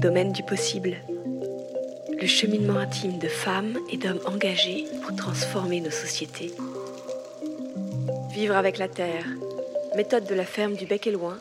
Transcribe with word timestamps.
Domaine 0.00 0.32
du 0.32 0.42
possible. 0.42 0.96
Le 2.18 2.26
cheminement 2.26 2.78
intime 2.78 3.18
de 3.18 3.28
femmes 3.28 3.76
et 3.92 3.98
d'hommes 3.98 4.20
engagés 4.26 4.86
pour 5.02 5.14
transformer 5.14 5.80
nos 5.80 5.90
sociétés. 5.90 6.50
Vivre 8.32 8.56
avec 8.56 8.78
la 8.78 8.88
terre. 8.88 9.26
Méthode 9.96 10.26
de 10.26 10.34
la 10.34 10.44
ferme 10.44 10.74
du 10.74 10.86
Bec 10.86 11.06
et 11.06 11.12
Loin. 11.12 11.38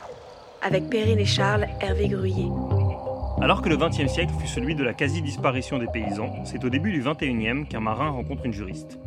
Avec 0.62 0.90
Perrine 0.90 1.20
et 1.20 1.26
Charles 1.26 1.68
Hervé 1.80 2.10
Gruyé. 2.10 2.48
Alors 3.42 3.62
que 3.62 3.70
le 3.70 3.78
XXe 3.78 4.12
siècle 4.12 4.34
fut 4.42 4.48
celui 4.48 4.76
de 4.76 4.84
la 4.84 4.94
quasi-disparition 4.94 5.78
des 5.78 5.88
paysans, 5.88 6.44
c'est 6.44 6.66
au 6.66 6.70
début 6.70 6.92
du 6.92 7.02
XXIe 7.02 7.66
qu'un 7.70 7.80
marin 7.80 8.10
rencontre 8.10 8.46
une 8.46 8.54
juriste. 8.54 9.00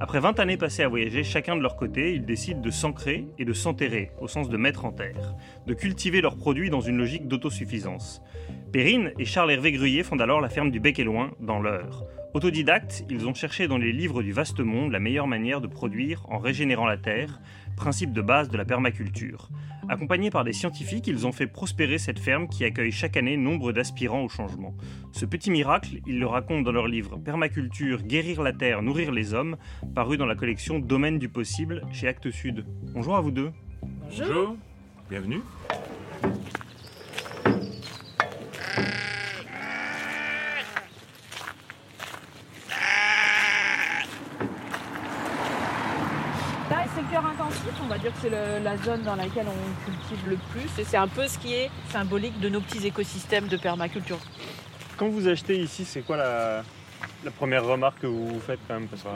Après 0.00 0.18
20 0.18 0.40
années 0.40 0.56
passées 0.56 0.82
à 0.82 0.88
voyager 0.88 1.22
chacun 1.22 1.56
de 1.56 1.62
leur 1.62 1.76
côté, 1.76 2.14
ils 2.14 2.24
décident 2.24 2.60
de 2.60 2.70
s'ancrer 2.70 3.26
et 3.38 3.44
de 3.44 3.52
s'enterrer, 3.52 4.10
au 4.20 4.26
sens 4.26 4.48
de 4.48 4.56
mettre 4.56 4.84
en 4.84 4.92
terre, 4.92 5.34
de 5.66 5.74
cultiver 5.74 6.20
leurs 6.20 6.36
produits 6.36 6.68
dans 6.68 6.80
une 6.80 6.98
logique 6.98 7.28
d'autosuffisance. 7.28 8.20
Perrine 8.72 9.12
et 9.18 9.24
Charles 9.24 9.52
Hervé 9.52 9.70
Gruyé 9.70 10.02
fondent 10.02 10.22
alors 10.22 10.40
la 10.40 10.48
ferme 10.48 10.72
du 10.72 10.80
Bec 10.80 10.98
et 10.98 11.04
Loin, 11.04 11.30
dans 11.38 11.60
l'Eure. 11.60 12.04
Autodidactes, 12.34 13.04
ils 13.08 13.28
ont 13.28 13.34
cherché 13.34 13.68
dans 13.68 13.78
les 13.78 13.92
livres 13.92 14.20
du 14.20 14.32
vaste 14.32 14.58
monde 14.58 14.90
la 14.90 14.98
meilleure 14.98 15.28
manière 15.28 15.60
de 15.60 15.68
produire 15.68 16.26
en 16.28 16.38
régénérant 16.38 16.86
la 16.86 16.96
terre, 16.96 17.40
principe 17.74 18.12
de 18.12 18.22
base 18.22 18.48
de 18.48 18.56
la 18.56 18.64
permaculture. 18.64 19.48
Accompagnés 19.88 20.30
par 20.30 20.44
des 20.44 20.52
scientifiques, 20.52 21.06
ils 21.06 21.26
ont 21.26 21.32
fait 21.32 21.46
prospérer 21.46 21.98
cette 21.98 22.18
ferme 22.18 22.48
qui 22.48 22.64
accueille 22.64 22.90
chaque 22.90 23.16
année 23.16 23.36
nombre 23.36 23.72
d'aspirants 23.72 24.22
au 24.22 24.28
changement. 24.28 24.74
Ce 25.12 25.26
petit 25.26 25.50
miracle, 25.50 26.00
ils 26.06 26.18
le 26.18 26.26
racontent 26.26 26.62
dans 26.62 26.72
leur 26.72 26.88
livre 26.88 27.18
Permaculture, 27.18 28.02
guérir 28.02 28.42
la 28.42 28.52
terre, 28.52 28.82
nourrir 28.82 29.12
les 29.12 29.34
hommes, 29.34 29.56
paru 29.94 30.16
dans 30.16 30.26
la 30.26 30.34
collection 30.34 30.78
Domaine 30.78 31.18
du 31.18 31.28
possible 31.28 31.82
chez 31.92 32.08
Actes 32.08 32.30
Sud. 32.30 32.64
Bonjour 32.94 33.16
à 33.16 33.20
vous 33.20 33.30
deux. 33.30 33.50
Bonjour. 34.08 34.56
Bienvenue. 35.10 35.40
c'est 46.94 47.02
le 47.02 47.08
cœur 47.08 47.26
intensif, 47.26 47.73
on 47.84 47.88
va 47.88 47.98
dire 47.98 48.12
que 48.12 48.18
c'est 48.22 48.30
la 48.30 48.76
zone 48.78 49.02
dans 49.02 49.14
laquelle 49.14 49.46
on 49.46 49.84
cultive 49.84 50.28
le 50.28 50.36
plus 50.50 50.80
et 50.80 50.84
c'est 50.84 50.96
un 50.96 51.08
peu 51.08 51.28
ce 51.28 51.38
qui 51.38 51.54
est 51.54 51.70
symbolique 51.90 52.38
de 52.40 52.48
nos 52.48 52.60
petits 52.60 52.86
écosystèmes 52.86 53.46
de 53.46 53.56
permaculture. 53.56 54.18
Quand 54.96 55.08
vous 55.08 55.28
achetez 55.28 55.58
ici, 55.58 55.84
c'est 55.84 56.02
quoi 56.02 56.16
la, 56.16 56.62
la 57.24 57.30
première 57.30 57.64
remarque 57.64 58.00
que 58.00 58.06
vous 58.06 58.40
faites 58.40 58.60
quand 58.66 58.74
même 58.74 58.88
parce 58.88 59.02
que... 59.02 59.08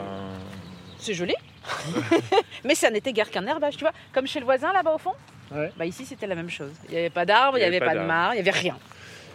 C'est 0.99 1.13
joli, 1.13 1.33
mais 2.65 2.75
ça 2.75 2.89
n'était 2.89 3.13
guère 3.13 3.31
qu'un 3.31 3.47
herbage, 3.47 3.77
tu 3.77 3.81
vois, 3.85 3.93
comme 4.13 4.27
chez 4.27 4.39
le 4.39 4.45
voisin 4.45 4.71
là-bas 4.73 4.93
au 4.93 4.97
fond. 4.97 5.13
Ouais. 5.51 5.71
Bah 5.77 5.85
ici 5.85 6.05
c'était 6.05 6.27
la 6.27 6.35
même 6.35 6.49
chose. 6.49 6.73
Il 6.89 6.91
n'y 6.91 6.97
avait 6.97 7.09
pas 7.09 7.25
d'arbres, 7.25 7.57
il 7.57 7.61
n'y 7.61 7.67
avait, 7.67 7.79
pas, 7.79 7.95
de 7.95 8.01
mares, 8.01 8.33
il 8.33 8.35
n'y 8.35 8.41
avait 8.41 8.51
rien. 8.51 8.77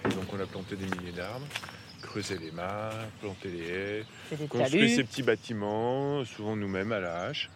Et 0.05 0.09
donc 0.11 0.33
on 0.33 0.41
a 0.41 0.47
planté 0.47 0.77
des 0.77 0.85
milliers 0.85 1.13
d'arbres, 1.13 1.47
creusé 2.03 2.39
les 2.39 2.53
mares, 2.53 2.93
planté 3.21 3.49
les 3.49 3.69
haies, 3.69 4.05
talus. 4.53 4.91
ces 4.91 5.05
petits 5.05 5.23
bâtiments, 5.23 6.25
souvent 6.25 6.55
nous-mêmes 6.55 6.93
à 6.93 7.01
la 7.01 7.23
hache. 7.23 7.51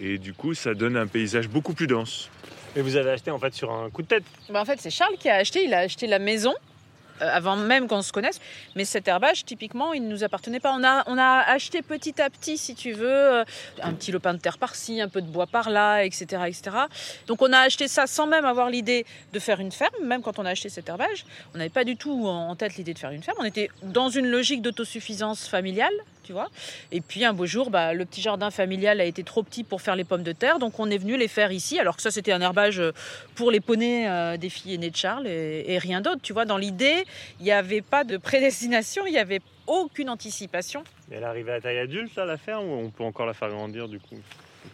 Et 0.00 0.18
du 0.18 0.32
coup, 0.32 0.54
ça 0.54 0.74
donne 0.74 0.96
un 0.96 1.06
paysage 1.06 1.48
beaucoup 1.48 1.74
plus 1.74 1.86
dense. 1.86 2.28
Et 2.76 2.82
vous 2.82 2.96
avez 2.96 3.10
acheté 3.10 3.30
en 3.30 3.38
fait 3.38 3.54
sur 3.54 3.72
un 3.72 3.90
coup 3.90 4.02
de 4.02 4.08
tête. 4.08 4.24
Bah, 4.50 4.60
en 4.60 4.64
fait, 4.64 4.80
c'est 4.80 4.90
Charles 4.90 5.16
qui 5.18 5.28
a 5.28 5.36
acheté. 5.36 5.64
Il 5.64 5.74
a 5.74 5.78
acheté 5.78 6.06
la 6.06 6.18
maison 6.18 6.54
euh, 7.22 7.28
avant 7.32 7.54
même 7.54 7.86
qu'on 7.86 8.02
se 8.02 8.12
connaisse. 8.12 8.40
Mais 8.74 8.84
cet 8.84 9.06
herbage, 9.06 9.44
typiquement, 9.44 9.92
il 9.92 10.02
ne 10.02 10.08
nous 10.08 10.24
appartenait 10.24 10.58
pas. 10.58 10.74
On 10.76 10.82
a, 10.82 11.04
on 11.06 11.16
a 11.16 11.44
acheté 11.46 11.82
petit 11.82 12.20
à 12.20 12.28
petit, 12.30 12.58
si 12.58 12.74
tu 12.74 12.92
veux, 12.92 13.06
euh, 13.06 13.44
un 13.80 13.92
petit 13.92 14.10
lopin 14.10 14.34
de 14.34 14.40
terre 14.40 14.58
par-ci, 14.58 15.00
un 15.00 15.08
peu 15.08 15.22
de 15.22 15.28
bois 15.28 15.46
par-là, 15.46 16.04
etc., 16.04 16.42
etc. 16.48 16.76
Donc, 17.28 17.40
on 17.40 17.52
a 17.52 17.58
acheté 17.58 17.86
ça 17.86 18.08
sans 18.08 18.26
même 18.26 18.44
avoir 18.44 18.68
l'idée 18.68 19.06
de 19.32 19.38
faire 19.38 19.60
une 19.60 19.70
ferme. 19.70 19.94
Même 20.02 20.22
quand 20.22 20.40
on 20.40 20.44
a 20.44 20.50
acheté 20.50 20.68
cet 20.68 20.88
herbage, 20.88 21.24
on 21.54 21.58
n'avait 21.58 21.70
pas 21.70 21.84
du 21.84 21.96
tout 21.96 22.26
en 22.26 22.44
en 22.44 22.56
tête 22.56 22.76
l'idée 22.76 22.94
de 22.94 22.98
faire 22.98 23.10
une 23.10 23.22
ferme. 23.22 23.38
On 23.40 23.44
était 23.44 23.70
dans 23.82 24.08
une 24.08 24.26
logique 24.26 24.60
d'autosuffisance 24.60 25.46
familiale. 25.46 25.94
Tu 26.24 26.32
vois 26.32 26.48
et 26.90 27.00
puis 27.02 27.24
un 27.24 27.34
beau 27.34 27.44
jour, 27.46 27.70
bah, 27.70 27.92
le 27.92 28.04
petit 28.06 28.22
jardin 28.22 28.50
familial 28.50 29.00
a 29.00 29.04
été 29.04 29.22
trop 29.24 29.42
petit 29.42 29.62
pour 29.62 29.82
faire 29.82 29.94
les 29.94 30.04
pommes 30.04 30.22
de 30.22 30.32
terre, 30.32 30.58
donc 30.58 30.80
on 30.80 30.90
est 30.90 30.96
venu 30.98 31.16
les 31.18 31.28
faire 31.28 31.52
ici. 31.52 31.78
Alors 31.78 31.96
que 31.96 32.02
ça, 32.02 32.10
c'était 32.10 32.32
un 32.32 32.40
herbage 32.40 32.80
euh, 32.80 32.92
pour 33.34 33.50
les 33.50 33.60
poneys 33.60 34.08
euh, 34.08 34.36
des 34.38 34.48
filles 34.48 34.74
aînées 34.74 34.90
de 34.90 34.96
Charles 34.96 35.26
et, 35.26 35.64
et 35.68 35.78
rien 35.78 36.00
d'autre. 36.00 36.20
Tu 36.22 36.32
vois, 36.32 36.46
dans 36.46 36.56
l'idée, 36.56 37.04
il 37.40 37.44
n'y 37.44 37.52
avait 37.52 37.82
pas 37.82 38.04
de 38.04 38.16
prédestination, 38.16 39.06
il 39.06 39.12
n'y 39.12 39.18
avait 39.18 39.40
aucune 39.66 40.08
anticipation. 40.08 40.82
Et 41.10 41.14
elle 41.16 41.22
est 41.22 41.26
arrivée 41.26 41.52
à 41.52 41.60
taille 41.60 41.78
adulte 41.78 42.14
là, 42.16 42.24
la 42.24 42.38
ferme, 42.38 42.66
ou 42.68 42.72
on 42.72 42.90
peut 42.90 43.04
encore 43.04 43.26
la 43.26 43.34
faire 43.34 43.50
grandir 43.50 43.88
du 43.88 43.98
coup? 43.98 44.16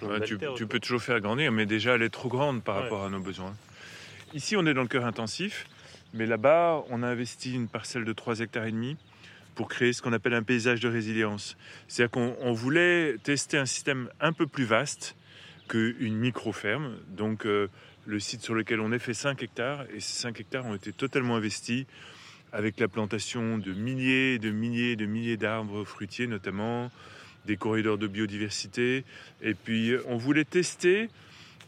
Ouais, 0.02 0.20
tu, 0.20 0.38
tu 0.56 0.66
peux 0.69 0.78
toujours 0.78 1.02
faire 1.02 1.20
grandir, 1.20 1.50
mais 1.50 1.66
déjà 1.66 1.94
elle 1.96 2.02
est 2.02 2.10
trop 2.10 2.28
grande 2.28 2.62
par 2.62 2.76
Ouais. 2.76 2.82
rapport 2.82 3.04
à 3.04 3.10
nos 3.10 3.20
besoins. 3.20 3.54
Ici, 4.34 4.56
on 4.56 4.64
est 4.66 4.75
dans 4.75 4.82
le 4.82 4.88
cœur 4.88 5.04
intensif, 5.04 5.66
mais 6.14 6.26
là-bas, 6.26 6.84
on 6.91 7.02
a 7.02 7.08
investi 7.08 7.52
une 7.54 7.66
parcelle 7.66 8.04
de 8.04 8.12
3 8.12 8.38
hectares 8.41 8.66
et 8.66 8.70
demi 8.70 8.96
pour 9.55 9.69
créer 9.69 9.93
ce 9.93 10.03
qu'on 10.03 10.12
appelle 10.12 10.34
un 10.34 10.43
paysage 10.43 10.81
de 10.81 10.88
résilience. 10.88 11.56
C'est-à-dire 11.88 12.11
qu'on 12.11 12.37
on 12.41 12.53
voulait 12.53 13.16
tester 13.22 13.59
un 13.59 13.66
système 13.66 14.09
un 14.21 14.33
peu 14.33 14.47
plus 14.47 14.65
vaste 14.65 15.16
qu'une 15.69 16.16
micro-ferme. 16.16 16.97
Donc, 17.09 17.47
euh, 17.47 17.69
le 18.06 18.19
site 18.19 18.43
sur 18.43 18.55
lequel 18.55 18.81
on 18.81 18.93
est 18.93 18.99
fait 18.99 19.15
5 19.15 19.43
hectares, 19.43 19.84
et 19.94 20.00
ces 20.00 20.21
5 20.21 20.41
hectares 20.41 20.66
ont 20.66 20.75
été 20.75 20.93
totalement 20.93 21.37
investis 21.37 21.87
avec 22.53 22.81
la 22.81 22.88
plantation 22.88 23.59
de 23.59 23.72
milliers 23.72 24.38
de 24.38 24.50
milliers 24.50 24.93
et 24.93 24.97
de 24.97 25.06
milliers 25.06 25.37
d'arbres 25.37 25.84
fruitiers 25.84 26.27
notamment, 26.27 26.91
des 27.47 27.56
corridors 27.56 27.99
de 27.99 28.06
biodiversité. 28.06 29.05
Et 29.43 29.55
puis, 29.55 29.94
on 30.06 30.17
voulait 30.17 30.44
tester 30.44 31.09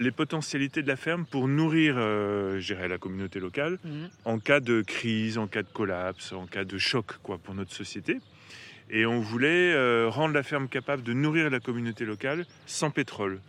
les 0.00 0.10
potentialités 0.10 0.82
de 0.82 0.88
la 0.88 0.96
ferme 0.96 1.24
pour 1.24 1.48
nourrir, 1.48 1.94
euh, 1.96 2.58
je 2.60 2.74
dirais, 2.74 2.88
la 2.88 2.98
communauté 2.98 3.40
locale 3.40 3.78
en 4.24 4.38
cas 4.38 4.60
de 4.60 4.82
crise, 4.82 5.38
en 5.38 5.46
cas 5.46 5.62
de 5.62 5.68
collapse, 5.68 6.32
en 6.32 6.46
cas 6.46 6.64
de 6.64 6.78
choc 6.78 7.18
quoi, 7.22 7.38
pour 7.38 7.54
notre 7.54 7.72
société. 7.72 8.18
Et 8.90 9.06
on 9.06 9.20
voulait 9.20 9.72
euh, 9.72 10.08
rendre 10.08 10.34
la 10.34 10.42
ferme 10.42 10.68
capable 10.68 11.02
de 11.02 11.12
nourrir 11.12 11.48
la 11.50 11.60
communauté 11.60 12.04
locale 12.04 12.44
sans 12.66 12.90
pétrole. 12.90 13.40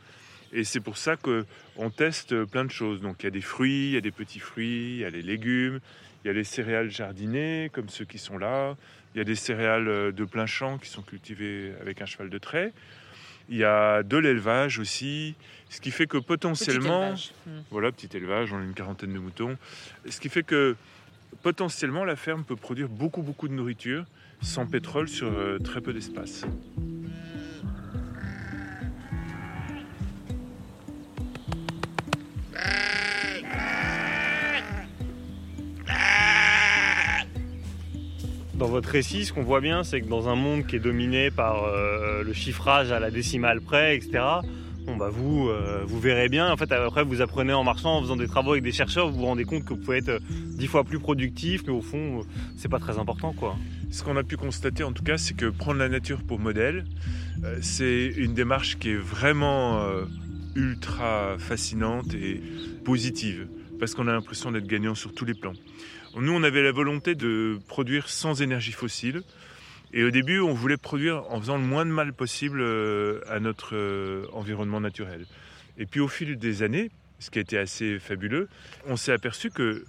Et 0.54 0.64
c'est 0.64 0.80
pour 0.80 0.98
ça 0.98 1.18
qu'on 1.18 1.90
teste 1.90 2.46
plein 2.46 2.64
de 2.64 2.72
choses. 2.72 3.02
Donc 3.02 3.18
il 3.22 3.24
y 3.26 3.28
a 3.28 3.32
des 3.32 3.42
fruits, 3.42 3.88
il 3.88 3.94
y 3.94 3.98
a 3.98 4.02
des 4.02 4.12
petits 4.12 4.40
fruits, 4.40 4.96
il 4.96 5.00
y 5.00 5.06
a 5.06 5.10
les 5.10 5.24
légumes, 5.24 5.80
il 6.24 6.28
y 6.28 6.30
a 6.30 6.34
les 6.34 6.44
céréales 6.44 6.92
jardinées 6.92 7.70
comme 7.74 7.90
ceux 7.90 8.06
qui 8.06 8.20
sont 8.20 8.38
là, 8.38 8.78
il 9.14 9.18
y 9.18 9.22
a 9.22 9.24
des 9.24 9.36
céréales 9.36 9.88
euh, 9.88 10.12
de 10.12 10.24
plein 10.24 10.46
champ 10.46 10.78
qui 10.78 10.90
sont 10.90 11.02
cultivées 11.02 11.74
avec 11.82 12.02
un 12.02 12.06
cheval 12.06 12.30
de 12.30 12.38
trait. 12.38 12.72
Il 13.50 13.58
y 13.58 13.64
a 13.64 14.04
de 14.04 14.18
l'élevage 14.18 14.80
aussi, 14.80 15.36
ce 15.74 15.82
qui 15.82 15.90
fait 15.90 16.06
que 16.06 16.20
potentiellement... 16.20 17.04
élevage. 17.04 17.32
Mm. 17.48 17.52
Voilà, 17.72 17.92
petit 17.92 18.16
élevage, 18.16 18.54
on 18.54 18.60
a 18.60 18.64
une 18.64 18.76
quarantaine 18.76 19.12
de 19.12 19.18
moutons. 19.18 19.58
Ce 20.08 20.20
qui 20.20 20.30
fait 20.30 20.44
que 20.44 20.76
potentiellement 21.42 22.06
la 22.06 22.16
ferme 22.16 22.44
peut 22.44 22.56
produire 22.56 22.88
beaucoup 22.90 23.24
beaucoup 23.24 23.48
de 23.48 23.54
nourriture 23.54 24.06
sans 24.44 24.68
pétrole 24.68 25.08
sur 25.08 25.28
euh, 25.28 25.58
très 25.58 25.82
peu 25.82 25.92
d'espace. 25.92 26.46
Dans 38.54 38.68
votre 38.68 38.90
récit, 38.90 39.26
ce 39.26 39.34
qu'on 39.34 39.42
voit 39.42 39.60
bien, 39.60 39.84
c'est 39.84 40.02
que 40.02 40.08
dans 40.08 40.30
un 40.30 40.36
monde 40.36 40.68
qui 40.68 40.76
est 40.76 40.80
dominé 40.80 41.32
par 41.32 41.64
euh, 41.64 42.22
le 42.24 42.34
chiffrage 42.34 42.92
à 42.92 43.00
la 43.00 43.10
décimale 43.10 43.60
près, 43.60 43.98
etc., 43.98 44.22
bah 44.88 45.10
vous, 45.10 45.50
euh, 45.50 45.84
vous 45.86 46.00
verrez 46.00 46.30
bien. 46.30 46.52
En 46.52 46.58
fait, 46.58 46.72
après, 46.72 47.04
vous 47.04 47.22
apprenez 47.22 47.54
en 47.54 47.64
marchant, 47.64 47.98
en 47.98 48.02
faisant 48.02 48.16
des 48.16 48.28
travaux 48.28 48.52
avec 48.52 48.64
des 48.64 48.72
chercheurs, 48.72 49.10
vous 49.10 49.20
vous 49.20 49.26
rendez 49.26 49.46
compte 49.46 49.64
que 49.64 49.74
vous 49.74 49.80
pouvez 49.80 49.98
être 49.98 50.10
euh, 50.10 50.20
dix 50.58 50.68
fois 50.68 50.84
plus 50.84 51.00
productif, 51.00 51.64
mais 51.66 51.74
au 51.74 51.82
fond, 51.82 52.20
euh, 52.20 52.24
c'est 52.58 52.70
pas 52.70 52.80
très 52.80 53.00
important, 53.00 53.34
quoi. 53.34 53.56
Ce 53.92 54.04
qu'on 54.04 54.18
a 54.18 54.24
pu 54.24 54.38
constater 54.38 54.84
en 54.84 54.92
tout 54.92 55.04
cas, 55.04 55.18
c'est 55.18 55.36
que 55.36 55.46
prendre 55.46 55.80
la 55.80 55.90
nature 55.90 56.24
pour 56.24 56.40
modèle, 56.40 56.86
c'est 57.62 58.06
une 58.16 58.34
démarche 58.34 58.80
qui 58.80 58.90
est 58.90 58.96
vraiment 58.96 59.86
ultra 60.56 61.36
fascinante 61.38 62.14
et 62.16 62.42
positive, 62.84 63.48
parce 63.80 63.94
qu'on 63.94 64.08
a 64.08 64.14
l'impression 64.14 64.52
d'être 64.52 64.66
gagnant 64.66 64.96
sur 64.96 65.14
tous 65.14 65.26
les 65.26 65.36
plans. 65.36 65.54
Nous, 66.16 66.32
on 66.32 66.42
avait 66.42 66.64
la 66.64 66.72
volonté 66.72 67.14
de 67.14 67.60
produire 67.68 68.10
sans 68.10 68.42
énergie 68.42 68.72
fossile, 68.72 69.22
et 69.94 70.04
au 70.04 70.10
début, 70.10 70.40
on 70.40 70.54
voulait 70.54 70.78
produire 70.78 71.24
en 71.32 71.40
faisant 71.40 71.58
le 71.58 71.64
moins 71.64 71.86
de 71.86 71.92
mal 71.92 72.14
possible 72.14 72.62
euh, 72.62 73.22
à 73.30 73.40
notre 73.40 73.76
euh, 73.76 74.26
environnement 74.34 74.82
naturel. 74.82 75.28
Et 75.78 75.86
puis 75.86 76.00
au 76.00 76.08
fil 76.08 76.36
des 76.38 76.64
années, 76.64 76.90
ce 77.20 77.30
qui 77.30 77.38
a 77.38 77.42
été 77.44 77.60
assez 77.60 78.00
fabuleux, 78.00 78.50
on 78.88 78.98
s'est 78.98 79.12
aperçu 79.12 79.52
que 79.52 79.86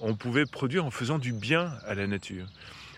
on 0.00 0.14
pouvait 0.14 0.46
produire 0.46 0.84
en 0.84 0.92
faisant 0.92 1.18
du 1.18 1.32
bien 1.32 1.72
à 1.88 1.96
la 1.96 2.06
nature. 2.06 2.46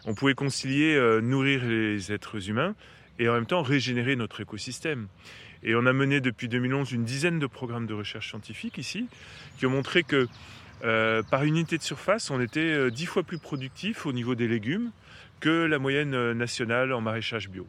On 0.05 0.15
pouvait 0.15 0.35
concilier 0.35 0.95
euh, 0.95 1.23
nourrir 1.23 1.65
les 1.65 2.13
êtres 2.13 2.51
humains 2.51 2.75
et 3.19 3.27
en 3.31 3.33
même 3.33 3.47
temps 3.47 3.63
régénérer 3.63 4.15
notre 4.15 4.43
écosystème. 4.43 5.09
Et 5.63 5.75
on 5.75 5.87
a 5.87 5.95
mené 5.95 6.21
depuis 6.21 6.49
2011 6.49 6.93
une 6.93 7.05
dizaine 7.05 7.39
de 7.39 7.47
programmes 7.47 7.87
de 7.87 7.95
recherche 7.95 8.29
scientifique 8.29 8.77
ici 8.77 9.09
qui 9.59 9.65
ont 9.65 9.71
montré 9.71 10.03
que 10.03 10.29
par 11.31 11.45
unité 11.45 11.77
de 11.77 11.83
surface, 11.83 12.31
on 12.31 12.41
était 12.41 12.91
dix 12.91 13.05
fois 13.05 13.23
plus 13.23 13.37
productif 13.37 14.07
au 14.07 14.13
niveau 14.13 14.35
des 14.35 14.49
légumes 14.49 14.91
que 15.41 15.65
la 15.65 15.79
moyenne 15.79 16.15
euh, 16.15 16.35
nationale 16.35 16.93
en 16.93 17.01
maraîchage 17.01 17.49
bio. 17.49 17.67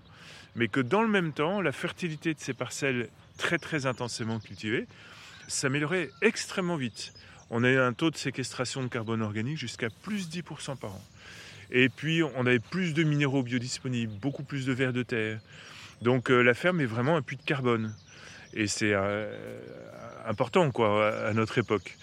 Mais 0.55 0.67
que 0.67 0.79
dans 0.79 1.01
le 1.01 1.07
même 1.07 1.31
temps, 1.31 1.61
la 1.61 1.71
fertilité 1.71 2.33
de 2.33 2.39
ces 2.39 2.53
parcelles 2.53 3.09
très 3.37 3.57
très 3.57 3.85
intensément 3.85 4.39
cultivées 4.39 4.87
s'améliorait 5.47 6.09
extrêmement 6.21 6.75
vite. 6.75 7.13
on 7.49 7.63
a 7.63 7.69
eu 7.69 7.79
un 7.79 7.93
taux 7.93 8.11
de 8.11 8.17
séquestration 8.17 8.83
de 8.83 8.87
carbone 8.87 9.21
organique 9.21 9.57
jusqu'à 9.57 9.89
plus 10.03 10.29
10% 10.29 10.77
par 10.77 10.91
an. 10.91 11.01
Et 11.71 11.89
puis, 11.89 12.21
on 12.23 12.45
avait 12.45 12.59
plus 12.59 12.93
de 12.93 13.03
minéraux 13.03 13.43
biodisponibles, 13.43 14.13
beaucoup 14.19 14.43
plus 14.43 14.65
de 14.65 14.73
vers 14.73 14.93
de 14.93 15.03
terre. 15.03 15.39
Donc, 16.01 16.29
euh, 16.29 16.41
la 16.41 16.53
ferme 16.53 16.81
est 16.81 16.85
vraiment 16.85 17.15
un 17.15 17.21
puits 17.21 17.37
de 17.37 17.43
carbone. 17.43 17.93
Et 18.53 18.67
c'est 18.67 18.91
euh, 18.93 19.59
important, 20.25 20.69
quoi, 20.71 21.27
à 21.27 21.33
notre 21.33 21.57
époque. 21.57 21.97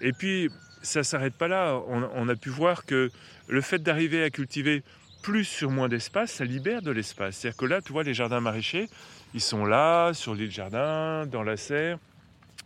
Et 0.00 0.12
puis, 0.12 0.48
ça 0.82 1.00
ne 1.00 1.04
s'arrête 1.04 1.34
pas 1.34 1.48
là. 1.48 1.78
On, 1.88 2.28
a 2.28 2.36
pu 2.36 2.48
voir 2.48 2.86
que 2.86 3.10
le 3.48 3.60
fait 3.60 3.78
d'arriver 3.82 4.22
à 4.22 4.30
cultiver 4.30 4.82
plus 5.22 5.44
sur 5.44 5.70
moins 5.70 5.88
d'espace, 5.88 6.32
ça 6.32 6.44
libère 6.44 6.82
de 6.82 6.90
l'espace. 6.90 7.36
C'est-à-dire 7.36 7.56
que 7.56 7.66
là, 7.66 7.80
tu 7.82 7.92
vois, 7.92 8.02
les 8.02 8.14
jardins 8.14 8.40
maraîchers, 8.40 8.88
ils 9.34 9.40
sont 9.40 9.64
là, 9.64 10.12
sur 10.12 10.34
l'île 10.34 10.50
Jardin, 10.50 11.26
dans 11.26 11.42
la 11.42 11.56
serre. 11.56 11.98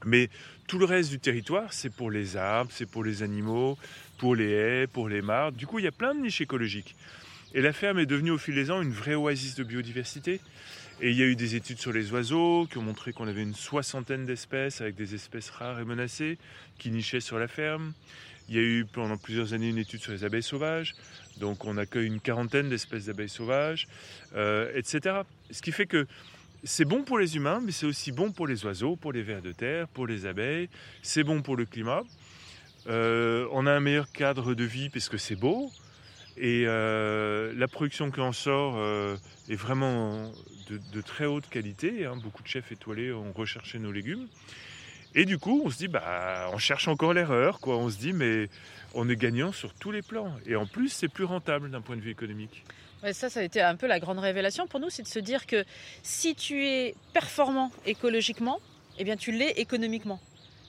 Mais 0.04 0.30
tout 0.66 0.78
le 0.78 0.84
reste 0.84 1.10
du 1.10 1.18
territoire, 1.18 1.72
c'est 1.72 1.92
pour 1.92 2.10
les 2.10 2.36
arbres, 2.36 2.70
c'est 2.72 2.86
pour 2.86 3.04
les 3.04 3.22
animaux, 3.22 3.76
pour 4.18 4.34
les 4.34 4.50
haies, 4.50 4.86
pour 4.86 5.08
les 5.08 5.22
mares. 5.22 5.52
Du 5.52 5.66
coup, 5.66 5.78
il 5.78 5.84
y 5.84 5.88
a 5.88 5.92
plein 5.92 6.14
de 6.14 6.20
niches 6.20 6.40
écologiques. 6.40 6.94
Et 7.54 7.60
la 7.60 7.72
ferme 7.72 7.98
est 7.98 8.06
devenue 8.06 8.30
au 8.30 8.38
fil 8.38 8.54
des 8.54 8.70
ans 8.70 8.82
une 8.82 8.92
vraie 8.92 9.14
oasis 9.14 9.54
de 9.54 9.64
biodiversité. 9.64 10.40
Et 11.00 11.10
il 11.10 11.16
y 11.16 11.22
a 11.22 11.26
eu 11.26 11.36
des 11.36 11.54
études 11.56 11.78
sur 11.78 11.92
les 11.92 12.12
oiseaux 12.12 12.66
qui 12.70 12.78
ont 12.78 12.82
montré 12.82 13.12
qu'on 13.12 13.28
avait 13.28 13.42
une 13.42 13.54
soixantaine 13.54 14.24
d'espèces 14.24 14.80
avec 14.80 14.94
des 14.94 15.14
espèces 15.14 15.50
rares 15.50 15.80
et 15.80 15.84
menacées 15.84 16.38
qui 16.78 16.90
nichaient 16.90 17.20
sur 17.20 17.38
la 17.38 17.48
ferme. 17.48 17.92
Il 18.48 18.56
y 18.56 18.58
a 18.58 18.62
eu 18.62 18.84
pendant 18.84 19.16
plusieurs 19.16 19.54
années 19.54 19.68
une 19.68 19.78
étude 19.78 20.00
sur 20.00 20.12
les 20.12 20.24
abeilles 20.24 20.42
sauvages. 20.42 20.94
Donc 21.38 21.64
on 21.64 21.76
accueille 21.78 22.06
une 22.06 22.20
quarantaine 22.20 22.68
d'espèces 22.68 23.06
d'abeilles 23.06 23.28
sauvages, 23.28 23.88
euh, 24.34 24.70
etc. 24.74 25.22
Ce 25.50 25.62
qui 25.62 25.72
fait 25.72 25.86
que 25.86 26.06
c'est 26.62 26.84
bon 26.84 27.02
pour 27.02 27.18
les 27.18 27.36
humains, 27.36 27.60
mais 27.62 27.72
c'est 27.72 27.86
aussi 27.86 28.12
bon 28.12 28.32
pour 28.32 28.46
les 28.46 28.64
oiseaux, 28.64 28.96
pour 28.96 29.12
les 29.12 29.22
vers 29.22 29.42
de 29.42 29.52
terre, 29.52 29.88
pour 29.88 30.06
les 30.06 30.26
abeilles. 30.26 30.68
C'est 31.02 31.24
bon 31.24 31.42
pour 31.42 31.56
le 31.56 31.64
climat. 31.64 32.02
Euh, 32.86 33.48
on 33.52 33.66
a 33.66 33.72
un 33.72 33.80
meilleur 33.80 34.12
cadre 34.12 34.54
de 34.54 34.64
vie 34.64 34.90
parce 34.90 35.08
que 35.08 35.18
c'est 35.18 35.36
beau. 35.36 35.70
Et 36.36 36.64
euh, 36.66 37.52
la 37.56 37.68
production 37.68 38.10
qui 38.10 38.20
en 38.20 38.32
sort 38.32 38.78
est 39.48 39.56
vraiment 39.56 40.32
de, 40.68 41.00
très 41.00 41.26
haute 41.26 41.48
qualité. 41.48 42.06
Hein. 42.06 42.16
Beaucoup 42.22 42.42
de 42.42 42.48
chefs 42.48 42.72
étoilés 42.72 43.12
ont 43.12 43.32
recherché 43.32 43.78
nos 43.78 43.92
légumes. 43.92 44.26
Et 45.14 45.24
du 45.24 45.38
coup, 45.38 45.62
on 45.64 45.70
se 45.70 45.78
dit, 45.78 45.88
bah, 45.88 46.50
on 46.52 46.58
cherche 46.58 46.88
encore 46.88 47.14
l'erreur, 47.14 47.60
quoi. 47.60 47.76
On 47.76 47.88
se 47.88 47.96
dit, 47.98 48.12
mais 48.12 48.48
on 48.94 49.08
est 49.08 49.16
gagnant 49.16 49.52
sur 49.52 49.72
tous 49.74 49.92
les 49.92 50.02
plans. 50.02 50.32
Et 50.46 50.56
en 50.56 50.66
plus, 50.66 50.88
c'est 50.88 51.08
plus 51.08 51.24
rentable 51.24 51.70
d'un 51.70 51.80
point 51.80 51.96
de 51.96 52.00
vue 52.00 52.10
économique. 52.10 52.64
ça, 53.12 53.30
ça 53.30 53.40
a 53.40 53.42
été 53.42 53.60
un 53.60 53.76
peu 53.76 53.86
la 53.86 54.00
grande 54.00 54.18
révélation 54.18 54.66
pour 54.66 54.80
nous, 54.80 54.90
c'est 54.90 55.02
de 55.02 55.08
se 55.08 55.20
dire 55.20 55.46
que 55.46 55.64
si 56.02 56.34
tu 56.34 56.66
es 56.66 56.94
performant 57.12 57.70
écologiquement, 57.86 58.58
eh 58.98 59.04
bien, 59.04 59.16
tu 59.16 59.30
l'es 59.30 59.50
économiquement. 59.52 60.20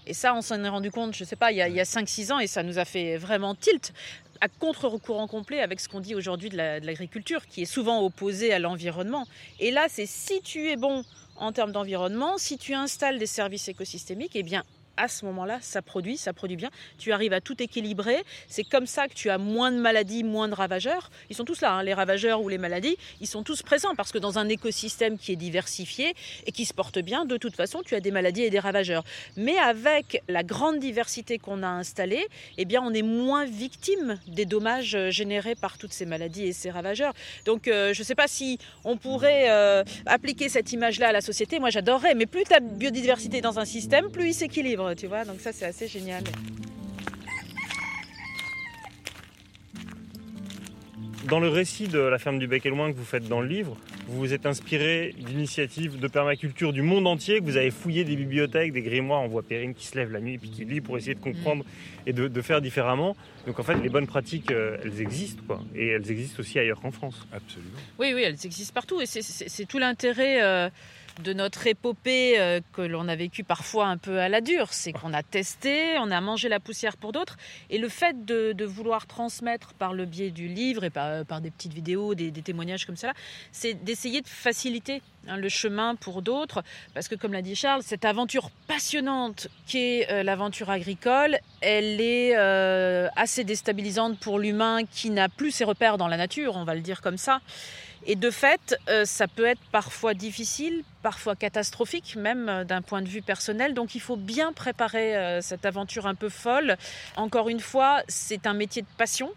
Et 0.07 0.13
ça, 0.13 0.35
on 0.35 0.41
s'en 0.41 0.63
est 0.63 0.69
rendu 0.69 0.91
compte, 0.91 1.15
je 1.15 1.23
ne 1.23 1.27
sais 1.27 1.35
pas, 1.35 1.51
il 1.51 1.57
y 1.57 1.61
a, 1.61 1.65
a 1.65 1.83
5-6 1.83 2.31
ans, 2.31 2.39
et 2.39 2.45
ça 2.45 2.61
nous 2.61 2.77
a 2.77 2.85
fait 2.85 3.17
vraiment 3.17 3.55
tilt 3.55 3.93
à 4.41 4.47
contre-recourant 4.47 5.27
complet 5.27 5.61
avec 5.61 5.79
ce 5.79 5.89
qu'on 5.89 6.01
dit 6.01 6.13
aujourd'hui 6.13 6.49
de 6.49 6.57
l'agriculture, 6.57 7.47
qui 7.47 7.63
est 7.63 7.65
souvent 7.65 8.03
opposée 8.03 8.53
à 8.53 8.59
l'environnement. 8.59 9.25
Et 9.59 9.71
là, 9.71 9.87
c'est 9.89 10.05
si 10.05 10.41
tu 10.41 10.69
es 10.69 10.75
bon 10.75 11.03
en 11.35 11.51
termes 11.51 11.71
d'environnement, 11.71 12.37
si 12.37 12.57
tu 12.57 12.73
installes 12.73 13.19
des 13.19 13.25
services 13.25 13.67
écosystémiques, 13.67 14.35
eh 14.35 14.43
bien 14.43 14.63
à 14.97 15.07
ce 15.07 15.25
moment-là, 15.25 15.59
ça 15.61 15.81
produit, 15.81 16.17
ça 16.17 16.33
produit 16.33 16.57
bien. 16.57 16.69
Tu 16.97 17.11
arrives 17.11 17.33
à 17.33 17.41
tout 17.41 17.61
équilibrer. 17.61 18.17
C'est 18.47 18.63
comme 18.63 18.87
ça 18.87 19.07
que 19.07 19.13
tu 19.13 19.29
as 19.29 19.37
moins 19.37 19.71
de 19.71 19.77
maladies, 19.77 20.23
moins 20.23 20.47
de 20.47 20.55
ravageurs. 20.55 21.09
Ils 21.29 21.35
sont 21.35 21.45
tous 21.45 21.61
là, 21.61 21.73
hein, 21.73 21.83
les 21.83 21.93
ravageurs 21.93 22.41
ou 22.41 22.49
les 22.49 22.57
maladies. 22.57 22.97
Ils 23.21 23.27
sont 23.27 23.43
tous 23.43 23.61
présents 23.61 23.95
parce 23.95 24.11
que 24.11 24.17
dans 24.17 24.39
un 24.39 24.49
écosystème 24.49 25.17
qui 25.17 25.33
est 25.33 25.37
diversifié 25.37 26.13
et 26.45 26.51
qui 26.51 26.65
se 26.65 26.73
porte 26.73 26.99
bien, 26.99 27.25
de 27.25 27.37
toute 27.37 27.55
façon, 27.55 27.81
tu 27.85 27.95
as 27.95 27.99
des 27.99 28.11
maladies 28.11 28.43
et 28.43 28.49
des 28.49 28.59
ravageurs. 28.59 29.03
Mais 29.37 29.57
avec 29.57 30.23
la 30.27 30.43
grande 30.43 30.79
diversité 30.79 31.37
qu'on 31.37 31.63
a 31.63 31.67
installée, 31.67 32.25
eh 32.57 32.65
bien, 32.65 32.81
on 32.83 32.93
est 32.93 33.01
moins 33.01 33.45
victime 33.45 34.19
des 34.27 34.45
dommages 34.45 34.95
euh, 34.95 35.11
générés 35.11 35.55
par 35.55 35.77
toutes 35.77 35.93
ces 35.93 36.05
maladies 36.05 36.45
et 36.47 36.53
ces 36.53 36.69
ravageurs. 36.69 37.13
Donc, 37.45 37.67
euh, 37.67 37.93
je 37.93 38.01
ne 38.01 38.05
sais 38.05 38.15
pas 38.15 38.27
si 38.27 38.59
on 38.83 38.97
pourrait 38.97 39.49
euh, 39.49 39.83
appliquer 40.05 40.49
cette 40.49 40.71
image-là 40.71 41.09
à 41.09 41.11
la 41.11 41.21
société. 41.21 41.59
Moi, 41.59 41.69
j'adorerais. 41.69 42.15
Mais 42.15 42.25
plus 42.25 42.43
tu 42.43 42.53
as 42.53 42.59
biodiversité 42.59 43.41
dans 43.41 43.59
un 43.59 43.65
système, 43.65 44.09
plus 44.11 44.27
il 44.27 44.33
s'équilibre 44.33 44.84
tu 44.93 45.07
vois. 45.07 45.25
Donc 45.25 45.39
ça, 45.39 45.51
c'est 45.51 45.65
assez 45.65 45.87
génial. 45.87 46.23
Dans 51.27 51.39
le 51.39 51.49
récit 51.49 51.87
de 51.87 51.97
la 51.97 52.19
ferme 52.19 52.37
du 52.37 52.45
Bec 52.45 52.67
et 52.67 52.69
Loin 52.69 52.91
que 52.91 52.97
vous 52.97 53.03
faites 53.03 53.27
dans 53.27 53.41
le 53.41 53.47
livre, 53.47 53.75
vous 54.07 54.19
vous 54.19 54.33
êtes 54.33 54.45
inspiré 54.45 55.15
d'initiatives 55.17 55.99
de 55.99 56.07
permaculture 56.07 56.71
du 56.71 56.83
monde 56.83 57.07
entier, 57.07 57.39
que 57.39 57.45
vous 57.45 57.57
avez 57.57 57.71
fouillé 57.71 58.03
des 58.03 58.15
bibliothèques, 58.15 58.71
des 58.71 58.83
grimoires. 58.83 59.23
On 59.23 59.27
voit 59.27 59.41
Perrine 59.41 59.73
qui 59.73 59.87
se 59.87 59.95
lève 59.95 60.11
la 60.11 60.19
nuit 60.19 60.35
et 60.35 60.37
puis 60.37 60.51
qui 60.51 60.65
lit 60.65 60.81
pour 60.81 60.97
essayer 60.97 61.15
de 61.15 61.19
comprendre 61.19 61.65
et 62.05 62.13
de, 62.13 62.41
faire 62.41 62.61
différemment. 62.61 63.15
Donc 63.47 63.59
en 63.59 63.63
fait, 63.63 63.73
les 63.75 63.89
bonnes 63.89 64.05
pratiques, 64.05 64.51
euh, 64.51 64.77
elles 64.83 65.01
existent, 65.01 65.41
quoi. 65.47 65.63
Et 65.73 65.87
elles 65.87 66.11
existent 66.11 66.41
aussi 66.41 66.59
ailleurs 66.59 66.79
qu'en 66.79 66.91
France. 66.91 67.25
Absolument. 67.33 67.79
Oui, 67.97 68.11
oui, 68.13 68.21
elles 68.21 68.45
existent 68.45 68.73
partout. 68.73 69.01
Et 69.01 69.07
c'est 69.07 69.65
tout 69.65 69.79
l'intérêt. 69.79 70.43
Euh, 70.43 70.69
de 71.23 71.33
notre 71.33 71.67
épopée 71.67 72.39
euh, 72.39 72.59
que 72.73 72.81
l'on 72.81 73.07
a 73.07 73.15
vécu 73.15 73.43
parfois 73.43 73.87
un 73.87 73.97
peu 73.97 74.19
à 74.19 74.29
la 74.29 74.41
dure. 74.41 74.73
C'est 74.73 74.91
qu'on 74.91 75.13
a 75.13 75.23
testé, 75.23 75.97
on 75.99 76.11
a 76.11 76.19
mangé 76.21 76.49
la 76.49 76.59
poussière 76.59 76.97
pour 76.97 77.11
d'autres. 77.11 77.37
Et 77.69 77.77
le 77.77 77.89
fait 77.89 78.25
de, 78.25 78.65
vouloir 78.65 79.05
transmettre 79.05 79.73
par 79.73 79.93
le 79.93 80.05
biais 80.05 80.31
du 80.31 80.47
livre 80.47 80.83
et 80.83 80.89
par, 80.89 81.23
des 81.41 81.51
petites 81.51 81.73
vidéos, 81.73 82.15
des, 82.15 82.31
témoignages 82.31 82.85
comme 82.85 82.95
ça, 82.95 83.13
c'est 83.51 83.73
d'essayer 83.73 84.21
de 84.21 84.27
faciliter 84.27 85.01
hein, 85.27 85.37
le 85.37 85.49
chemin 85.49 85.95
pour 85.95 86.21
d'autres. 86.21 86.63
Parce 86.93 87.07
que 87.07 87.15
comme 87.15 87.33
l'a 87.33 87.41
dit 87.41 87.55
Charles, 87.55 87.83
cette 87.83 88.05
aventure 88.05 88.49
passionnante 88.67 89.47
qu'est 89.67 90.11
euh, 90.11 90.23
l'aventure 90.23 90.69
agricole, 90.69 91.37
elle 91.61 92.01
est 92.01 92.35
euh, 92.35 93.07
assez 93.15 93.43
déstabilisante 93.43 94.19
pour 94.19 94.39
l'humain 94.39 94.79
qui 94.85 95.09
n'a 95.09 95.29
plus 95.29 95.51
ses 95.51 95.63
repères 95.63 95.97
dans 95.97 96.07
la 96.07 96.17
nature, 96.17 96.55
on 96.57 96.63
va 96.63 96.75
le 96.75 96.81
dire 96.81 97.01
comme 97.01 97.17
ça. 97.17 97.39
Et 98.07 98.15
de 98.15 98.29
fait, 98.29 98.77
euh, 98.87 99.03
ça 99.05 99.27
peut 99.27 99.45
être 99.45 99.61
parfois 99.71 100.13
difficile, 100.13 100.83
parfois 101.01 101.35
catastrophique, 101.35 102.15
même 102.15 102.49
euh, 102.49 102.63
d'un 102.63 102.83
point 102.83 103.01
de 103.01 103.07
vue 103.07 103.23
personnel. 103.23 103.73
Donc 103.73 103.95
il 103.95 104.01
faut 104.01 104.15
bien 104.15 104.53
préparer 104.53 105.17
euh, 105.17 105.41
cette 105.41 105.65
aventure 105.65 106.05
un 106.05 106.13
peu 106.13 106.29
folle. 106.29 106.77
Encore 107.15 107.49
une 107.49 107.59
fois, 107.59 108.03
c'est 108.07 108.45
un 108.45 108.53
métier 108.53 108.83
de 108.83 108.87
passion. 108.97 109.31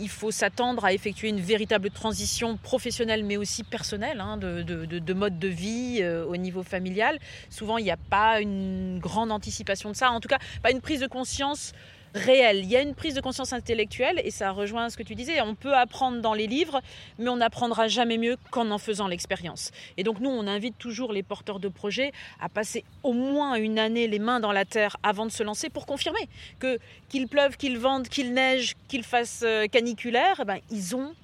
Il 0.00 0.08
faut 0.08 0.30
s'attendre 0.30 0.86
à 0.86 0.94
effectuer 0.94 1.28
une 1.28 1.40
véritable 1.40 1.90
transition 1.90 2.56
professionnelle, 2.56 3.24
mais 3.24 3.36
aussi 3.36 3.62
personnelle, 3.62 4.20
hein, 4.20 4.36
de, 4.36 4.62
de, 4.62 5.12
mode 5.12 5.40
de 5.40 5.48
vie 5.48 6.06
au 6.28 6.36
niveau 6.36 6.62
familial. 6.62 7.18
Souvent, 7.50 7.78
il 7.78 7.84
n'y 7.84 7.90
a 7.90 7.96
pas 7.96 8.40
une 8.40 9.00
grande 9.00 9.32
anticipation 9.32 9.90
de 9.90 9.96
ça. 9.96 10.12
En 10.12 10.20
tout 10.20 10.28
cas, 10.28 10.38
pas 10.62 10.70
une 10.70 10.80
prise 10.80 11.00
de 11.00 11.08
conscience 11.08 11.72
réel. 12.14 12.58
Il 12.58 12.70
y 12.70 12.76
a 12.76 12.82
une 12.82 12.94
prise 12.94 13.14
de 13.14 13.20
conscience 13.20 13.52
intellectuelle 13.52 14.20
et 14.24 14.30
ça 14.30 14.50
rejoint 14.50 14.90
ce 14.90 14.96
que 14.96 15.02
tu 15.02 15.14
disais. 15.14 15.40
On 15.40 15.54
peut 15.54 15.74
apprendre 15.74 16.20
dans 16.20 16.34
les 16.34 16.46
livres, 16.46 16.80
mais 17.18 17.28
on 17.28 17.36
n'apprendra 17.36 17.88
jamais 17.88 18.18
mieux 18.18 18.36
qu'en 18.50 18.70
en 18.70 18.78
faisant 18.78 19.08
l'expérience. 19.08 19.70
Et 19.96 20.04
donc 20.04 20.20
nous, 20.20 20.30
on 20.30 20.46
invite 20.46 20.78
toujours 20.78 21.12
les 21.12 21.22
porteurs 21.22 21.60
de 21.60 21.68
projets 21.68 22.12
à 22.40 22.48
passer 22.48 22.84
au 23.02 23.12
moins 23.12 23.54
une 23.54 23.78
année 23.78 24.08
les 24.08 24.18
mains 24.18 24.40
dans 24.40 24.52
la 24.52 24.64
terre 24.64 24.96
avant 25.02 25.26
de 25.26 25.30
se 25.30 25.42
lancer 25.42 25.68
pour 25.70 25.86
confirmer 25.86 26.28
que 26.58 26.78
qu'il 27.08 27.28
pleuve, 27.28 27.56
qu'il 27.56 27.78
vente, 27.78 28.08
qu'il 28.08 28.32
neige, 28.34 28.74
qu'il 28.88 29.02
fasse 29.02 29.42
euh, 29.44 29.66
caniculaire, 29.66 30.40
eh 30.42 30.44
ben, 30.44 30.58
ils 30.70 30.94
ont 30.94 31.14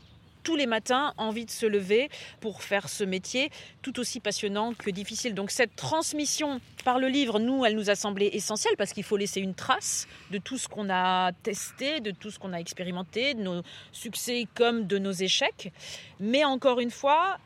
tous 0.45 0.55
les 0.55 0.67
matins 0.67 1.13
envie 1.17 1.47
de 1.47 1.51
se 1.51 1.67
lever 1.67 2.11
pour 2.41 2.63
faire 2.63 2.89
ce 2.89 3.03
métier 3.03 3.51
tout 3.83 3.99
aussi 3.99 4.21
passionnant 4.21 4.75
que 4.75 4.91
difficile. 4.91 5.35
Donc 5.35 5.51
cette 5.51 5.75
transmission 5.75 6.61
par 6.85 6.99
le 6.99 7.09
livre, 7.09 7.41
nous, 7.41 7.65
elle 7.65 7.75
nous 7.75 7.91
a 7.91 7.97
semblé 7.97 8.27
essentielle 8.27 8.75
parce 8.77 8.93
qu'il 8.93 9.03
faut 9.03 9.17
laisser 9.17 9.41
une 9.41 9.55
trace 9.55 10.07
de 10.31 10.39
tout 10.39 10.59
ce 10.59 10.69
qu'on 10.69 10.91
a 10.91 11.33
testé, 11.33 12.01
de 12.01 12.11
tout 12.11 12.31
ce 12.31 12.39
qu'on 12.39 12.53
a 12.53 12.59
expérimenté, 12.59 13.35
de 13.35 13.43
nos 13.43 13.63
succès 13.91 14.47
comme 14.55 14.87
de 14.87 14.99
nos 14.99 15.13
échecs. 15.13 15.73
Mais 16.21 16.45
encore 16.45 16.79
une 16.79 16.91
fois, 16.91 17.39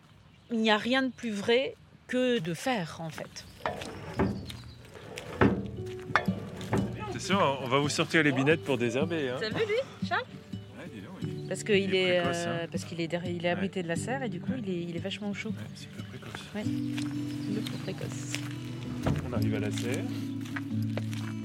il 0.50 0.58
n'y 0.58 0.70
a 0.70 0.76
rien 0.76 1.02
de 1.02 1.10
plus 1.10 1.30
vrai 1.30 1.74
que 2.08 2.38
de 2.40 2.54
faire 2.54 2.98
en 3.00 3.10
fait. 3.10 3.46
Attention, 7.08 7.38
on 7.62 7.68
va 7.68 7.78
vous 7.78 7.88
sortir 7.88 8.22
les 8.22 8.32
binettes 8.32 8.64
pour 8.64 8.78
désherber. 8.78 9.30
Hein. 9.30 9.36
T'as 9.40 9.50
vu 9.50 9.64
lui, 9.66 10.08
Charles? 10.08 10.24
Parce 11.48 11.64
qu'il 11.64 11.94
est, 11.94 12.18
euh, 12.18 12.24
hein. 12.24 12.66
parce 12.70 12.84
qu'il 12.84 13.00
est, 13.00 13.10
il 13.26 13.44
est 13.44 13.48
abrité 13.48 13.82
de 13.82 13.88
la 13.88 13.96
serre 13.96 14.22
et 14.22 14.28
du 14.28 14.40
coup 14.40 14.52
il, 14.58 14.68
est, 14.68 14.82
il 14.82 14.96
est 14.96 15.00
vachement 15.00 15.32
chaud. 15.32 15.52
c'est 15.74 15.88
peu 15.88 16.02
précoce. 16.02 16.48
Ouais, 16.54 16.62
peu 16.62 17.78
précoce. 17.82 18.32
On 19.28 19.32
arrive 19.32 19.54
à 19.54 19.60
la 19.60 19.70
serre. 19.70 20.04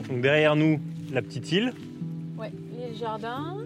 Donc 0.09 0.21
derrière 0.21 0.55
nous, 0.55 0.79
la 1.11 1.21
petite 1.21 1.51
île. 1.51 1.73
Ouais, 2.37 2.51
le 2.51 2.95
jardin. 2.95 3.57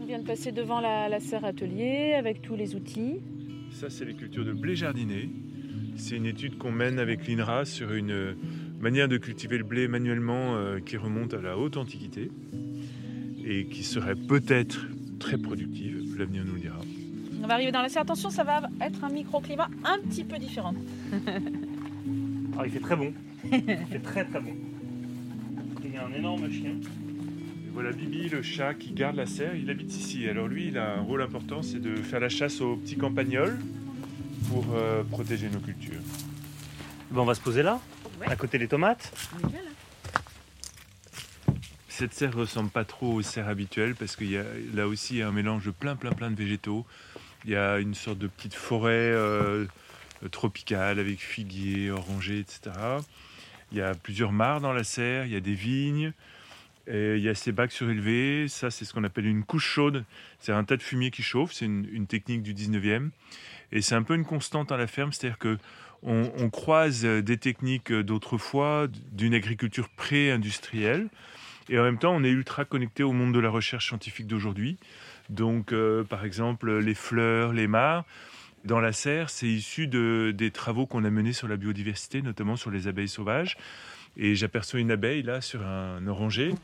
On 0.00 0.04
vient 0.04 0.18
de 0.18 0.26
passer 0.26 0.52
devant 0.52 0.80
la, 0.80 1.08
la 1.08 1.20
serre 1.20 1.44
atelier 1.44 2.14
avec 2.16 2.42
tous 2.42 2.54
les 2.54 2.74
outils. 2.74 3.20
Ça, 3.72 3.90
c'est 3.90 4.04
les 4.04 4.14
cultures 4.14 4.44
de 4.44 4.52
blé 4.52 4.76
jardiné. 4.76 5.28
C'est 5.96 6.16
une 6.16 6.26
étude 6.26 6.58
qu'on 6.58 6.72
mène 6.72 6.98
avec 6.98 7.26
l'INRA 7.26 7.64
sur 7.64 7.92
une 7.92 8.36
manière 8.80 9.08
de 9.08 9.16
cultiver 9.16 9.58
le 9.58 9.64
blé 9.64 9.88
manuellement 9.88 10.56
euh, 10.56 10.78
qui 10.78 10.96
remonte 10.96 11.34
à 11.34 11.40
la 11.40 11.56
haute 11.58 11.76
antiquité 11.76 12.30
et 13.44 13.66
qui 13.66 13.82
serait 13.82 14.16
peut-être 14.16 14.86
très 15.18 15.38
productive. 15.38 16.16
L'avenir 16.18 16.44
nous 16.44 16.54
le 16.54 16.60
dira. 16.60 16.76
On 17.42 17.46
va 17.46 17.54
arriver 17.54 17.72
dans 17.72 17.82
la 17.82 17.88
serre. 17.88 18.02
Attention, 18.02 18.30
ça 18.30 18.44
va 18.44 18.62
être 18.80 19.04
un 19.04 19.10
microclimat 19.10 19.68
un 19.84 19.98
petit 20.08 20.24
peu 20.24 20.38
différent. 20.38 20.74
Alors, 22.54 22.66
il 22.66 22.70
fait 22.72 22.80
très 22.80 22.96
bon. 22.96 23.12
Il 23.52 23.62
fait 23.90 23.98
très 24.02 24.24
très 24.24 24.40
bon. 24.40 24.52
Il 25.84 25.90
qui 25.90 25.94
est 25.96 25.98
un 25.98 26.12
énorme 26.12 26.50
chien. 26.50 26.70
Et 26.70 27.70
voilà 27.72 27.92
Bibi, 27.92 28.28
le 28.30 28.42
chat 28.42 28.74
qui 28.74 28.92
garde 28.92 29.16
la 29.16 29.26
serre, 29.26 29.54
il 29.54 29.68
habite 29.70 29.94
ici. 29.94 30.26
Alors 30.28 30.48
lui, 30.48 30.68
il 30.68 30.78
a 30.78 30.96
un 30.96 31.00
rôle 31.02 31.22
important, 31.22 31.62
c'est 31.62 31.80
de 31.80 31.96
faire 31.96 32.20
la 32.20 32.28
chasse 32.30 32.60
aux 32.60 32.76
petits 32.76 32.96
campagnols 32.96 33.58
pour 34.48 34.64
euh, 34.74 35.02
protéger 35.04 35.48
nos 35.50 35.58
cultures. 35.60 36.00
Ben, 37.10 37.20
on 37.20 37.24
va 37.24 37.34
se 37.34 37.40
poser 37.40 37.62
là, 37.62 37.80
Ouais. 38.20 38.28
à 38.28 38.36
côté 38.36 38.58
des 38.58 38.66
tomates. 38.68 39.12
Nickel. 39.44 39.60
Cette 41.98 42.12
serre 42.12 42.34
ressemble 42.34 42.68
pas 42.68 42.84
trop 42.84 43.14
aux 43.14 43.22
serres 43.22 43.48
habituelles 43.48 43.94
parce 43.94 44.16
qu'il 44.16 44.30
y 44.30 44.36
a 44.36 44.44
là 44.74 44.86
aussi 44.86 45.22
un 45.22 45.32
mélange 45.32 45.64
de 45.64 45.70
plein 45.70 45.96
plein 45.96 46.12
plein 46.12 46.30
de 46.30 46.36
végétaux. 46.36 46.84
Il 47.46 47.52
y 47.52 47.56
a 47.56 47.78
une 47.78 47.94
sorte 47.94 48.18
de 48.18 48.26
petite 48.26 48.52
forêt 48.52 48.92
euh, 48.92 49.64
tropicale 50.30 50.98
avec 50.98 51.20
figuiers, 51.20 51.90
orangers, 51.90 52.40
etc. 52.40 52.76
Il 53.72 53.78
y 53.78 53.80
a 53.80 53.94
plusieurs 53.94 54.30
mares 54.30 54.60
dans 54.60 54.74
la 54.74 54.84
serre, 54.84 55.24
il 55.24 55.32
y 55.32 55.36
a 55.36 55.40
des 55.40 55.54
vignes, 55.54 56.12
il 56.86 57.16
y 57.16 57.30
a 57.30 57.34
ces 57.34 57.50
bacs 57.50 57.72
surélevés. 57.72 58.46
Ça, 58.46 58.70
c'est 58.70 58.84
ce 58.84 58.92
qu'on 58.92 59.04
appelle 59.04 59.24
une 59.24 59.44
couche 59.44 59.66
chaude. 59.66 60.04
C'est 60.38 60.52
un 60.52 60.64
tas 60.64 60.76
de 60.76 60.82
fumier 60.82 61.10
qui 61.10 61.22
chauffe. 61.22 61.52
C'est 61.54 61.64
une, 61.64 62.06
technique 62.06 62.42
du 62.42 62.52
19e. 62.52 63.08
Et 63.72 63.80
c'est 63.80 63.94
un 63.94 64.02
peu 64.02 64.16
une 64.16 64.26
constante 64.26 64.70
à 64.70 64.76
la 64.76 64.86
ferme, 64.86 65.14
c'est-à-dire 65.14 65.38
que 65.38 65.56
on, 66.02 66.30
on 66.36 66.50
croise 66.50 67.06
des 67.06 67.38
techniques 67.38 67.90
d'autrefois, 67.90 68.86
d'une 69.12 69.32
agriculture 69.32 69.88
pré-industrielle. 69.88 71.08
Et 71.68 71.78
en 71.78 71.82
même 71.82 71.98
temps, 71.98 72.14
on 72.14 72.22
est 72.22 72.30
ultra 72.30 72.64
connecté 72.64 73.02
au 73.02 73.12
monde 73.12 73.34
de 73.34 73.40
la 73.40 73.50
recherche 73.50 73.88
scientifique 73.88 74.26
d'aujourd'hui. 74.26 74.78
Donc, 75.30 75.72
euh, 75.72 76.04
par 76.04 76.24
exemple, 76.24 76.78
les 76.78 76.94
fleurs, 76.94 77.52
les 77.52 77.66
mares, 77.66 78.04
dans 78.64 78.80
la 78.80 78.92
serre, 78.92 79.30
c'est 79.30 79.48
issu 79.48 79.86
de, 79.86 80.32
des 80.36 80.50
travaux 80.50 80.86
qu'on 80.86 81.04
a 81.04 81.10
menés 81.10 81.32
sur 81.32 81.48
la 81.48 81.56
biodiversité, 81.56 82.22
notamment 82.22 82.56
sur 82.56 82.70
les 82.70 82.88
abeilles 82.88 83.08
sauvages. 83.08 83.56
Et 84.16 84.34
j'aperçois 84.34 84.80
une 84.80 84.90
abeille 84.90 85.22
là 85.22 85.40
sur 85.40 85.64
un 85.66 86.06
oranger. 86.06 86.54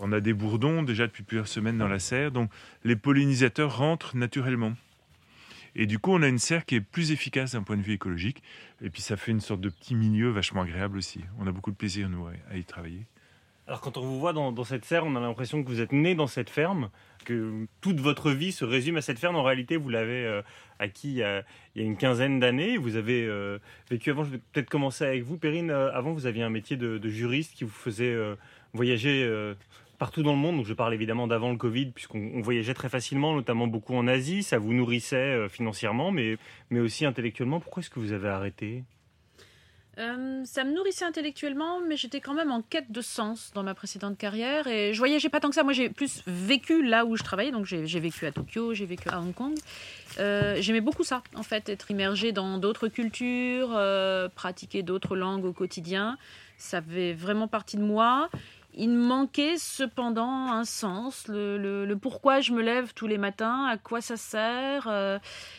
On 0.00 0.12
a 0.12 0.20
des 0.20 0.32
bourdons 0.32 0.82
déjà 0.82 1.06
depuis 1.06 1.22
plusieurs 1.22 1.48
semaines 1.48 1.78
dans 1.78 1.88
la 1.88 1.98
serre, 1.98 2.30
donc 2.30 2.50
les 2.84 2.96
pollinisateurs 2.96 3.76
rentrent 3.76 4.16
naturellement. 4.16 4.74
Et 5.74 5.86
du 5.86 5.98
coup, 5.98 6.12
on 6.12 6.22
a 6.22 6.28
une 6.28 6.38
serre 6.38 6.64
qui 6.64 6.76
est 6.76 6.80
plus 6.80 7.12
efficace 7.12 7.52
d'un 7.52 7.62
point 7.62 7.76
de 7.76 7.82
vue 7.82 7.92
écologique. 7.92 8.42
Et 8.82 8.90
puis, 8.90 9.02
ça 9.02 9.16
fait 9.16 9.32
une 9.32 9.40
sorte 9.40 9.60
de 9.60 9.68
petit 9.68 9.94
milieu 9.94 10.28
vachement 10.28 10.62
agréable 10.62 10.98
aussi. 10.98 11.20
On 11.38 11.46
a 11.46 11.52
beaucoup 11.52 11.70
de 11.70 11.76
plaisir, 11.76 12.08
nous, 12.08 12.26
à 12.26 12.56
y 12.56 12.64
travailler. 12.64 13.06
Alors 13.68 13.82
quand 13.82 13.98
on 13.98 14.00
vous 14.00 14.18
voit 14.18 14.32
dans, 14.32 14.64
cette 14.64 14.86
serre, 14.86 15.04
on 15.04 15.14
a 15.14 15.20
l'impression 15.20 15.62
que 15.62 15.68
vous 15.68 15.82
êtes 15.82 15.92
né 15.92 16.14
dans 16.14 16.26
cette 16.26 16.48
ferme, 16.48 16.90
que 17.26 17.66
toute 17.82 18.00
votre 18.00 18.30
vie 18.30 18.50
se 18.50 18.64
résume 18.64 18.96
à 18.96 19.02
cette 19.02 19.18
ferme. 19.18 19.36
En 19.36 19.42
réalité, 19.42 19.76
vous 19.76 19.90
l'avez 19.90 20.24
euh, 20.24 20.40
acquis 20.78 21.08
il 21.08 21.16
y, 21.16 21.22
a, 21.22 21.42
il 21.74 21.82
y 21.82 21.84
a 21.84 21.86
une 21.86 21.98
quinzaine 21.98 22.40
d'années. 22.40 22.78
Vous 22.78 22.96
avez 22.96 23.26
euh, 23.26 23.58
vécu 23.90 24.10
avant. 24.10 24.24
Je 24.24 24.30
vais 24.30 24.38
peut-être 24.38 24.70
commencer 24.70 25.04
avec 25.04 25.22
vous, 25.22 25.36
Perrine. 25.36 25.70
Euh, 25.70 25.92
avant, 25.92 26.12
vous 26.12 26.24
aviez 26.24 26.42
un 26.42 26.48
métier 26.48 26.78
de, 26.78 27.08
juriste 27.10 27.54
qui 27.54 27.64
vous 27.64 27.70
faisait 27.70 28.14
euh, 28.14 28.36
voyager 28.72 29.22
euh, 29.22 29.54
partout 29.98 30.22
dans 30.22 30.32
le 30.32 30.38
monde. 30.38 30.56
Donc 30.56 30.66
je 30.66 30.74
parle 30.74 30.94
évidemment 30.94 31.26
d'avant 31.26 31.50
le 31.50 31.58
Covid, 31.58 31.90
puisqu'on 31.90 32.30
on 32.34 32.40
voyageait 32.40 32.74
très 32.74 32.88
facilement, 32.88 33.34
notamment 33.34 33.66
beaucoup 33.66 33.94
en 33.94 34.06
Asie. 34.06 34.42
Ça 34.42 34.58
vous 34.58 34.72
nourrissait 34.72 35.16
euh, 35.16 35.48
financièrement, 35.48 36.10
mais, 36.10 36.36
mais 36.70 36.80
aussi 36.80 37.04
intellectuellement. 37.04 37.60
Pourquoi 37.60 37.82
est-ce 37.82 37.90
que 37.90 38.00
vous 38.00 38.12
avez 38.12 38.28
arrêté? 38.28 38.84
Euh, 39.98 40.42
ça 40.44 40.62
me 40.62 40.72
nourrissait 40.72 41.04
intellectuellement, 41.04 41.80
mais 41.80 41.96
j'étais 41.96 42.20
quand 42.20 42.34
même 42.34 42.52
en 42.52 42.62
quête 42.62 42.92
de 42.92 43.00
sens 43.00 43.50
dans 43.54 43.64
ma 43.64 43.74
précédente 43.74 44.16
carrière. 44.16 44.68
Et 44.68 44.92
je 44.94 44.98
voyageais 44.98 45.28
pas 45.28 45.40
tant 45.40 45.48
que 45.48 45.56
ça. 45.56 45.64
Moi, 45.64 45.72
j'ai 45.72 45.88
plus 45.88 46.22
vécu 46.26 46.84
là 46.86 47.04
où 47.04 47.16
je 47.16 47.24
travaillais. 47.24 47.50
Donc, 47.50 47.64
j'ai 47.64 48.00
vécu 48.00 48.24
à 48.26 48.30
Tokyo, 48.32 48.74
j'ai 48.74 48.86
vécu 48.86 49.08
à 49.08 49.18
Hong 49.20 49.34
Kong. 49.34 49.54
Euh, 50.20 50.56
J'aimais 50.60 50.80
beaucoup 50.80 51.02
ça, 51.04 51.22
en 51.34 51.42
fait, 51.42 51.68
être 51.68 51.90
immergé 51.90 52.30
dans 52.32 52.58
d'autres 52.58 52.86
cultures, 52.88 53.70
euh, 53.76 54.28
pratiquer 54.28 54.82
d'autres 54.84 55.16
langues 55.16 55.44
au 55.44 55.52
quotidien. 55.52 56.16
Ça 56.58 56.80
fait 56.80 57.12
vraiment 57.12 57.48
partie 57.48 57.76
de 57.76 57.82
moi. 57.82 58.28
Il 58.74 58.90
me 58.90 59.02
manquait 59.04 59.56
cependant 59.58 60.52
un 60.52 60.64
sens, 60.64 61.26
le, 61.26 61.58
le- 61.84 61.96
pourquoi 61.96 62.40
je 62.40 62.52
me 62.52 62.62
lève 62.62 62.92
tous 62.94 63.08
les 63.08 63.18
matins, 63.18 63.64
à 63.66 63.76
quoi 63.78 64.00
ça 64.00 64.16
sert. 64.16 64.88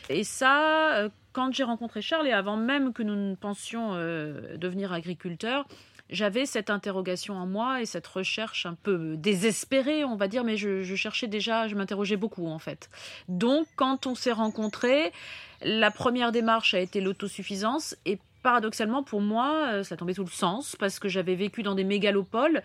et 0.08 0.24
ça, 0.24 1.08
quand 1.32 1.52
j'ai 1.52 1.64
rencontré 1.64 2.02
Charles, 2.02 2.28
et 2.28 2.32
avant 2.32 2.56
même 2.56 2.92
que 2.92 3.02
nous 3.02 3.16
ne 3.16 3.34
pensions 3.34 3.90
euh, 3.94 4.56
devenir 4.56 4.92
agriculteurs, 4.92 5.66
j'avais 6.10 6.44
cette 6.44 6.70
interrogation 6.70 7.34
en 7.34 7.46
moi 7.46 7.80
et 7.80 7.86
cette 7.86 8.06
recherche 8.06 8.66
un 8.66 8.74
peu 8.74 9.16
désespérée, 9.16 10.04
on 10.04 10.16
va 10.16 10.28
dire, 10.28 10.42
mais 10.44 10.56
je, 10.56 10.82
je 10.82 10.94
cherchais 10.96 11.28
déjà, 11.28 11.68
je 11.68 11.76
m'interrogeais 11.76 12.16
beaucoup 12.16 12.48
en 12.48 12.58
fait. 12.58 12.90
Donc, 13.28 13.66
quand 13.76 14.06
on 14.06 14.14
s'est 14.14 14.32
rencontrés, 14.32 15.12
la 15.62 15.90
première 15.90 16.32
démarche 16.32 16.74
a 16.74 16.80
été 16.80 17.00
l'autosuffisance 17.00 17.96
et 18.06 18.18
paradoxalement 18.42 19.02
pour 19.02 19.20
moi, 19.20 19.68
euh, 19.68 19.82
ça 19.84 19.96
tombait 19.96 20.14
sous 20.14 20.24
le 20.24 20.30
sens 20.30 20.76
parce 20.76 20.98
que 20.98 21.08
j'avais 21.08 21.34
vécu 21.34 21.62
dans 21.62 21.74
des 21.74 21.84
mégalopoles. 21.84 22.62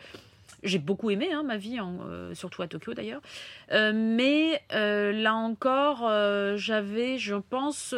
J'ai 0.66 0.80
beaucoup 0.80 1.10
aimé 1.10 1.30
hein, 1.32 1.44
ma 1.44 1.58
vie, 1.58 1.80
euh, 1.80 2.34
surtout 2.34 2.62
à 2.62 2.68
Tokyo 2.68 2.94
d'ailleurs. 2.94 3.22
Euh, 3.72 3.92
mais 3.94 4.62
euh, 4.74 5.12
là 5.12 5.36
encore, 5.36 6.10
j'avais, 6.58 7.18
je 7.18 7.36
pense, 7.36 7.96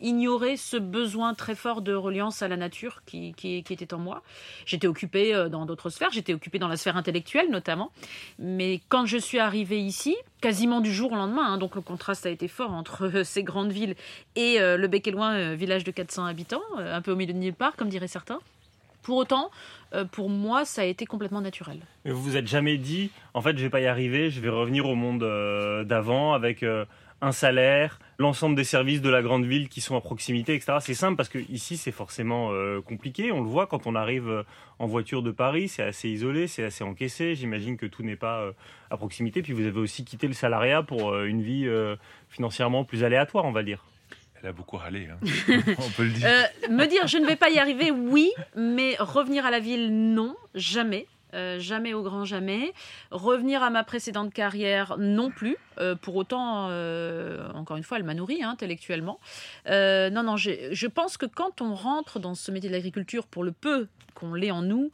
ignoré 0.00 0.56
ce 0.56 0.76
besoin 0.76 1.34
très 1.34 1.54
fort 1.54 1.82
de 1.82 1.94
reliance 1.94 2.42
à 2.42 2.48
la 2.48 2.56
nature 2.56 3.02
qui, 3.04 3.34
était 3.42 3.94
en 3.94 3.98
moi. 3.98 4.22
J'étais 4.64 4.86
occupée 4.86 5.46
dans 5.50 5.66
d'autres 5.66 5.90
sphères, 5.90 6.10
j'étais 6.12 6.34
occupée 6.34 6.58
dans 6.58 6.68
la 6.68 6.76
sphère 6.76 6.96
intellectuelle 6.96 7.50
notamment. 7.50 7.90
Mais 8.38 8.80
quand 8.88 9.06
je 9.06 9.18
suis 9.18 9.38
arrivée 9.38 9.80
ici, 9.80 10.16
quasiment 10.40 10.80
du 10.80 10.92
jour 10.92 11.12
au 11.12 11.16
lendemain, 11.16 11.54
hein, 11.54 11.58
donc 11.58 11.74
le 11.74 11.80
contraste 11.80 12.26
a 12.26 12.30
été 12.30 12.48
fort 12.48 12.72
entre 12.72 13.22
ces 13.24 13.42
grandes 13.42 13.72
villes 13.72 13.94
et 14.34 14.58
le 14.58 14.86
bec 14.86 15.06
et 15.06 15.10
loin 15.10 15.34
euh, 15.34 15.54
village 15.54 15.84
de 15.84 15.90
400 15.90 16.24
habitants, 16.26 16.62
un 16.78 17.00
peu 17.00 17.12
au 17.12 17.16
milieu 17.16 17.32
de 17.32 17.38
nulle 17.38 17.54
part, 17.54 17.76
comme 17.76 17.88
diraient 17.88 18.08
certains. 18.08 18.40
Pour 19.06 19.18
autant, 19.18 19.52
euh, 19.94 20.04
pour 20.04 20.28
moi, 20.28 20.64
ça 20.64 20.82
a 20.82 20.84
été 20.84 21.06
complètement 21.06 21.40
naturel. 21.40 21.78
Mais 22.04 22.10
vous 22.10 22.20
vous 22.20 22.36
êtes 22.36 22.48
jamais 22.48 22.76
dit, 22.76 23.12
en 23.34 23.40
fait, 23.40 23.56
je 23.56 23.62
vais 23.62 23.70
pas 23.70 23.78
y 23.78 23.86
arriver, 23.86 24.30
je 24.32 24.40
vais 24.40 24.48
revenir 24.48 24.84
au 24.86 24.96
monde 24.96 25.22
euh, 25.22 25.84
d'avant 25.84 26.32
avec 26.32 26.64
euh, 26.64 26.84
un 27.20 27.30
salaire, 27.30 28.00
l'ensemble 28.18 28.56
des 28.56 28.64
services 28.64 29.00
de 29.00 29.08
la 29.08 29.22
grande 29.22 29.44
ville 29.44 29.68
qui 29.68 29.80
sont 29.80 29.94
à 29.94 30.00
proximité, 30.00 30.56
etc. 30.56 30.78
C'est 30.80 30.94
simple 30.94 31.14
parce 31.14 31.28
que 31.28 31.38
ici, 31.38 31.76
c'est 31.76 31.92
forcément 31.92 32.50
compliqué. 32.84 33.30
On 33.30 33.42
le 33.42 33.48
voit 33.48 33.68
quand 33.68 33.86
on 33.86 33.94
arrive 33.94 34.44
en 34.80 34.86
voiture 34.86 35.22
de 35.22 35.30
Paris, 35.30 35.68
c'est 35.68 35.84
assez 35.84 36.08
isolé, 36.08 36.48
c'est 36.48 36.64
assez 36.64 36.82
encaissé. 36.82 37.36
J'imagine 37.36 37.76
que 37.76 37.86
tout 37.86 38.02
n'est 38.02 38.16
pas 38.16 38.50
à 38.90 38.96
proximité. 38.96 39.40
Puis 39.40 39.52
vous 39.52 39.66
avez 39.66 39.78
aussi 39.78 40.04
quitté 40.04 40.26
le 40.26 40.34
salariat 40.34 40.82
pour 40.82 41.16
une 41.22 41.42
vie 41.42 41.70
financièrement 42.28 42.84
plus 42.84 43.04
aléatoire, 43.04 43.44
on 43.44 43.52
va 43.52 43.62
dire. 43.62 43.84
Elle 44.42 44.50
a 44.50 44.52
beaucoup 44.52 44.76
râlé, 44.76 45.08
hein. 45.10 45.18
on 45.78 45.90
peut 45.90 46.04
le 46.04 46.10
dire. 46.10 46.26
Euh, 46.26 46.68
me 46.70 46.86
dire 46.86 47.06
je 47.06 47.18
ne 47.18 47.26
vais 47.26 47.36
pas 47.36 47.50
y 47.50 47.58
arriver, 47.58 47.90
oui, 47.90 48.30
mais 48.54 48.96
revenir 48.98 49.46
à 49.46 49.50
la 49.50 49.60
ville, 49.60 49.90
non, 50.14 50.36
jamais. 50.54 51.06
Euh, 51.34 51.58
jamais 51.58 51.92
au 51.92 52.02
grand 52.02 52.24
jamais. 52.24 52.72
Revenir 53.10 53.62
à 53.62 53.70
ma 53.70 53.84
précédente 53.84 54.32
carrière, 54.32 54.96
non 54.98 55.30
plus. 55.30 55.56
Euh, 55.78 55.94
pour 55.94 56.16
autant, 56.16 56.68
euh, 56.70 57.48
encore 57.52 57.76
une 57.76 57.82
fois, 57.82 57.98
elle 57.98 58.04
m'a 58.04 58.14
nourri 58.14 58.42
hein, 58.42 58.50
intellectuellement. 58.50 59.20
Non, 59.66 60.22
non, 60.22 60.36
je 60.36 60.86
pense 60.86 61.16
que 61.16 61.26
quand 61.26 61.60
on 61.60 61.74
rentre 61.74 62.18
dans 62.18 62.34
ce 62.34 62.50
métier 62.50 62.70
de 62.70 62.74
l'agriculture, 62.74 63.26
pour 63.26 63.44
le 63.44 63.52
peu 63.52 63.88
qu'on 64.14 64.34
l'ait 64.34 64.50
en 64.50 64.62
nous, 64.62 64.90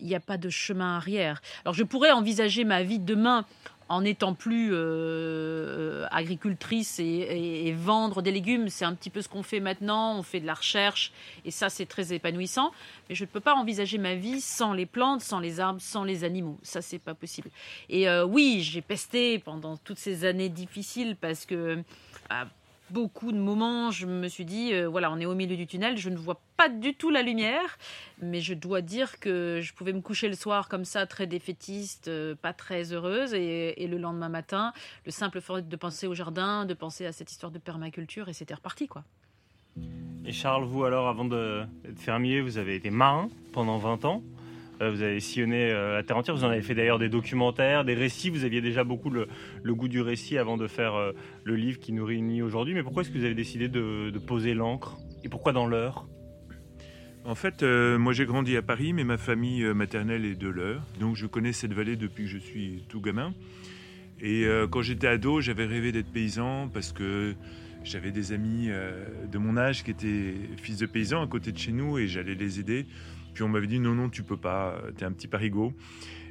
il 0.00 0.06
n'y 0.06 0.14
a 0.14 0.20
pas 0.20 0.36
de 0.36 0.50
chemin 0.50 0.96
arrière. 0.96 1.40
Alors, 1.64 1.72
je 1.72 1.84
pourrais 1.84 2.10
envisager 2.10 2.64
ma 2.64 2.82
vie 2.82 2.98
demain 2.98 3.46
en 3.88 4.04
étant 4.04 4.34
plus 4.34 4.70
euh, 4.72 6.06
agricultrice 6.10 6.98
et, 6.98 7.72
vendre 7.78 8.22
des 8.22 8.32
légumes, 8.32 8.68
c'est 8.68 8.84
un 8.84 8.94
petit 8.94 9.10
peu 9.10 9.22
ce 9.22 9.28
qu'on 9.28 9.42
fait 9.42 9.60
maintenant. 9.60 10.18
On 10.18 10.22
fait 10.22 10.40
de 10.40 10.46
la 10.46 10.54
recherche 10.54 11.12
et 11.44 11.50
ça, 11.50 11.68
c'est 11.68 11.86
très 11.86 12.12
épanouissant. 12.12 12.72
Mais 13.08 13.14
je 13.14 13.24
ne 13.24 13.28
peux 13.28 13.40
pas 13.40 13.54
envisager 13.54 13.98
ma 13.98 14.14
vie 14.14 14.40
sans 14.40 14.72
les 14.72 14.86
plantes, 14.86 15.20
sans 15.20 15.38
les 15.38 15.60
arbres, 15.60 15.80
sans 15.80 16.04
les 16.04 16.24
animaux. 16.24 16.58
Ça, 16.62 16.82
c'est 16.82 16.98
pas 16.98 17.14
possible. 17.14 17.50
Et 17.88 18.08
euh, 18.08 18.24
oui, 18.24 18.60
j'ai 18.62 18.82
pesté 18.82 19.38
pendant 19.38 19.76
toutes 19.76 19.98
ces 19.98 20.24
années 20.24 20.48
difficiles 20.48 21.16
parce 21.20 21.46
que 21.46 21.82
à 22.28 22.46
beaucoup 22.90 23.32
de 23.32 23.38
moments, 23.38 23.90
je 23.90 24.06
me 24.06 24.28
suis 24.28 24.44
dit, 24.44 24.72
euh, 24.72 24.88
voilà, 24.88 25.10
on 25.10 25.18
est 25.18 25.26
au 25.26 25.34
milieu 25.34 25.56
du 25.56 25.66
tunnel, 25.66 25.96
je 25.96 26.10
ne 26.10 26.16
vois 26.16 26.40
pas 26.56 26.68
du 26.68 26.94
tout 26.94 27.10
la 27.10 27.22
lumière, 27.22 27.78
mais 28.20 28.40
je 28.40 28.54
dois 28.54 28.80
dire 28.80 29.18
que 29.20 29.60
je 29.62 29.72
pouvais 29.74 29.92
me 29.92 30.00
coucher 30.00 30.28
le 30.28 30.34
soir 30.34 30.68
comme 30.68 30.84
ça, 30.84 31.06
très 31.06 31.26
défaitiste, 31.26 32.08
euh, 32.08 32.34
pas 32.34 32.52
très 32.52 32.92
heureuse, 32.92 33.34
et, 33.34 33.82
et 33.82 33.86
le 33.86 33.98
lendemain 33.98 34.28
matin, 34.28 34.72
le 35.04 35.10
simple 35.10 35.40
fait 35.40 35.68
de 35.68 35.76
penser 35.76 36.06
au 36.06 36.14
jardin, 36.14 36.64
de 36.64 36.74
penser 36.74 37.06
à 37.06 37.12
cette 37.12 37.30
histoire 37.30 37.52
de 37.52 37.58
permaculture, 37.58 38.28
et 38.28 38.32
c'était 38.32 38.54
reparti, 38.54 38.86
quoi. 38.86 39.04
Et 40.24 40.32
Charles, 40.32 40.64
vous 40.64 40.84
alors, 40.84 41.06
avant 41.06 41.24
d'être 41.24 41.98
fermier, 41.98 42.40
vous 42.40 42.58
avez 42.58 42.74
été 42.74 42.90
marin 42.90 43.28
pendant 43.52 43.78
20 43.78 44.04
ans. 44.06 44.22
Euh, 44.82 44.90
vous 44.90 45.02
avez 45.02 45.20
sillonné 45.20 45.70
euh, 45.70 45.94
la 45.94 46.02
terre 46.02 46.16
entière. 46.16 46.36
Vous 46.36 46.44
en 46.44 46.50
avez 46.50 46.62
fait 46.62 46.74
d'ailleurs 46.74 46.98
des 46.98 47.08
documentaires, 47.08 47.84
des 47.84 47.94
récits. 47.94 48.30
Vous 48.30 48.44
aviez 48.44 48.60
déjà 48.60 48.84
beaucoup 48.84 49.10
le, 49.10 49.26
goût 49.74 49.88
du 49.88 50.00
récit 50.00 50.38
avant 50.38 50.56
de 50.56 50.66
faire 50.66 50.94
euh, 50.94 51.12
le 51.44 51.56
livre 51.56 51.78
qui 51.78 51.92
nous 51.92 52.04
réunit 52.04 52.42
aujourd'hui. 52.42 52.74
Mais 52.74 52.82
pourquoi 52.82 53.02
est-ce 53.02 53.10
que 53.10 53.18
vous 53.18 53.24
avez 53.24 53.34
décidé 53.34 53.68
de, 53.68 54.12
poser 54.26 54.54
l'encre? 54.54 54.98
Et 55.24 55.28
pourquoi 55.28 55.52
dans 55.52 55.66
l'heure? 55.66 56.06
En 57.24 57.34
fait, 57.34 57.64
moi 57.64 58.12
j'ai 58.12 58.24
grandi 58.24 58.56
à 58.56 58.62
Paris, 58.62 58.92
mais 58.92 59.02
ma 59.02 59.18
famille 59.18 59.64
maternelle 59.74 60.24
est 60.24 60.36
de 60.36 60.48
l'Eure. 60.48 60.82
Donc 61.00 61.16
je 61.16 61.26
connais 61.26 61.52
cette 61.52 61.72
vallée 61.72 61.96
depuis 61.96 62.24
que 62.24 62.30
je 62.30 62.38
suis 62.38 62.84
tout 62.88 63.00
gamin. 63.00 63.34
Et 64.20 64.46
quand 64.70 64.82
j'étais 64.82 65.08
ado, 65.08 65.40
j'avais 65.40 65.66
rêvé 65.66 65.90
d'être 65.90 66.12
paysan 66.12 66.68
parce 66.72 66.92
que 66.92 67.34
j'avais 67.82 68.12
des 68.12 68.32
amis 68.32 68.68
de 69.28 69.38
mon 69.38 69.56
âge 69.56 69.82
qui 69.82 69.90
étaient 69.90 70.34
fils 70.58 70.78
de 70.78 70.86
paysans 70.86 71.20
à 71.20 71.26
côté 71.26 71.50
de 71.50 71.58
chez 71.58 71.72
nous 71.72 71.98
et 71.98 72.06
j'allais 72.06 72.36
les 72.36 72.60
aider. 72.60 72.86
Puis 73.36 73.42
on 73.42 73.50
m'avait 73.50 73.66
dit 73.66 73.80
non, 73.80 73.94
non, 73.94 74.08
tu 74.08 74.22
peux 74.22 74.38
pas, 74.38 74.80
t'es 74.96 75.04
un 75.04 75.12
petit 75.12 75.28
parigot. 75.28 75.74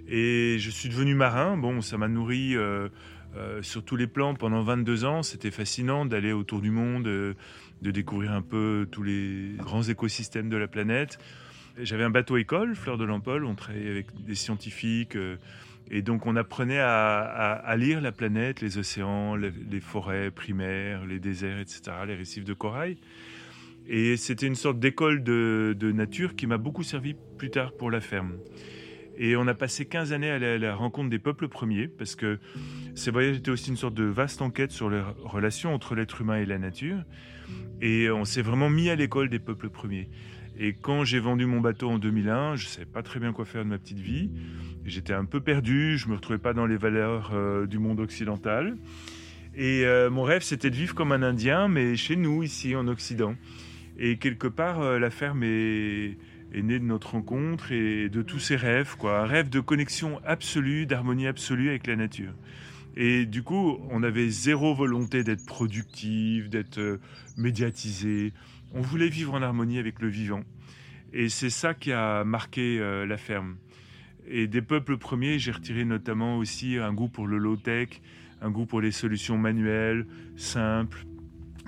Et 0.08 0.58
je 0.58 0.72
suis 0.72 0.90
devenu 0.90 1.14
marin. 1.14 1.56
Bon, 1.56 1.80
ça 1.82 2.00
m'a 2.00 2.08
nourri 2.08 2.56
euh, 2.56 2.90
euh, 3.38 3.62
sur 3.62 3.86
tous 3.86 3.96
les 3.96 4.08
plans 4.08 4.34
pendant 4.34 4.64
22 4.64 5.06
ans. 5.06 5.22
C'était 5.22 5.52
fascinant 5.52 6.08
d'aller 6.08 6.32
autour 6.32 6.62
du 6.62 6.72
monde, 6.72 7.06
euh, 7.06 7.36
de 7.84 7.92
découvrir 7.92 8.32
un 8.32 8.42
peu 8.42 8.88
tous 8.90 9.04
les 9.04 9.52
grands 9.60 9.84
écosystèmes 9.84 10.50
de 10.50 10.58
la 10.58 10.68
planète. 10.68 11.20
J'avais 11.78 12.04
un 12.04 12.10
bateau 12.10 12.38
école, 12.38 12.74
Fleur 12.74 12.98
de 12.98 13.06
l'Empole. 13.06 13.46
On 13.46 13.54
travaillait 13.54 13.92
avec 13.92 14.08
des 14.26 14.34
scientifiques. 14.34 15.16
et 15.92 16.02
donc, 16.02 16.26
on 16.26 16.36
apprenait 16.36 16.80
à, 16.80 17.76
lire 17.78 18.02
la 18.02 18.14
planète, 18.14 18.62
les 18.62 18.80
océans, 18.80 19.36
les, 19.36 19.80
forêts 19.80 20.32
primaires, 20.32 21.06
les 21.06 21.20
déserts, 21.20 21.60
etc., 21.60 21.82
les 22.08 22.16
récifs 22.16 22.46
de 22.46 22.54
corail. 22.56 22.98
Et 23.88 24.18
c'était 24.18 24.48
une 24.48 24.56
sorte 24.56 24.80
d'école 24.80 25.24
de, 25.24 25.92
nature 25.94 26.36
qui 26.36 26.48
m'a 26.48 26.58
beaucoup 26.58 26.84
servi 26.84 27.16
plus 27.38 27.50
tard 27.50 27.74
pour 27.74 27.92
la 27.92 28.02
ferme. 28.02 28.34
Et 29.18 29.36
on 29.36 29.48
a 29.48 29.54
passé 29.54 29.86
15 29.86 30.12
années 30.12 30.30
à 30.30 30.40
la, 30.40 30.58
la 30.58 30.76
rencontre 30.76 31.10
des 31.10 31.20
peuples 31.20 31.48
premiers, 31.48 31.88
parce 31.88 32.16
que 32.16 32.40
ces 32.96 33.12
voyages 33.12 33.38
étaient 33.38 33.52
aussi 33.52 33.70
une 33.70 33.78
sorte 33.78 33.94
de 33.94 34.04
vaste 34.04 34.42
enquête 34.42 34.72
sur 34.72 34.90
les 34.90 35.02
relations 35.24 35.74
entre 35.74 35.96
l'être 35.96 36.20
humain 36.22 36.38
et 36.38 36.46
la 36.46 36.58
nature. 36.58 37.04
Et 37.82 38.10
on 38.10 38.26
s'est 38.26 38.42
vraiment 38.42 38.70
mis 38.70 38.90
à 38.90 38.96
l'école 38.96 39.30
des 39.30 39.40
peuples 39.40 39.70
premiers. 39.70 40.10
Et 40.58 40.74
quand 40.74 41.04
j'ai 41.04 41.20
vendu 41.20 41.46
mon 41.46 41.60
bateau 41.60 41.90
en 41.90 41.98
2001, 41.98 42.56
je 42.56 42.66
ne 42.66 42.70
savais 42.70 42.86
pas 42.86 43.04
très 43.04 43.20
bien 43.20 43.34
quoi 43.34 43.46
faire 43.46 43.64
de 43.64 43.70
ma 43.70 43.78
petite 43.78 44.00
vie. 44.00 44.32
J'étais 44.86 45.14
un 45.14 45.26
peu 45.26 45.42
perdu, 45.42 45.98
je 45.98 46.06
ne 46.06 46.12
me 46.12 46.16
retrouvais 46.16 46.40
pas 46.40 46.54
dans 46.54 46.66
les 46.66 46.78
valeurs 46.78 47.32
euh, 47.34 47.66
du 47.66 47.78
monde 47.78 48.00
occidental. 48.00 48.78
Et 49.56 49.86
euh, 49.86 50.10
mon 50.10 50.24
rêve, 50.24 50.44
c'était 50.44 50.70
de 50.70 50.76
vivre 50.76 50.96
comme 50.96 51.12
un 51.12 51.24
Indien, 51.24 51.68
mais 51.68 51.96
chez 51.96 52.16
nous, 52.16 52.44
ici, 52.44 52.76
en 52.76 52.88
Occident. 52.88 53.36
Et 53.98 54.18
quelque 54.18 54.48
part, 54.48 54.82
euh, 54.82 55.00
la 55.00 55.10
ferme 55.10 55.44
est, 55.44 56.18
née 56.54 56.80
de 56.80 56.86
notre 56.86 57.12
rencontre 57.12 57.72
et 57.72 58.10
de 58.10 58.22
tous 58.22 58.40
ces 58.40 58.56
rêves, 58.56 58.96
quoi. 58.98 59.22
Un 59.22 59.26
rêve 59.26 59.50
de 59.50 59.60
connexion 59.60 60.20
absolue, 60.26 60.86
d'harmonie 60.86 61.28
absolue 61.28 61.70
avec 61.70 61.88
la 61.88 61.96
nature. 61.96 62.34
Et 62.98 63.26
du 63.26 63.44
coup, 63.44 63.78
on 63.90 64.04
avait 64.04 64.30
zéro 64.30 64.74
volonté 64.74 65.24
d'être 65.24 65.46
productif, 65.46 66.50
d'être 66.50 66.78
euh, 66.78 67.00
médiatisé. 67.38 68.34
On 68.74 68.82
voulait 68.82 69.10
vivre 69.10 69.34
en 69.34 69.42
harmonie 69.42 69.80
avec 69.80 70.02
le 70.02 70.08
vivant. 70.08 70.44
Et 71.14 71.30
c'est 71.30 71.50
ça 71.50 71.74
qui 71.74 71.92
a 71.92 72.24
marqué 72.24 72.80
euh, 72.80 73.06
la 73.06 73.18
ferme. 73.18 73.58
Et 74.28 74.48
des 74.48 74.62
peuples 74.62 74.98
premiers, 74.98 75.40
j'ai 75.40 75.52
retiré 75.52 75.86
notamment 75.86 76.38
aussi 76.38 76.78
un 76.78 76.94
goût 76.94 77.10
pour 77.10 77.28
le 77.28 77.38
low-tech, 77.38 78.02
un 78.42 78.50
goût 78.50 78.66
pour 78.66 78.82
les 78.82 78.92
solutions 78.92 79.38
manuelles, 79.38 80.08
simples, 80.36 81.06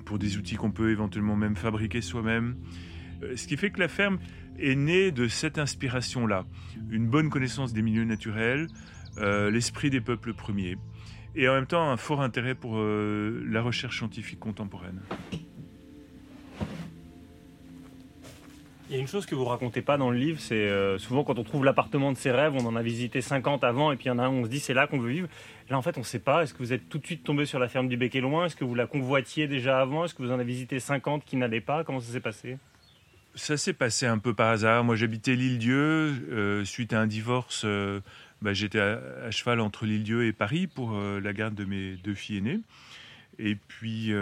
pour 0.08 0.18
des 0.18 0.38
outils 0.38 0.56
qu'on 0.56 0.72
peut 0.72 0.90
éventuellement 0.90 1.36
même 1.36 1.58
fabriquer 1.58 2.00
soi-même. 2.00 2.56
Euh, 3.24 3.36
ce 3.36 3.46
qui 3.46 3.58
fait 3.58 3.72
que 3.72 3.80
la 3.80 3.90
ferme 3.90 4.20
est 4.58 4.76
née 4.76 5.12
de 5.12 5.28
cette 5.28 5.60
inspiration-là. 5.60 6.46
Une 6.90 7.08
bonne 7.08 7.30
connaissance 7.30 7.74
des 7.74 7.82
milieux 7.82 8.06
naturels, 8.06 8.68
euh, 9.18 9.52
l'esprit 9.52 9.90
des 9.90 10.00
peuples 10.00 10.34
premiers, 10.34 10.78
et 11.36 11.50
en 11.50 11.54
même 11.54 11.68
temps 11.68 11.92
un 11.92 11.98
fort 11.98 12.22
intérêt 12.22 12.56
pour 12.56 12.78
euh, 12.78 13.44
la 13.50 13.62
recherche 13.62 13.98
scientifique 13.98 14.40
contemporaine. 14.40 15.02
Il 18.90 18.96
y 18.96 19.00
a 19.00 19.02
une 19.02 19.08
chose 19.08 19.26
que 19.26 19.36
vous 19.36 19.44
racontez 19.44 19.82
pas 19.82 19.98
dans 19.98 20.10
le 20.12 20.18
livre, 20.18 20.40
c'est 20.40 20.56
euh, 20.56 20.98
souvent 20.98 21.26
quand 21.26 21.38
on 21.38 21.44
trouve 21.44 21.66
l'appartement 21.66 22.14
de 22.14 22.18
ses 22.18 22.32
rêves, 22.32 22.54
on 22.56 22.66
en 22.66 22.78
a 22.78 22.82
visité 22.82 23.20
50 23.20 23.66
avant 23.66 23.92
et 23.92 23.98
puis 23.98 24.06
il 24.06 24.08
y 24.08 24.12
en 24.12 24.20
a 24.20 24.24
un, 24.24 24.30
on 24.30 24.46
se 24.46 24.50
dit 24.50 24.62
c'est 24.62 24.74
là 24.74 24.88
qu'on 24.88 24.98
veut 24.98 25.10
vivre. 25.10 25.28
Là 25.70 25.78
en 25.78 25.82
fait 25.82 25.98
on 25.98 26.02
ne 26.02 26.06
sait 26.06 26.20
pas. 26.20 26.44
Est-ce 26.44 26.54
que 26.54 26.60
vous 26.60 26.72
êtes 26.72 26.88
tout 26.88 26.98
de 26.98 27.06
suite 27.06 27.26
tombé 27.26 27.46
sur 27.46 27.60
la 27.60 27.68
ferme 27.68 27.90
du 27.90 27.98
Bec 27.98 28.16
et 28.16 28.22
Loin? 28.22 28.46
Est-ce 28.46 28.56
que 28.56 28.64
vous 28.64 28.76
la 28.76 28.88
convoitiez 28.88 29.50
déjà 29.50 29.82
avant? 29.82 30.06
Est-ce 30.06 30.14
que 30.14 30.24
vous 30.24 30.32
en 30.32 30.36
avez 30.36 30.46
visité 30.46 30.80
50 30.80 31.26
qui 31.26 31.36
n'allaient 31.36 31.60
pas? 31.60 31.84
Comment 31.84 32.00
ça 32.00 32.14
s'est 32.14 32.22
passé? 32.22 32.58
Ça 33.36 33.58
s'est 33.58 33.74
passé 33.74 34.06
un 34.06 34.20
peu 34.20 34.34
par 34.34 34.52
hasard. 34.52 34.86
Moi 34.86 34.96
j'habitais 34.96 35.36
l'île 35.36 35.58
Dieu. 35.58 35.76
Euh, 36.32 36.64
suite 36.64 36.94
à 36.94 37.02
un 37.02 37.08
divorce, 37.08 37.64
euh, 37.66 38.00
bah, 38.42 38.54
j'étais 38.54 38.80
à, 38.80 39.02
à, 39.26 39.32
cheval 39.32 39.60
entre 39.60 39.86
l'île 39.86 40.04
Dieu 40.04 40.26
et 40.26 40.32
Paris 40.32 40.66
pour 40.66 40.98
la 40.98 41.34
garde 41.34 41.56
de 41.56 41.66
mes 41.66 41.98
deux 42.06 42.16
filles 42.16 42.38
aînées. 42.38 42.60
Et 43.38 43.56
puis 43.56 44.14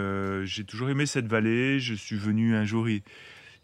j'ai 0.45 0.63
toujours 0.63 0.89
aimé 0.89 1.05
cette 1.05 1.27
vallée. 1.27 1.79
Je 1.79 1.93
suis 1.93 2.17
venu 2.17 2.55
un 2.55 2.65
jour... 2.65 2.89
Y 2.89 3.03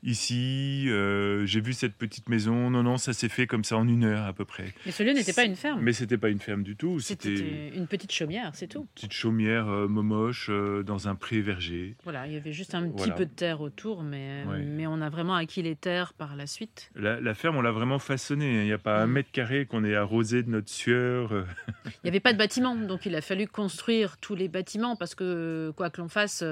ici, 0.03 0.85
euh, 0.89 1.45
j'ai 1.45 1.61
vu 1.61 1.73
cette 1.73 1.95
petite 1.95 2.29
maison. 2.29 2.69
Non, 2.69 2.83
non, 2.83 2.97
ça 2.97 3.13
s'est 3.13 3.29
fait 3.29 3.47
comme 3.47 3.63
ça 3.63 3.77
en 3.77 3.87
une 3.87 4.03
heure 4.03 4.25
à 4.25 4.33
peu 4.33 4.45
près. 4.45 4.73
Mais 4.85 4.91
ce 4.91 5.03
lieu 5.03 5.13
n'était 5.13 5.33
pas 5.33 5.43
une 5.43 5.55
ferme. 5.55 5.79
Mais 5.81 5.93
c'était 5.93 6.17
pas 6.17 6.29
une 6.29 6.39
ferme 6.39 6.63
du 6.63 6.75
tout. 6.75 6.99
C'était 6.99 7.69
une 7.75 7.87
petite 7.87 8.11
chaumière, 8.11 8.51
c'est 8.53 8.67
tout. 8.67 8.87
Petite 8.95 9.13
chaumière 9.13 9.67
euh, 9.67 9.87
momoche 9.87 10.47
euh, 10.49 10.83
dans 10.83 11.07
un 11.07 11.15
pré 11.15 11.41
verger. 11.41 11.95
Voilà, 12.03 12.27
il 12.27 12.33
y 12.33 12.37
avait 12.37 12.53
juste 12.53 12.75
un 12.75 12.89
petit 12.89 13.11
peu 13.11 13.25
de 13.25 13.31
terre 13.31 13.61
autour, 13.61 14.03
mais, 14.03 14.45
mais 14.45 14.87
on 14.87 15.01
a 15.01 15.09
vraiment 15.09 15.35
acquis 15.35 15.61
les 15.61 15.75
terres 15.75 16.13
par 16.13 16.35
la 16.35 16.47
suite. 16.47 16.89
La, 16.95 17.33
ferme, 17.33 17.57
on 17.57 17.61
l'a 17.61 17.71
vraiment 17.71 17.99
façonnée. 17.99 18.61
Il 18.61 18.65
n'y 18.65 18.73
a 18.73 18.77
pas 18.77 19.01
un 19.01 19.07
mètre 19.07 19.31
carré 19.31 19.65
qu'on 19.65 19.83
ait 19.83 19.95
arrosé 19.95 20.43
de 20.43 20.49
notre 20.49 20.69
sueur. 20.69 21.45
il 21.85 21.91
n'y 22.03 22.09
avait 22.09 22.19
pas 22.19 22.33
de 22.33 22.37
bâtiment, 22.37 22.75
donc 22.75 23.05
il 23.05 23.15
a 23.15 23.21
fallu 23.21 23.47
construire 23.47 24.17
tous 24.17 24.35
les 24.35 24.47
bâtiments 24.47 24.95
parce 24.95 25.15
que 25.15 25.71
quoi 25.75 25.89
que 25.89 26.01
l'on 26.01 26.09
fasse, 26.09 26.43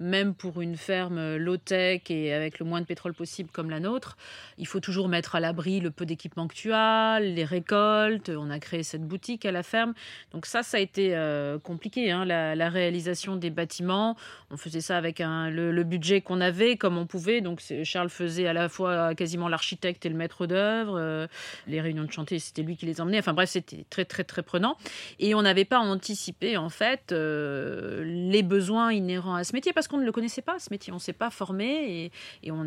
même 0.00 0.34
pour 0.34 0.60
une 0.60 0.76
ferme 0.76 1.36
low-tech 1.36 2.02
et 2.10 2.32
avec 2.32 2.58
le 2.58 2.66
moins 2.66 2.80
de 2.80 2.86
possible 3.12 3.50
comme 3.52 3.70
la 3.70 3.80
nôtre, 3.80 4.16
il 4.58 4.66
faut 4.66 4.80
toujours 4.80 5.08
mettre 5.08 5.34
à 5.34 5.40
l'abri 5.40 5.80
le 5.80 5.90
peu 5.90 6.06
d'équipement 6.06 6.48
que 6.48 6.54
tu 6.54 6.72
as, 6.72 7.20
les 7.20 7.44
récoltes. 7.44 8.30
On 8.30 8.50
a 8.50 8.58
créé 8.58 8.82
cette 8.82 9.06
boutique 9.06 9.44
à 9.44 9.52
la 9.52 9.62
ferme. 9.62 9.94
Donc 10.32 10.46
ça, 10.46 10.62
ça 10.62 10.76
a 10.76 10.80
été 10.80 11.14
euh, 11.14 11.58
compliqué, 11.58 12.10
hein, 12.10 12.24
la, 12.24 12.68
réalisation 12.68 13.36
des 13.36 13.50
bâtiments. 13.50 14.16
On 14.50 14.56
faisait 14.56 14.80
ça 14.80 14.96
avec 14.96 15.20
le, 15.20 15.82
budget 15.84 16.20
qu'on 16.20 16.40
avait, 16.40 16.76
comme 16.76 16.98
on 16.98 17.06
pouvait. 17.06 17.40
Donc 17.40 17.62
Charles 17.84 18.10
faisait 18.10 18.46
à 18.46 18.52
la 18.52 18.68
fois 18.68 19.14
quasiment 19.14 19.48
l'architecte 19.48 20.04
et 20.04 20.08
le 20.08 20.16
maître 20.16 20.46
d'œuvre. 20.46 20.96
Euh, 20.98 21.26
les 21.66 21.80
réunions 21.80 22.04
de 22.04 22.12
chantier, 22.12 22.38
c'était 22.38 22.62
lui 22.62 22.76
qui 22.76 22.86
les 22.86 23.00
emmenait. 23.00 23.18
Enfin 23.18 23.34
bref, 23.34 23.50
c'était 23.50 23.84
très 23.88 24.04
très 24.04 24.24
très 24.24 24.42
prenant. 24.42 24.76
Et 25.18 25.34
on 25.34 25.42
n'avait 25.42 25.64
pas 25.64 25.78
anticipé 25.78 26.56
en 26.56 26.68
fait 26.68 27.12
euh, 27.12 28.02
les 28.04 28.42
besoins 28.42 28.92
inhérents 28.92 29.36
à 29.36 29.44
ce 29.44 29.52
métier 29.52 29.72
parce 29.72 29.88
qu'on 29.88 29.98
ne 29.98 30.04
le 30.04 30.12
connaissait 30.12 30.42
pas, 30.42 30.58
ce 30.58 30.68
métier. 30.70 30.92
On 30.92 30.96
ne 30.96 31.00
s'est 31.00 31.12
pas 31.12 31.30
formé 31.30 31.66
et, 31.66 32.12
et 32.42 32.50
on 32.50 32.66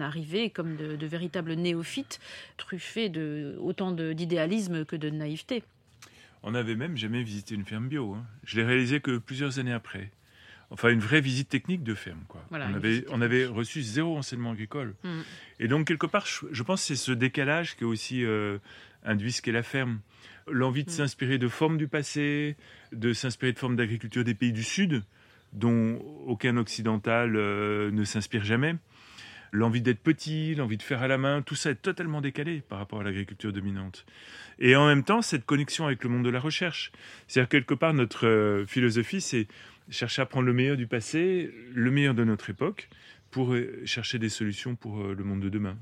comme 0.54 0.76
de, 0.76 1.06
véritables 1.06 1.54
néophytes, 1.54 2.20
truffés 2.58 3.10
de 3.10 3.58
autant 3.60 3.92
d'idéalisme 3.92 4.86
que 4.86 4.96
de 4.96 5.10
naïveté. 5.10 5.64
On 6.44 6.52
n'avait 6.52 6.76
même 6.76 6.98
jamais 6.98 7.22
visité 7.24 7.56
une 7.56 7.66
ferme 7.66 7.88
bio. 7.88 8.14
Hein. 8.14 8.26
Je 8.44 8.58
l'ai 8.58 8.64
réalisé 8.64 9.02
que 9.02 9.18
plusieurs 9.18 9.60
années 9.60 9.74
après. 9.74 10.12
Enfin, 10.72 10.90
une 10.90 11.00
vraie 11.00 11.22
visite 11.22 11.50
technique 11.50 11.84
de 11.84 11.96
ferme. 11.96 12.24
Quoi. 12.28 12.44
on, 12.52 12.56
avait, 12.56 13.04
on, 13.10 13.22
avait, 13.22 13.46
reçu 13.46 13.82
zéro 13.82 14.18
enseignement 14.18 14.52
agricole. 14.52 14.94
Mm. 15.04 15.22
Et 15.60 15.68
donc, 15.68 15.88
quelque 15.88 16.06
part, 16.06 16.26
je, 16.28 16.64
pense 16.64 16.82
que 16.82 16.88
c'est 16.88 16.96
ce 16.96 17.12
décalage 17.12 17.76
qui 17.76 17.84
a 17.84 17.88
aussi 17.88 18.24
euh, 18.24 18.60
induit 19.04 19.32
ce 19.32 19.42
qu'est 19.42 19.52
la 19.52 19.64
ferme. 19.64 20.00
L'envie 20.48 20.84
de 20.84 20.92
mm. 20.92 20.94
s'inspirer 20.94 21.38
de 21.40 21.48
formes 21.48 21.78
du 21.78 21.88
passé, 21.88 22.56
de 22.92 23.14
s'inspirer 23.14 23.52
de 23.52 23.60
formes 23.60 23.76
d'agriculture 23.76 24.24
des 24.24 24.36
pays 24.36 24.54
du 24.54 24.64
Sud, 24.64 25.04
dont 25.54 26.00
aucun 26.28 26.56
occidental 26.58 27.36
euh, 27.36 27.90
ne 27.90 28.04
s'inspire 28.04 28.44
jamais 28.44 28.76
l'envie 29.52 29.82
d'être 29.82 30.00
petit, 30.00 30.56
l'envie 30.56 30.78
de 30.78 30.84
faire 30.84 31.02
à 31.02 31.08
la 31.08 31.18
main, 31.18 31.42
tout 31.42 31.56
ça 31.56 31.72
est 31.72 31.82
totalement 31.82 32.22
décalé 32.22 32.62
par 32.62 32.80
rapport 32.80 33.02
à 33.02 33.04
l'agriculture 33.04 33.54
dominante. 33.54 34.06
Et 34.60 34.76
en 34.76 34.88
même 34.88 35.04
temps, 35.04 35.22
cette 35.22 35.46
connexion 35.46 35.86
avec 35.86 36.04
le 36.04 36.10
monde 36.10 36.26
de 36.26 36.30
la 36.30 36.40
recherche. 36.40 36.92
C'est-à-dire, 37.28 37.50
quelque 37.50 37.74
part, 37.74 37.94
notre 37.94 38.28
euh, 38.28 38.66
philosophie, 38.66 39.22
c'est 39.22 39.48
chercher 39.90 40.22
à 40.22 40.26
prendre 40.26 40.46
le 40.46 40.54
meilleur 40.54 40.78
du 40.78 40.88
passé, 40.88 41.52
le 41.74 41.92
meilleur 41.92 42.14
de 42.14 42.24
notre 42.24 42.50
époque, 42.50 42.90
pour 43.32 43.54
euh, 43.54 43.82
chercher 43.86 44.20
des 44.20 44.30
solutions 44.30 44.76
pour 44.76 45.00
euh, 45.00 45.14
le 45.14 45.24
monde 45.24 45.40
de 45.40 45.50
demain. 45.50 45.78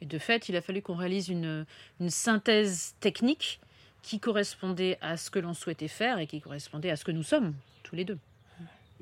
Et 0.00 0.06
de 0.06 0.18
fait, 0.18 0.48
il 0.48 0.56
a 0.56 0.62
fallu 0.62 0.80
qu'on 0.80 0.94
réalise 0.94 1.28
une, 1.28 1.66
une 2.00 2.10
synthèse 2.10 2.94
technique 3.00 3.60
qui 4.02 4.18
correspondait 4.18 4.96
à 5.02 5.16
ce 5.16 5.30
que 5.30 5.38
l'on 5.38 5.52
souhaitait 5.52 5.88
faire 5.88 6.18
et 6.18 6.26
qui 6.26 6.40
correspondait 6.40 6.90
à 6.90 6.96
ce 6.96 7.04
que 7.04 7.12
nous 7.12 7.22
sommes, 7.22 7.54
tous 7.82 7.96
les 7.96 8.04
deux. 8.04 8.18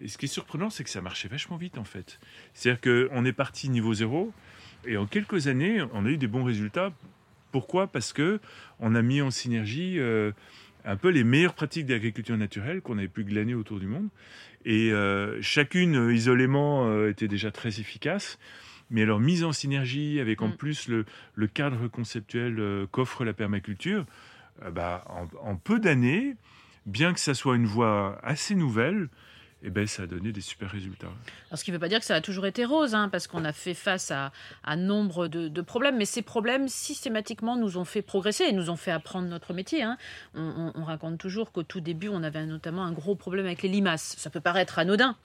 Et 0.01 0.09
ce 0.09 0.19
qui 0.19 0.27
est 0.27 0.29
surprenant, 0.29 0.71
c'est 0.71 0.85
que 0.85 0.91
ça 0.91 1.01
marchait 1.01 1.29
vachement 1.29 1.57
vite 1.57 1.79
en 1.79 1.85
fait. 1.85 2.21
C'est-à-dire 2.55 2.81
qu'on 2.81 3.25
est 3.25 3.33
parti 3.33 3.69
niveau 3.69 3.95
zéro 3.95 4.33
et 4.87 4.97
en 4.97 5.07
quelques 5.07 5.49
années, 5.49 5.83
on 5.93 6.07
a 6.07 6.09
eu 6.09 6.17
des 6.17 6.27
bons 6.27 6.45
résultats. 6.45 6.93
Pourquoi? 7.53 7.87
Parce 7.87 8.13
que 8.13 8.41
on 8.79 8.95
a 8.95 9.03
mis 9.03 9.21
en 9.21 9.31
synergie 9.31 9.99
euh, 9.99 10.33
un 10.85 10.97
peu 10.97 11.09
les 11.09 11.25
meilleures 11.25 11.55
pratiques 11.55 11.87
d'agriculture 11.87 12.37
naturelle 12.37 12.81
qu'on 12.81 12.99
avait 12.99 13.09
pu 13.09 13.25
glaner 13.25 13.55
autour 13.55 13.81
du 13.81 13.87
monde. 13.87 14.09
Et 14.65 14.93
euh, 14.93 15.41
chacune 15.41 15.97
euh, 15.97 16.15
isolément 16.15 17.07
était 17.07 17.29
déjà 17.29 17.51
très 17.51 17.81
efficace. 17.81 18.39
Mais 18.91 19.03
alors 19.03 19.21
mise 19.21 19.45
en 19.45 19.53
synergie 19.53 20.21
avec 20.21 20.41
en 20.41 20.49
mm. 20.49 20.57
plus 20.57 20.89
le, 20.89 21.05
le, 21.35 21.47
cadre 21.47 21.89
conceptuel 21.89 22.87
qu'offre 22.91 23.25
la 23.25 23.35
permaculture, 23.35 24.07
bah, 24.73 25.05
en, 25.09 25.29
en 25.47 25.57
peu 25.57 25.79
d'années, 25.79 26.37
bien 26.87 27.13
que 27.13 27.21
ça 27.21 27.35
soit 27.35 27.57
une 27.57 27.67
voie 27.67 28.19
assez 28.23 28.55
nouvelle, 28.55 29.09
et 29.63 29.71
ben 29.71 29.87
ça 29.89 30.05
a 30.05 30.07
donné 30.07 30.31
des 30.31 30.41
super 30.41 30.71
résultats. 30.71 31.09
Alors, 31.49 31.59
ce 31.59 31.65
qui 31.65 31.73
ne 31.73 31.77
veut 31.77 31.81
pas 31.81 31.89
dire 31.89 31.99
que 31.99 32.05
ça 32.05 32.15
a 32.15 32.21
toujours 32.21 32.47
été 32.47 32.65
rose, 32.65 32.95
hein, 32.95 33.09
parce 33.09 33.27
qu'on 33.27 33.45
a 33.45 33.53
fait 33.53 33.75
face 33.75 34.13
à, 34.13 34.31
à 34.63 34.77
nombre 34.77 35.27
de, 35.27 35.61
problèmes, 35.63 35.97
mais 35.97 36.05
ces 36.05 36.23
problèmes 36.23 36.69
systématiquement 36.69 37.57
nous 37.57 37.77
ont 37.77 37.85
fait 37.85 38.03
progresser 38.03 38.45
et 38.45 38.53
nous 38.53 38.71
ont 38.71 38.77
fait 38.77 38.93
apprendre 38.93 39.27
notre 39.27 39.55
métier. 39.55 39.83
Hein. 39.83 39.99
On, 40.35 40.85
raconte 40.85 41.19
toujours 41.19 41.53
qu'au 41.53 41.65
tout 41.65 41.81
début, 41.81 42.09
on 42.09 42.23
avait 42.23 42.47
notamment 42.47 42.85
un 42.85 42.93
gros 42.93 43.15
problème 43.15 43.47
avec 43.47 43.63
les 43.63 43.69
limaces. 43.69 44.15
Ça 44.17 44.31
peut 44.31 44.41
paraître 44.41 44.79
anodin, 44.79 45.17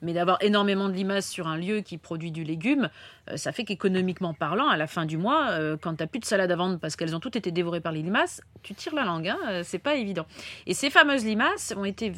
mais 0.00 0.14
d'avoir 0.14 0.38
énormément 0.42 0.88
de 0.88 0.94
limaces 0.94 1.28
sur 1.28 1.46
un 1.46 1.56
lieu 1.56 1.80
qui 1.80 1.98
produit 1.98 2.32
du 2.32 2.44
légume, 2.44 2.88
euh, 3.30 3.36
ça 3.36 3.52
fait 3.52 3.64
qu'économiquement 3.64 4.34
parlant, 4.34 4.68
à 4.68 4.76
la 4.76 4.86
fin 4.86 5.04
du 5.04 5.18
mois, 5.18 5.50
euh, 5.50 5.76
quand 5.80 5.94
tu 5.94 6.02
n'as 6.02 6.06
plus 6.06 6.18
de 6.18 6.24
salade 6.24 6.50
à 6.50 6.56
vendre 6.56 6.78
parce 6.78 6.96
qu'elles 6.96 7.14
ont 7.14 7.20
toutes 7.20 7.36
été 7.36 7.52
dévorées 7.52 7.80
par 7.80 7.92
les 7.92 8.02
limaces, 8.02 8.40
tu 8.62 8.74
tires 8.74 8.94
la 8.94 9.04
langue. 9.04 9.28
Hein, 9.28 9.38
euh, 9.48 9.62
c'est 9.64 9.78
pas 9.78 9.94
évident. 9.96 10.26
Et 10.66 10.74
ces 10.74 10.90
fameuses 10.90 11.24
limaces 11.24 11.74
ont 11.76 11.84
été 11.84 12.12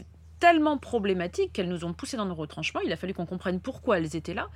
tellement 0.45 0.77
problématiques 0.77 1.55
qu'elles 1.55 1.71
nous 1.71 1.87
ont 1.87 1.95
poussé 1.95 2.19
dans 2.19 2.27
nos 2.27 2.35
retranchements. 2.35 2.83
Il 2.85 2.93
a 2.93 2.99
fallu 2.99 3.15
qu'on 3.15 3.25
comprenne 3.25 3.61
pourquoi 3.61 3.97
elles 3.97 4.15
étaient 4.15 4.35
là. 4.35 4.51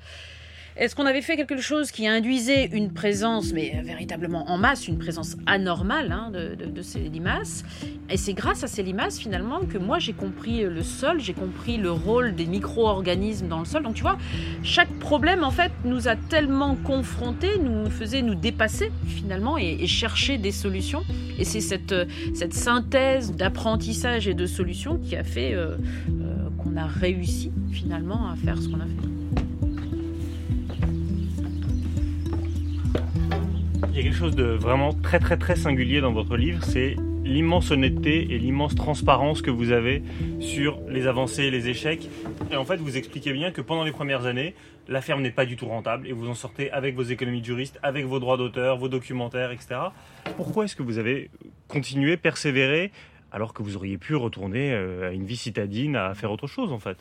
Est-ce 0.78 0.94
qu'on 0.94 1.06
avait 1.06 1.22
fait 1.22 1.34
quelque 1.34 1.60
chose 1.60 1.90
qui 1.90 2.06
induisait 2.06 2.66
une 2.66 2.92
présence, 2.92 3.52
mais 3.52 3.82
véritablement 3.84 4.48
en 4.48 4.58
masse, 4.58 4.86
une 4.86 4.96
présence 4.96 5.36
anormale 5.44 6.12
hein, 6.12 6.30
de, 6.30 6.82
ces 6.82 7.00
limaces? 7.00 7.64
Et 8.08 8.16
c'est 8.16 8.32
grâce 8.32 8.62
à 8.62 8.68
ces 8.68 8.84
limaces, 8.84 9.18
finalement, 9.18 9.58
que 9.62 9.76
moi 9.76 9.98
j'ai 9.98 10.12
compris 10.12 10.62
le 10.62 10.82
sol, 10.84 11.18
j'ai 11.18 11.34
compris 11.34 11.78
le 11.78 11.90
rôle 11.90 12.36
des 12.36 12.46
micro-organismes 12.46 13.48
dans 13.48 13.58
le 13.58 13.64
sol. 13.64 13.82
Donc 13.82 13.94
tu 13.94 14.02
vois, 14.02 14.18
chaque 14.62 14.90
problème, 15.00 15.42
en 15.42 15.50
fait, 15.50 15.72
nous 15.84 16.06
a 16.06 16.14
tellement 16.14 16.76
confrontés, 16.76 17.58
nous 17.58 17.90
faisait 17.90 18.22
nous 18.22 18.36
dépasser, 18.36 18.92
finalement, 19.04 19.58
et, 19.58 19.84
chercher 19.88 20.38
des 20.38 20.52
solutions. 20.52 21.02
Et 21.40 21.44
c'est 21.44 21.60
cette, 21.60 21.94
cette 22.34 22.54
synthèse 22.54 23.32
d'apprentissage 23.32 24.28
et 24.28 24.34
de 24.34 24.46
solutions 24.46 24.96
qui 24.98 25.16
a 25.16 25.24
fait 25.24 25.54
euh, 25.54 25.76
euh, 26.08 26.48
qu'on 26.56 26.76
a 26.76 26.86
réussi, 26.86 27.50
finalement, 27.72 28.30
à 28.30 28.36
faire 28.36 28.62
ce 28.62 28.68
qu'on 28.68 28.78
a 28.78 28.86
fait. 28.86 29.17
Y 33.98 34.00
a 34.00 34.04
quelque 34.04 34.18
chose 34.18 34.37
de 34.37 34.44
vraiment 34.44 34.92
très 34.92 35.18
très 35.18 35.37
très 35.37 35.56
singulier 35.56 36.00
dans 36.00 36.12
votre 36.12 36.37
livre, 36.37 36.62
c'est 36.62 36.94
l'immense 37.24 37.72
honnêteté 37.72 38.32
et 38.32 38.38
l'immense 38.38 38.76
transparence 38.76 39.42
que 39.42 39.50
vous 39.50 39.72
avez 39.72 40.04
sur 40.38 40.78
les 40.88 41.08
avancées 41.08 41.44
et 41.44 41.50
les 41.50 41.68
échecs. 41.68 42.08
Et 42.52 42.56
en 42.56 42.64
fait, 42.64 42.76
vous 42.76 42.96
expliquez 42.96 43.32
bien 43.32 43.50
que 43.50 43.61
pendant 43.61 43.82
les 43.82 43.90
premières 43.90 44.26
années, 44.26 44.54
la 44.87 45.00
ferme 45.00 45.20
n'est 45.20 45.32
pas 45.32 45.46
du 45.46 45.56
tout 45.56 45.66
rentable 45.66 46.06
et 46.06 46.12
vous 46.12 46.28
en 46.28 46.34
sortez 46.34 46.70
avec 46.70 46.94
vos 46.94 47.02
économies 47.02 47.40
de 47.40 47.46
juriste, 47.46 47.80
avec 47.82 48.06
vos 48.06 48.20
droits 48.20 48.37
d'auteur, 48.37 48.78
vos 48.78 48.88
documentaires, 48.88 49.50
etc. 49.50 49.80
Pourquoi 50.37 50.66
est-ce 50.66 50.76
que 50.76 50.84
vous 50.84 50.98
avez 50.98 51.28
continué, 51.66 52.16
persévéré, 52.16 52.92
alors 53.32 53.52
que 53.52 53.64
vous 53.64 53.76
auriez 53.76 53.98
pu 53.98 54.14
retourner 54.14 54.74
à 54.74 55.11
une 55.11 55.24
vie 55.24 55.37
citadine, 55.37 55.96
à 55.96 56.14
faire 56.14 56.30
autre 56.30 56.46
chose 56.46 56.72
en 56.72 56.78
fait? 56.78 56.98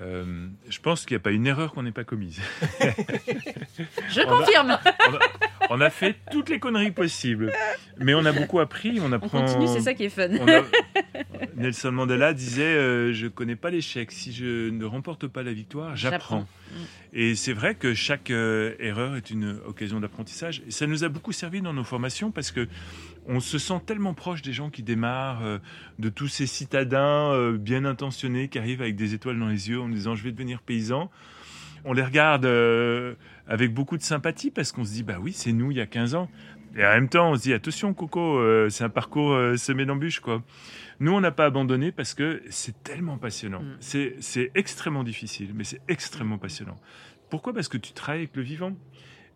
Euh, 0.00 0.48
je 0.68 0.80
pense 0.80 1.06
qu'il 1.06 1.14
n'y 1.14 1.20
a 1.20 1.22
pas 1.22 1.30
une 1.30 1.46
erreur 1.46 1.72
qu'on 1.72 1.84
n'ait 1.84 1.92
pas 1.92 2.04
commise. 2.04 2.40
je 4.08 4.20
on 4.26 4.38
confirme. 4.38 4.70
A, 4.70 4.80
on, 5.08 5.14
a, 5.14 5.18
on, 5.70 5.80
a, 5.80 5.90
fait 5.90 6.16
toutes 6.30 6.48
les 6.48 6.58
conneries 6.58 6.90
possibles, 6.90 7.52
mais 7.98 8.14
on 8.14 8.24
a 8.24 8.32
beaucoup 8.32 8.60
appris. 8.60 8.98
On, 9.00 9.12
apprend, 9.12 9.38
on 9.38 9.46
continue, 9.46 9.66
c'est 9.68 9.80
ça 9.80 9.94
qui 9.94 10.04
est 10.04 10.08
fun. 10.08 10.28
A, 10.34 10.62
Nelson 11.56 11.92
Mandela 11.92 12.32
disait 12.32 12.62
euh, 12.62 13.12
Je 13.12 13.26
connais 13.26 13.56
pas 13.56 13.70
l'échec. 13.70 14.10
Si 14.12 14.32
je 14.32 14.70
ne 14.70 14.84
remporte 14.84 15.26
pas 15.26 15.42
la 15.42 15.52
victoire, 15.52 15.96
j'apprends. 15.96 16.46
Et 17.12 17.34
c'est 17.34 17.52
vrai 17.52 17.74
que 17.74 17.94
chaque 17.94 18.30
euh, 18.30 18.74
erreur 18.78 19.16
est 19.16 19.30
une 19.30 19.58
occasion 19.66 20.00
d'apprentissage. 20.00 20.62
Et 20.66 20.70
ça 20.70 20.86
nous 20.86 21.04
a 21.04 21.08
beaucoup 21.08 21.32
servi 21.32 21.60
dans 21.60 21.72
nos 21.72 21.84
formations 21.84 22.30
parce 22.30 22.50
que 22.50 22.68
on 23.26 23.40
se 23.40 23.58
sent 23.58 23.80
tellement 23.86 24.12
proche 24.12 24.42
des 24.42 24.52
gens 24.52 24.68
qui 24.68 24.82
démarrent, 24.82 25.44
euh, 25.44 25.58
de 25.98 26.08
tous 26.08 26.28
ces 26.28 26.46
citadins 26.46 27.52
bien 27.52 27.84
intentionnés 27.84 28.48
qui 28.48 28.58
arrivent 28.58 28.82
avec 28.82 28.96
des 28.96 29.14
étoiles 29.14 29.38
dans 29.38 29.48
les 29.48 29.70
yeux 29.70 29.80
en 29.80 29.88
disant 29.88 30.14
je 30.14 30.22
vais 30.24 30.32
devenir 30.32 30.60
paysan. 30.60 31.10
On 31.84 31.92
les 31.92 32.02
regarde 32.02 32.44
euh, 32.44 33.14
avec 33.46 33.72
beaucoup 33.72 33.96
de 33.96 34.02
sympathie 34.02 34.50
parce 34.50 34.72
qu'on 34.72 34.84
se 34.84 34.92
dit 34.92 35.02
bah 35.02 35.18
oui 35.20 35.32
c'est 35.32 35.52
nous 35.52 35.70
il 35.70 35.76
y 35.76 35.80
a 35.80 35.86
15 35.86 36.14
ans. 36.14 36.28
Et 36.76 36.84
en 36.84 36.90
même 36.90 37.08
temps 37.08 37.30
on 37.30 37.36
se 37.36 37.42
dit 37.42 37.52
attention 37.52 37.94
Coco 37.94 38.40
c'est 38.68 38.84
un 38.84 38.88
parcours 38.88 39.38
semé 39.56 39.86
d'embûches 39.86 40.20
quoi. 40.20 40.42
Nous 40.98 41.12
on 41.12 41.20
n'a 41.20 41.30
pas 41.30 41.44
abandonné 41.44 41.92
parce 41.92 42.14
que 42.14 42.42
c'est 42.50 42.82
tellement 42.82 43.18
passionnant. 43.18 43.62
Mm. 43.62 44.16
C'est 44.20 44.50
extrêmement 44.54 45.04
difficile 45.04 45.50
mais 45.54 45.64
c'est 45.64 45.80
extrêmement 45.88 46.38
passionnant. 46.38 46.78
Pourquoi? 47.30 47.52
Parce 47.52 47.68
que 47.68 47.78
tu 47.78 47.92
travailles 47.92 48.22
avec 48.22 48.36
le 48.36 48.42
vivant. 48.42 48.76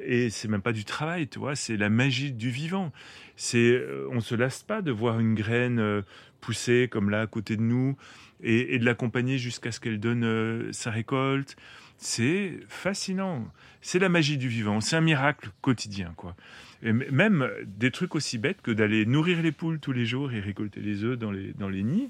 Et 0.00 0.30
c'est 0.30 0.48
même 0.48 0.62
pas 0.62 0.72
du 0.72 0.84
travail, 0.84 1.26
tu 1.28 1.38
vois, 1.38 1.56
c'est 1.56 1.76
la 1.76 1.88
magie 1.88 2.32
du 2.32 2.50
vivant. 2.50 2.92
C'est, 3.36 3.72
euh, 3.72 4.08
on 4.12 4.20
se 4.20 4.34
lasse 4.34 4.62
pas 4.62 4.82
de 4.82 4.92
voir 4.92 5.18
une 5.18 5.34
graine 5.34 5.80
euh, 5.80 6.02
pousser 6.40 6.88
comme 6.90 7.10
là 7.10 7.22
à 7.22 7.26
côté 7.26 7.56
de 7.56 7.62
nous 7.62 7.96
et, 8.40 8.74
et 8.74 8.78
de 8.78 8.84
l'accompagner 8.84 9.38
jusqu'à 9.38 9.72
ce 9.72 9.80
qu'elle 9.80 9.98
donne 9.98 10.24
euh, 10.24 10.72
sa 10.72 10.90
récolte. 10.90 11.56
C'est 11.98 12.60
fascinant. 12.68 13.46
C'est 13.80 13.98
la 13.98 14.08
magie 14.08 14.38
du 14.38 14.48
vivant. 14.48 14.80
C'est 14.80 14.96
un 14.96 15.00
miracle 15.00 15.50
quotidien, 15.60 16.12
quoi. 16.16 16.34
Et 16.82 16.92
même 16.92 17.50
des 17.66 17.90
trucs 17.90 18.14
aussi 18.14 18.38
bêtes 18.38 18.62
que 18.62 18.70
d'aller 18.70 19.04
nourrir 19.04 19.42
les 19.42 19.52
poules 19.52 19.80
tous 19.80 19.92
les 19.92 20.06
jours 20.06 20.32
et 20.32 20.40
récolter 20.40 20.80
les 20.80 21.02
œufs 21.02 21.18
dans 21.18 21.32
les, 21.32 21.52
dans 21.54 21.68
les 21.68 21.82
nids. 21.82 22.08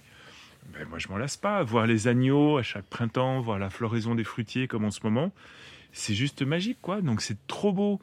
Ben 0.74 0.86
moi, 0.88 0.98
je 0.98 1.08
m'en 1.08 1.16
lasse 1.16 1.38
pas. 1.38 1.62
Voir 1.62 1.86
les 1.86 2.06
agneaux 2.06 2.58
à 2.58 2.62
chaque 2.62 2.84
printemps, 2.84 3.40
voir 3.40 3.58
la 3.58 3.70
floraison 3.70 4.14
des 4.14 4.24
fruitiers 4.24 4.68
comme 4.68 4.84
en 4.84 4.90
ce 4.90 5.00
moment 5.02 5.32
c'est 5.92 6.14
juste 6.14 6.42
magique, 6.42 6.78
quoi. 6.80 7.00
Donc 7.00 7.20
c'est 7.20 7.46
trop 7.46 7.72
beau. 7.72 8.00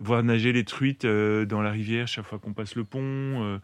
Voir 0.00 0.22
nager 0.22 0.52
les 0.52 0.64
truites 0.64 1.04
euh, 1.04 1.44
dans 1.44 1.60
la 1.60 1.72
rivière 1.72 2.06
chaque 2.06 2.24
fois 2.24 2.38
qu'on 2.38 2.52
passe 2.52 2.76
le 2.76 2.84
pont, 2.84 3.00
euh, 3.00 3.58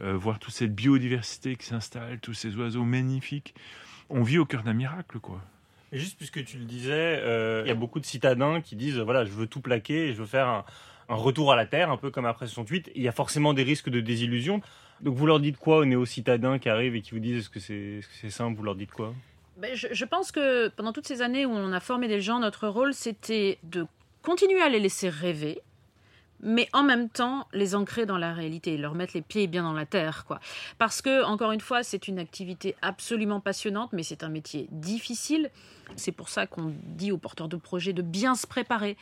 euh, 0.00 0.14
voir 0.16 0.38
toute 0.38 0.52
cette 0.52 0.74
biodiversité 0.74 1.56
qui 1.56 1.66
s'installe, 1.66 2.20
tous 2.20 2.34
ces 2.34 2.54
oiseaux 2.56 2.84
magnifiques. 2.84 3.54
On 4.10 4.22
vit 4.22 4.38
au 4.38 4.44
cœur 4.44 4.62
d'un 4.64 4.74
miracle, 4.74 5.18
quoi. 5.18 5.42
Juste 5.92 6.16
puisque 6.16 6.44
tu 6.44 6.58
le 6.58 6.64
disais, 6.64 7.22
il 7.64 7.68
y 7.68 7.70
a 7.70 7.74
beaucoup 7.74 8.00
de 8.00 8.06
citadins 8.06 8.60
qui 8.60 8.76
disent 8.76 8.98
voilà, 8.98 9.24
je 9.24 9.30
veux 9.30 9.46
tout 9.46 9.60
plaquer, 9.60 10.12
je 10.12 10.18
veux 10.18 10.26
faire 10.26 10.46
un, 10.46 10.64
un 11.08 11.14
retour 11.14 11.52
à 11.52 11.56
la 11.56 11.66
terre, 11.66 11.90
un 11.90 11.96
peu 11.96 12.10
comme 12.10 12.26
après 12.26 12.46
68. 12.46 12.90
Il 12.94 13.02
y 13.02 13.08
a 13.08 13.12
forcément 13.12 13.54
des 13.54 13.62
risques 13.62 13.88
de 13.88 14.00
désillusion. 14.00 14.60
Donc 15.00 15.14
vous 15.14 15.26
leur 15.26 15.40
dites 15.40 15.56
quoi 15.56 15.78
aux 15.78 15.84
néo-citadins 15.84 16.58
qui 16.58 16.68
arrivent 16.68 16.96
et 16.96 17.02
qui 17.02 17.12
vous 17.12 17.20
disent 17.20 17.38
est-ce 17.38 17.50
que 17.50 17.60
c'est 17.60 18.00
est 18.00 18.26
-ce 18.26 18.30
simple 18.30 18.56
Vous 18.56 18.64
leur 18.64 18.74
dites 18.74 18.92
quoi? 18.92 19.14
Ben, 19.56 19.74
je, 19.74 19.88
je, 19.90 20.04
pense 20.04 20.30
que 20.30 20.68
pendant 20.68 20.92
toutes 20.92 21.06
ces 21.06 21.20
années 21.20 21.46
où 21.46 21.50
on 21.50 21.72
a 21.72 21.80
formé 21.80 22.06
des 22.06 22.20
gens, 22.20 22.38
notre 22.38 22.68
rôle, 22.68 22.94
c'était 22.94 23.58
de 23.64 23.86
continuer 24.22 24.60
à 24.60 24.68
les 24.68 24.78
laisser 24.78 25.08
rêver, 25.08 25.62
mais 26.40 26.68
en 26.72 26.82
même 26.82 27.08
temps 27.08 27.46
les 27.52 27.74
ancrer 27.74 28.06
dans 28.06 28.18
la 28.18 28.32
réalité, 28.32 28.76
leur 28.76 28.94
mettre 28.94 29.12
les 29.14 29.22
pieds 29.22 29.46
bien 29.46 29.62
dans 29.62 29.72
la 29.72 29.86
terre, 29.86 30.24
quoi. 30.26 30.40
Parce 30.78 31.02
que 31.02 31.24
encore 31.24 31.52
une 31.52 31.60
fois, 31.60 31.82
c'est 31.82 32.08
une 32.08 32.18
activité 32.18 32.76
absolument 32.82 33.40
passionnante, 33.40 33.92
mais 33.92 34.02
c'est 34.02 34.22
un 34.22 34.28
métier 34.28 34.68
difficile. 34.70 35.50
C'est 35.96 36.12
pour 36.12 36.28
ça 36.28 36.46
qu'on 36.46 36.72
dit 36.84 37.12
aux 37.12 37.18
porteurs 37.18 37.48
de 37.48 37.56
projets 37.56 37.92
de 37.92 38.02
bien 38.02 38.34
se 38.34 38.46
préparer, 38.46 38.96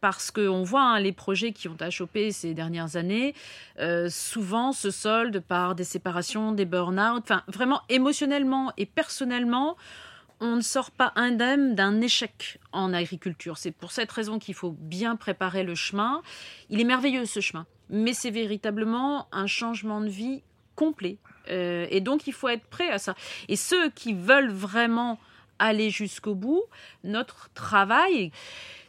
parce 0.00 0.30
qu'on 0.30 0.62
voit 0.62 0.82
hein, 0.82 1.00
les 1.00 1.12
projets 1.12 1.52
qui 1.52 1.68
ont 1.68 1.76
achoppé 1.80 2.32
ces 2.32 2.54
dernières 2.54 2.96
années 2.96 3.34
euh, 3.80 4.08
souvent 4.08 4.72
se 4.72 4.90
soldent 4.90 5.40
par 5.40 5.74
des 5.74 5.84
séparations, 5.84 6.52
des 6.52 6.64
burn-out, 6.64 7.22
enfin 7.22 7.42
vraiment 7.48 7.82
émotionnellement 7.88 8.72
et 8.76 8.86
personnellement 8.86 9.76
on 10.40 10.56
ne 10.56 10.60
sort 10.60 10.90
pas 10.90 11.12
indemne 11.16 11.74
d'un 11.74 12.00
échec 12.00 12.58
en 12.72 12.92
agriculture. 12.92 13.58
C'est 13.58 13.72
pour 13.72 13.92
cette 13.92 14.10
raison 14.12 14.38
qu'il 14.38 14.54
faut 14.54 14.74
bien 14.78 15.16
préparer 15.16 15.64
le 15.64 15.74
chemin. 15.74 16.22
Il 16.70 16.80
est 16.80 16.84
merveilleux 16.84 17.24
ce 17.26 17.40
chemin, 17.40 17.66
mais 17.90 18.12
c'est 18.12 18.30
véritablement 18.30 19.28
un 19.32 19.46
changement 19.46 20.00
de 20.00 20.08
vie 20.08 20.42
complet. 20.74 21.18
Euh, 21.50 21.86
et 21.90 22.00
donc 22.00 22.26
il 22.26 22.32
faut 22.32 22.48
être 22.48 22.66
prêt 22.66 22.90
à 22.90 22.98
ça. 22.98 23.14
Et 23.48 23.56
ceux 23.56 23.90
qui 23.90 24.12
veulent 24.14 24.50
vraiment 24.50 25.18
aller 25.58 25.90
jusqu'au 25.90 26.34
bout, 26.34 26.62
notre 27.02 27.50
travail, 27.54 28.30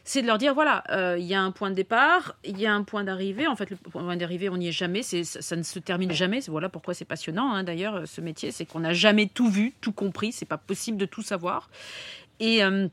c'est 0.04 0.22
de 0.22 0.26
leur 0.26 0.38
dire 0.38 0.54
voilà, 0.54 0.84
euh, 0.90 1.16
il 1.18 1.26
y 1.26 1.34
a 1.34 1.42
un 1.42 1.50
point 1.50 1.70
de 1.70 1.74
départ, 1.74 2.36
il 2.44 2.58
y 2.58 2.66
a 2.66 2.72
un 2.72 2.82
point 2.82 3.04
d'arrivée. 3.04 3.46
En 3.46 3.56
fait, 3.56 3.70
le 3.70 3.76
point 3.76 4.16
d'arrivée, 4.16 4.48
on 4.48 4.56
n'y 4.56 4.68
est 4.68 4.72
jamais, 4.72 5.02
ça 5.02 5.56
ne 5.56 5.62
se 5.62 5.78
termine 5.78 6.12
jamais. 6.12 6.40
Voilà 6.48 6.68
pourquoi 6.68 6.94
c'est 6.94 7.04
passionnant. 7.04 7.52
Hein, 7.52 7.64
d'ailleurs, 7.64 8.06
ce 8.06 8.20
métier, 8.20 8.50
c'est 8.50 8.66
qu'on 8.66 8.80
n'a 8.80 8.92
jamais 8.92 9.26
tout 9.26 9.50
vu, 9.50 9.74
tout 9.80 9.92
compris. 9.92 10.32
C'est 10.32 10.46
pas 10.46 10.58
possible 10.58 10.98
de 10.98 11.06
tout 11.06 11.22
savoir. 11.22 11.70
Et 12.40 12.64
euh, 12.64 12.88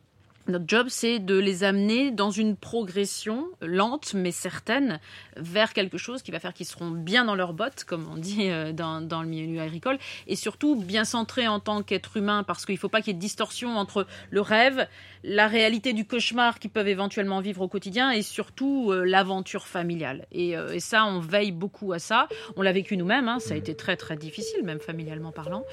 notre 0.48 0.66
job, 0.68 0.88
c'est 0.90 1.20
de 1.20 1.38
les 1.38 1.64
amener 1.64 2.12
dans 2.12 2.32
une 2.32 2.56
progression 2.56 3.48
lente 3.62 4.14
mais 4.14 4.32
certaine 4.32 5.00
vers 5.36 5.74
quelque 5.74 5.98
chose 5.98 6.22
qui 6.22 6.32
va 6.32 6.40
faire 6.40 6.54
qu'ils 6.54 6.66
seront 6.66 6.90
bien 6.90 7.26
dans 7.26 7.36
leurs 7.36 7.54
bottes, 7.54 7.84
comme 7.84 8.08
on 8.12 8.16
dit 8.16 8.50
euh, 8.50 8.72
dans, 8.72 9.02
dans, 9.02 9.22
le 9.22 9.28
milieu 9.28 9.62
agricole, 9.62 9.98
et 10.28 10.36
surtout 10.36 10.76
bien 10.76 11.04
centrés 11.04 11.48
en 11.48 11.60
tant 11.60 11.84
qu'être 11.84 12.18
humain, 12.18 12.44
parce 12.44 12.66
qu'il 12.66 12.76
ne 12.76 12.80
faut 12.80 12.90
pas 12.90 13.02
qu'il 13.02 13.08
y 13.08 13.12
ait 13.12 13.16
de 13.16 13.20
distorsion 13.20 13.78
entre 13.78 14.08
le 14.30 14.42
rêve, 14.42 14.88
la 15.24 15.48
réalité 15.48 15.94
du 15.94 16.06
cauchemar 16.06 16.60
qu'ils 16.60 16.72
peuvent 16.72 16.88
éventuellement 16.88 17.42
vivre 17.42 17.62
au 17.62 17.68
quotidien, 17.68 18.12
et 18.12 18.22
surtout 18.22 18.92
euh, 18.92 19.04
l'aventure 19.04 19.68
familiale. 19.68 20.26
Et, 20.32 20.58
euh, 20.58 20.74
et, 20.74 20.80
ça, 20.80 21.06
on 21.06 21.20
veille 21.20 21.52
beaucoup 21.52 21.94
à 21.94 22.00
ça. 22.00 22.28
On 22.56 22.62
l'a 22.62 22.72
vécu 22.72 22.98
nous-mêmes, 22.98 23.28
hein, 23.28 23.40
ça 23.40 23.54
a 23.54 23.58
été 23.58 23.76
très 23.76 23.98
très 23.98 24.18
difficile, 24.18 24.64
même 24.64 24.80
familialement 24.80 25.32
parlant. 25.32 25.64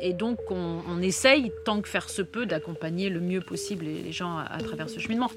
Et 0.00 0.12
donc, 0.12 0.38
on, 0.50 1.00
essaye, 1.02 1.52
tant 1.64 1.80
que 1.80 1.88
faire 1.88 2.08
se 2.08 2.22
peut, 2.22 2.46
d'accompagner 2.46 3.10
le 3.10 3.20
mieux 3.20 3.40
possible 3.40 3.84
les, 3.84 4.12
gens 4.12 4.38
à, 4.38 4.44
à 4.44 4.58
travers 4.60 4.88
ce 4.88 4.98
cheminement. 4.98 5.30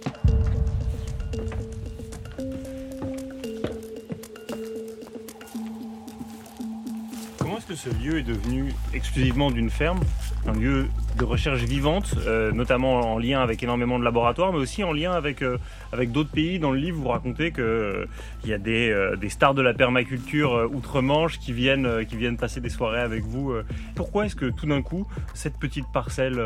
Comment 7.37 7.57
est-ce 7.57 7.65
que 7.65 7.75
ce 7.75 7.89
lieu 7.89 8.19
est 8.19 8.23
devenu 8.23 8.73
exclusivement 8.93 9.51
d'une 9.51 9.69
ferme, 9.69 9.99
un 10.45 10.53
lieu 10.53 10.87
de 11.17 11.25
recherche 11.25 11.63
vivante, 11.63 12.15
euh, 12.25 12.51
notamment 12.51 13.13
en 13.13 13.19
lien 13.19 13.41
avec 13.41 13.63
énormément 13.63 13.99
de 13.99 14.03
laboratoires, 14.03 14.53
mais 14.53 14.59
aussi 14.59 14.83
en 14.83 14.93
lien 14.93 15.11
avec, 15.11 15.41
euh, 15.41 15.57
avec 15.91 16.11
d'autres 16.11 16.29
pays. 16.29 16.59
Dans 16.59 16.71
le 16.71 16.79
livre, 16.79 16.99
vous 16.99 17.07
racontez 17.09 17.51
qu'il 17.51 17.63
euh, 17.63 18.05
y 18.45 18.53
a 18.53 18.57
des, 18.57 18.95
des, 19.19 19.29
stars 19.29 19.53
de 19.53 19.61
la 19.61 19.73
permaculture 19.73 20.69
outre-Manche 20.71 21.39
qui 21.39 21.53
viennent, 21.53 22.05
qui 22.05 22.15
viennent 22.15 22.37
passer 22.37 22.61
des 22.61 22.69
soirées 22.69 23.01
avec 23.01 23.23
vous. 23.23 23.53
Pourquoi 23.95 24.25
est-ce 24.25 24.35
que 24.35 24.45
tout 24.45 24.67
d'un 24.67 24.81
coup, 24.81 25.07
cette 25.33 25.57
petite 25.57 25.85
parcelle 25.91 26.41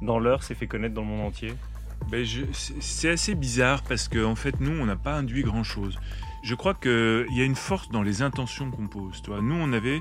dans 0.00 0.18
l'heure 0.18 0.42
s'est 0.42 0.54
fait 0.54 0.66
connaître 0.66 0.94
dans 0.94 1.02
le 1.02 1.08
monde 1.08 1.26
entier? 1.26 1.52
Ben 2.10 2.26
C'est 2.52 3.10
assez 3.10 3.34
bizarre 3.34 3.82
parce 3.82 4.08
qu'en 4.08 4.32
en 4.32 4.34
fait, 4.34 4.60
nous, 4.60 4.72
on 4.72 4.86
n'a 4.86 4.96
pas 4.96 5.14
induit 5.14 5.42
grand-chose. 5.42 5.98
Je 6.42 6.54
crois 6.54 6.74
qu'il 6.74 7.26
y 7.30 7.40
a 7.40 7.44
une 7.44 7.54
force 7.54 7.88
dans 7.90 8.02
les 8.02 8.22
intentions 8.22 8.70
qu'on 8.70 8.88
pose. 8.88 9.22
Toi. 9.22 9.38
Nous, 9.40 9.54
on 9.54 9.72
avait 9.72 10.00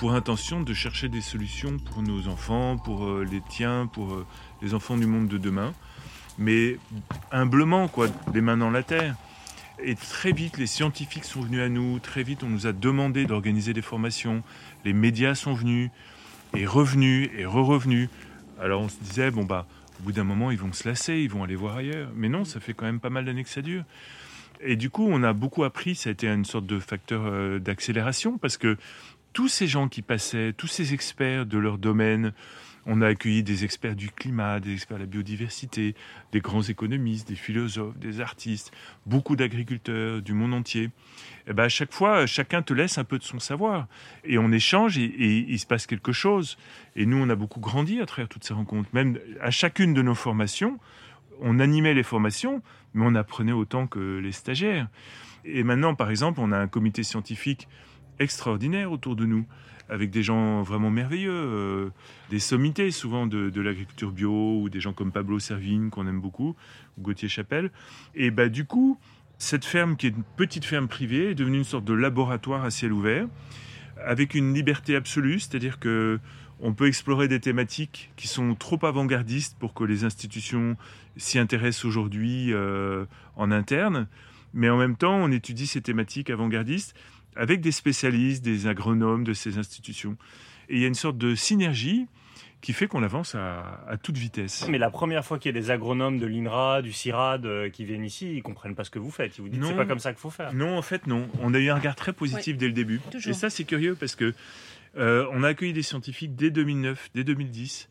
pour 0.00 0.14
intention 0.14 0.62
de 0.62 0.72
chercher 0.72 1.10
des 1.10 1.20
solutions 1.20 1.76
pour 1.76 2.02
nos 2.02 2.26
enfants, 2.26 2.78
pour 2.78 3.04
euh, 3.04 3.28
les 3.30 3.42
tiens, 3.46 3.86
pour 3.86 4.14
euh, 4.14 4.26
les 4.62 4.72
enfants 4.72 4.96
du 4.96 5.04
monde 5.04 5.28
de 5.28 5.36
demain. 5.36 5.74
Mais 6.38 6.78
humblement, 7.30 7.86
quoi, 7.86 8.06
les 8.32 8.40
mains 8.40 8.56
dans 8.56 8.70
la 8.70 8.82
terre. 8.82 9.14
Et 9.82 9.94
très 9.94 10.32
vite, 10.32 10.56
les 10.56 10.66
scientifiques 10.66 11.24
sont 11.24 11.42
venus 11.42 11.60
à 11.60 11.68
nous, 11.68 11.98
très 11.98 12.22
vite, 12.22 12.42
on 12.42 12.48
nous 12.48 12.66
a 12.66 12.72
demandé 12.72 13.26
d'organiser 13.26 13.74
des 13.74 13.82
formations, 13.82 14.42
les 14.86 14.94
médias 14.94 15.34
sont 15.34 15.52
venus, 15.52 15.90
et 16.56 16.64
revenus, 16.64 17.28
et 17.36 17.44
re-revenus. 17.44 18.08
Alors 18.58 18.80
on 18.80 18.88
se 18.88 18.96
disait, 19.02 19.30
bon 19.30 19.44
bah, 19.44 19.66
au 20.00 20.04
bout 20.04 20.12
d'un 20.12 20.24
moment, 20.24 20.50
ils 20.50 20.58
vont 20.58 20.72
se 20.72 20.88
lasser, 20.88 21.18
ils 21.18 21.28
vont 21.28 21.44
aller 21.44 21.56
voir 21.56 21.76
ailleurs. 21.76 22.08
Mais 22.14 22.30
non, 22.30 22.46
ça 22.46 22.58
fait 22.58 22.72
quand 22.72 22.86
même 22.86 23.00
pas 23.00 23.10
mal 23.10 23.26
d'années 23.26 23.44
que 23.44 23.50
ça 23.50 23.60
dure. 23.60 23.84
Et 24.62 24.76
du 24.76 24.90
coup, 24.90 25.08
on 25.10 25.22
a 25.22 25.32
beaucoup 25.32 25.64
appris, 25.64 25.94
ça 25.94 26.10
a 26.10 26.12
été 26.12 26.26
une 26.26 26.44
sorte 26.44 26.66
de 26.66 26.78
facteur 26.78 27.22
euh, 27.24 27.58
d'accélération, 27.58 28.36
parce 28.36 28.58
que 28.58 28.76
tous 29.32 29.48
ces 29.48 29.66
gens 29.66 29.88
qui 29.88 30.02
passaient, 30.02 30.52
tous 30.52 30.66
ces 30.66 30.94
experts 30.94 31.46
de 31.46 31.58
leur 31.58 31.78
domaine, 31.78 32.32
on 32.86 33.02
a 33.02 33.08
accueilli 33.08 33.42
des 33.42 33.64
experts 33.64 33.94
du 33.94 34.10
climat, 34.10 34.58
des 34.58 34.72
experts 34.72 34.96
de 34.96 35.02
la 35.02 35.06
biodiversité, 35.06 35.94
des 36.32 36.40
grands 36.40 36.62
économistes, 36.62 37.28
des 37.28 37.34
philosophes, 37.34 37.98
des 37.98 38.20
artistes, 38.20 38.72
beaucoup 39.06 39.36
d'agriculteurs 39.36 40.22
du 40.22 40.32
monde 40.32 40.54
entier. 40.54 40.84
Et 40.84 40.90
eh 41.48 41.52
ben 41.52 41.64
à 41.64 41.68
chaque 41.68 41.92
fois, 41.92 42.26
chacun 42.26 42.62
te 42.62 42.72
laisse 42.72 42.98
un 42.98 43.04
peu 43.04 43.18
de 43.18 43.22
son 43.22 43.38
savoir. 43.38 43.86
Et 44.24 44.38
on 44.38 44.50
échange 44.50 44.98
et, 44.98 45.44
il 45.48 45.58
se 45.58 45.66
passe 45.66 45.86
quelque 45.86 46.12
chose. 46.12 46.56
Et 46.96 47.06
nous, 47.06 47.18
on 47.18 47.28
a 47.28 47.34
beaucoup 47.34 47.60
grandi 47.60 48.00
à 48.00 48.06
travers 48.06 48.28
toutes 48.28 48.44
ces 48.44 48.54
rencontres. 48.54 48.88
Même 48.92 49.18
à 49.40 49.50
chacune 49.50 49.92
de 49.94 50.02
nos 50.02 50.14
formations, 50.14 50.78
on 51.40 51.58
animait 51.58 51.94
les 51.94 52.02
formations, 52.02 52.62
mais 52.94 53.04
on 53.06 53.14
apprenait 53.14 53.52
autant 53.52 53.86
que 53.86 54.18
les 54.18 54.32
stagiaires. 54.32 54.88
Et 55.44 55.62
maintenant, 55.62 55.94
par 55.94 56.10
exemple, 56.10 56.40
on 56.40 56.52
a 56.52 56.58
un 56.58 56.68
comité 56.68 57.02
scientifique 57.02 57.68
extraordinaire 58.20 58.92
autour 58.92 59.16
de 59.16 59.26
nous, 59.26 59.44
avec 59.88 60.10
des 60.10 60.22
gens 60.22 60.62
vraiment 60.62 60.90
merveilleux, 60.90 61.32
euh, 61.32 61.90
des 62.30 62.38
sommités 62.38 62.92
souvent 62.92 63.26
de, 63.26 63.60
l'agriculture 63.60 64.12
bio, 64.12 64.60
ou 64.60 64.68
des 64.68 64.78
gens 64.78 64.92
comme 64.92 65.10
Pablo 65.10 65.40
Servigne, 65.40 65.90
qu'on 65.90 66.06
aime 66.06 66.20
beaucoup, 66.20 66.54
ou 66.96 67.02
Gauthier 67.02 67.28
Chapelle. 67.28 67.72
Et 68.14 68.30
bah, 68.30 68.48
du 68.48 68.64
coup, 68.64 68.98
cette 69.38 69.64
ferme, 69.64 69.96
qui 69.96 70.06
est 70.06 70.10
une 70.10 70.22
petite 70.36 70.64
ferme 70.64 70.86
privée, 70.86 71.30
est 71.30 71.34
devenue 71.34 71.58
une 71.58 71.64
sorte 71.64 71.84
de 71.84 71.94
laboratoire 71.94 72.62
à 72.64 72.70
ciel 72.70 72.92
ouvert, 72.92 73.26
avec 74.06 74.34
une 74.34 74.54
liberté 74.54 74.94
absolue, 74.94 75.40
c'est-à-dire 75.40 75.80
que 75.80 76.20
on 76.62 76.74
peut 76.74 76.86
explorer 76.86 77.26
des 77.26 77.40
thématiques 77.40 78.12
qui 78.16 78.28
sont 78.28 78.54
trop 78.54 78.78
avant-gardistes 78.84 79.56
pour 79.58 79.72
que 79.72 79.82
les 79.82 80.04
institutions 80.04 80.76
s'y 81.16 81.38
intéressent 81.38 81.86
aujourd'hui 81.86 82.52
euh, 82.52 83.06
en 83.36 83.50
interne, 83.50 84.08
mais 84.52 84.68
en 84.68 84.76
même 84.76 84.96
temps, 84.96 85.16
on 85.16 85.30
étudie 85.30 85.66
ces 85.66 85.80
thématiques 85.80 86.28
avant-gardistes 86.28 86.94
avec 87.36 87.60
des 87.60 87.72
spécialistes, 87.72 88.44
des 88.44 88.66
agronomes 88.66 89.24
de 89.24 89.32
ces 89.32 89.58
institutions. 89.58 90.16
Et 90.68 90.76
il 90.76 90.80
y 90.80 90.84
a 90.84 90.88
une 90.88 90.94
sorte 90.94 91.18
de 91.18 91.34
synergie 91.34 92.06
qui 92.60 92.72
fait 92.72 92.86
qu'on 92.86 93.02
avance 93.02 93.34
à, 93.34 93.96
toute 94.02 94.18
vitesse. 94.18 94.66
Mais 94.68 94.78
la 94.78 94.90
première 94.90 95.24
fois 95.24 95.38
qu'il 95.38 95.54
y 95.54 95.58
a 95.58 95.60
des 95.60 95.70
agronomes 95.70 96.18
de 96.18 96.26
l'INRA, 96.26 96.82
du 96.82 96.92
CIRAD 96.92 97.46
euh, 97.46 97.70
qui 97.70 97.84
viennent 97.84 98.04
ici, 98.04 98.34
ils 98.34 98.42
comprennent 98.42 98.74
pas 98.74 98.84
ce 98.84 98.90
que 98.90 98.98
vous 98.98 99.10
faites. 99.10 99.38
Ils 99.38 99.42
vous 99.42 99.48
disent 99.48 99.64
c'est 99.64 99.74
pas 99.74 99.86
comme 99.86 99.98
ça 99.98 100.12
qu'il 100.12 100.20
faut 100.20 100.30
faire. 100.30 100.52
Non, 100.52 100.76
en 100.76 100.82
fait 100.82 101.06
non. 101.06 101.28
On 101.40 101.54
a 101.54 101.58
eu 101.58 101.70
un 101.70 101.76
regard 101.76 101.96
très 101.96 102.12
positif 102.12 102.56
dès 102.56 102.66
le 102.66 102.72
début. 102.72 103.00
Et 103.26 103.32
ça 103.32 103.50
c'est 103.50 103.64
curieux 103.64 103.94
parce 103.94 104.14
que 104.14 104.34
euh, 104.96 105.26
on 105.32 105.42
a 105.42 105.48
accueilli 105.48 105.72
des 105.72 105.82
scientifiques 105.82 106.34
dès 106.36 106.50
2009, 106.50 107.10
dès 107.14 107.24
2010. 107.24 107.88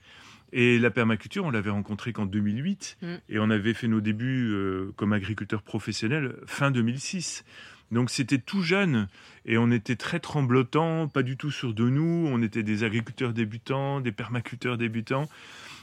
Et 0.52 0.80
la 0.80 0.90
permaculture, 0.90 1.46
on 1.46 1.52
l'avait 1.52 1.70
rencontrée 1.70 2.12
qu'en 2.12 2.26
2008. 2.26 2.98
Mm. 3.02 3.08
Et 3.30 3.40
on 3.40 3.50
avait 3.50 3.74
fait 3.74 3.88
nos 3.88 4.02
débuts 4.02 4.52
euh, 4.52 4.92
comme 4.96 5.14
agriculteurs 5.14 5.62
professionnels 5.62 6.36
fin 6.46 6.72
2006. 6.72 7.44
Donc 7.92 8.10
c'était 8.10 8.38
tout 8.38 8.62
jeune 8.62 9.08
et 9.46 9.58
on 9.58 9.72
était 9.72 9.96
très 9.96 10.20
tremblotants, 10.20 11.08
pas 11.08 11.24
du 11.24 11.38
tout 11.38 11.52
sûrs 11.52 11.74
de 11.74 11.90
nous. 11.90 12.28
On 12.30 12.42
était 12.42 12.64
des 12.64 12.84
agriculteurs 12.84 13.34
débutants, 13.34 14.00
des 14.00 14.12
permaculteurs 14.12 14.78
débutants. 14.78 15.28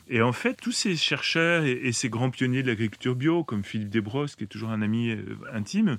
Et 0.08 0.22
en 0.22 0.32
fait, 0.32 0.54
tous 0.54 0.72
ces 0.72 0.94
chercheurs 0.96 1.64
et, 1.64 1.90
ces 1.92 2.08
grands 2.08 2.30
pionniers 2.30 2.62
de 2.62 2.68
l'agriculture 2.68 3.16
bio, 3.16 3.42
comme 3.42 3.64
Philippe 3.64 3.88
Desbrosses, 3.88 4.36
qui 4.36 4.44
est 4.44 4.48
toujours 4.48 4.70
un 4.70 4.82
ami 4.82 5.10
euh, 5.10 5.36
intime, 5.52 5.98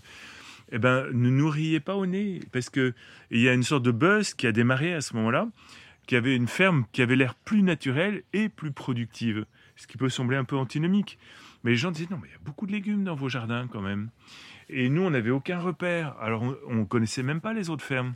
eh 0.72 0.80
ben, 0.80 1.08
ne 1.12 1.30
nous 1.30 1.54
pas 1.82 1.96
au 1.96 2.06
nez. 2.06 2.40
Parce 2.54 2.70
qu'il 2.70 2.94
y 3.32 3.50
a 3.50 3.54
une 3.54 3.64
sorte 3.64 3.84
de 3.84 3.92
buzz 3.92 4.34
qui 4.34 4.48
a 4.48 4.54
démarré 4.54 4.94
à 4.94 5.02
ce 5.02 5.14
moment-là, 5.18 5.50
qui 6.08 6.16
avait 6.16 6.36
une 6.36 6.48
ferme 6.48 6.86
qui 6.94 7.02
avait 7.02 7.18
l'air 7.18 7.36
plus 7.36 7.64
naturelle 7.64 8.24
et 8.32 8.48
plus 8.48 8.72
productive. 8.72 9.46
Ce 9.76 9.88
qui 9.88 9.98
peut 9.98 10.10
sembler 10.10 10.38
un 10.38 10.46
peu 10.46 10.56
antinomique. 10.56 11.18
Mais 11.64 11.72
les 11.72 11.78
gens 11.78 11.92
disaient, 11.92 12.08
non, 12.10 12.18
mais 12.22 12.30
il 12.30 12.32
y 12.32 12.36
a 12.36 12.46
beaucoup 12.46 12.66
de 12.66 12.72
légumes 12.72 13.04
dans 13.04 13.16
vos 13.16 13.28
jardins 13.28 13.68
quand 13.68 13.82
même. 13.82 14.10
Et 14.70 14.90
nous, 14.90 15.02
on 15.02 15.10
n'avait 15.10 15.30
aucun 15.30 15.60
repère. 15.60 16.16
Alors, 16.20 16.44
on 16.68 16.76
ne 16.76 16.84
connaissait 16.84 17.24
même 17.24 17.42
pas 17.42 17.54
les 17.54 17.70
autres 17.70 17.84
fermes. 17.84 18.14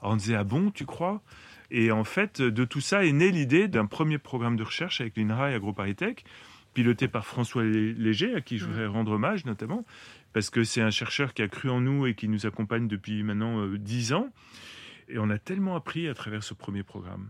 Alors, 0.00 0.14
on 0.14 0.16
disait, 0.16 0.34
ah 0.34 0.44
bon, 0.44 0.70
tu 0.70 0.86
crois? 0.86 1.22
Et 1.70 1.92
en 1.92 2.04
fait, 2.04 2.42
de 2.42 2.64
tout 2.64 2.80
ça 2.80 3.04
est 3.04 3.12
née 3.12 3.30
l'idée 3.30 3.68
d'un 3.68 3.86
premier 3.86 4.18
programme 4.18 4.56
de 4.56 4.62
recherche 4.62 5.00
avec 5.00 5.16
l'INRA 5.16 5.52
et 5.52 5.54
AgroParisTech, 5.54 6.24
piloté 6.74 7.06
par 7.06 7.26
François 7.26 7.64
Léger, 7.64 8.34
à 8.34 8.40
qui 8.40 8.58
je 8.58 8.64
voudrais 8.64 8.86
rendre 8.86 9.12
hommage 9.12 9.44
notamment, 9.44 9.84
parce 10.32 10.50
que 10.50 10.64
c'est 10.64 10.80
un 10.80 10.90
chercheur 10.90 11.34
qui 11.34 11.42
a 11.42 11.48
cru 11.48 11.70
en 11.70 11.80
nous 11.80 12.06
et 12.06 12.14
qui 12.14 12.28
nous 12.28 12.46
accompagne 12.46 12.88
depuis 12.88 13.22
maintenant 13.22 13.60
euh, 13.60 13.78
dix 13.78 14.12
ans. 14.12 14.30
Et 15.08 15.18
on 15.18 15.30
a 15.30 15.38
tellement 15.38 15.76
appris 15.76 16.08
à 16.08 16.14
travers 16.14 16.42
ce 16.42 16.54
premier 16.54 16.82
programme. 16.82 17.28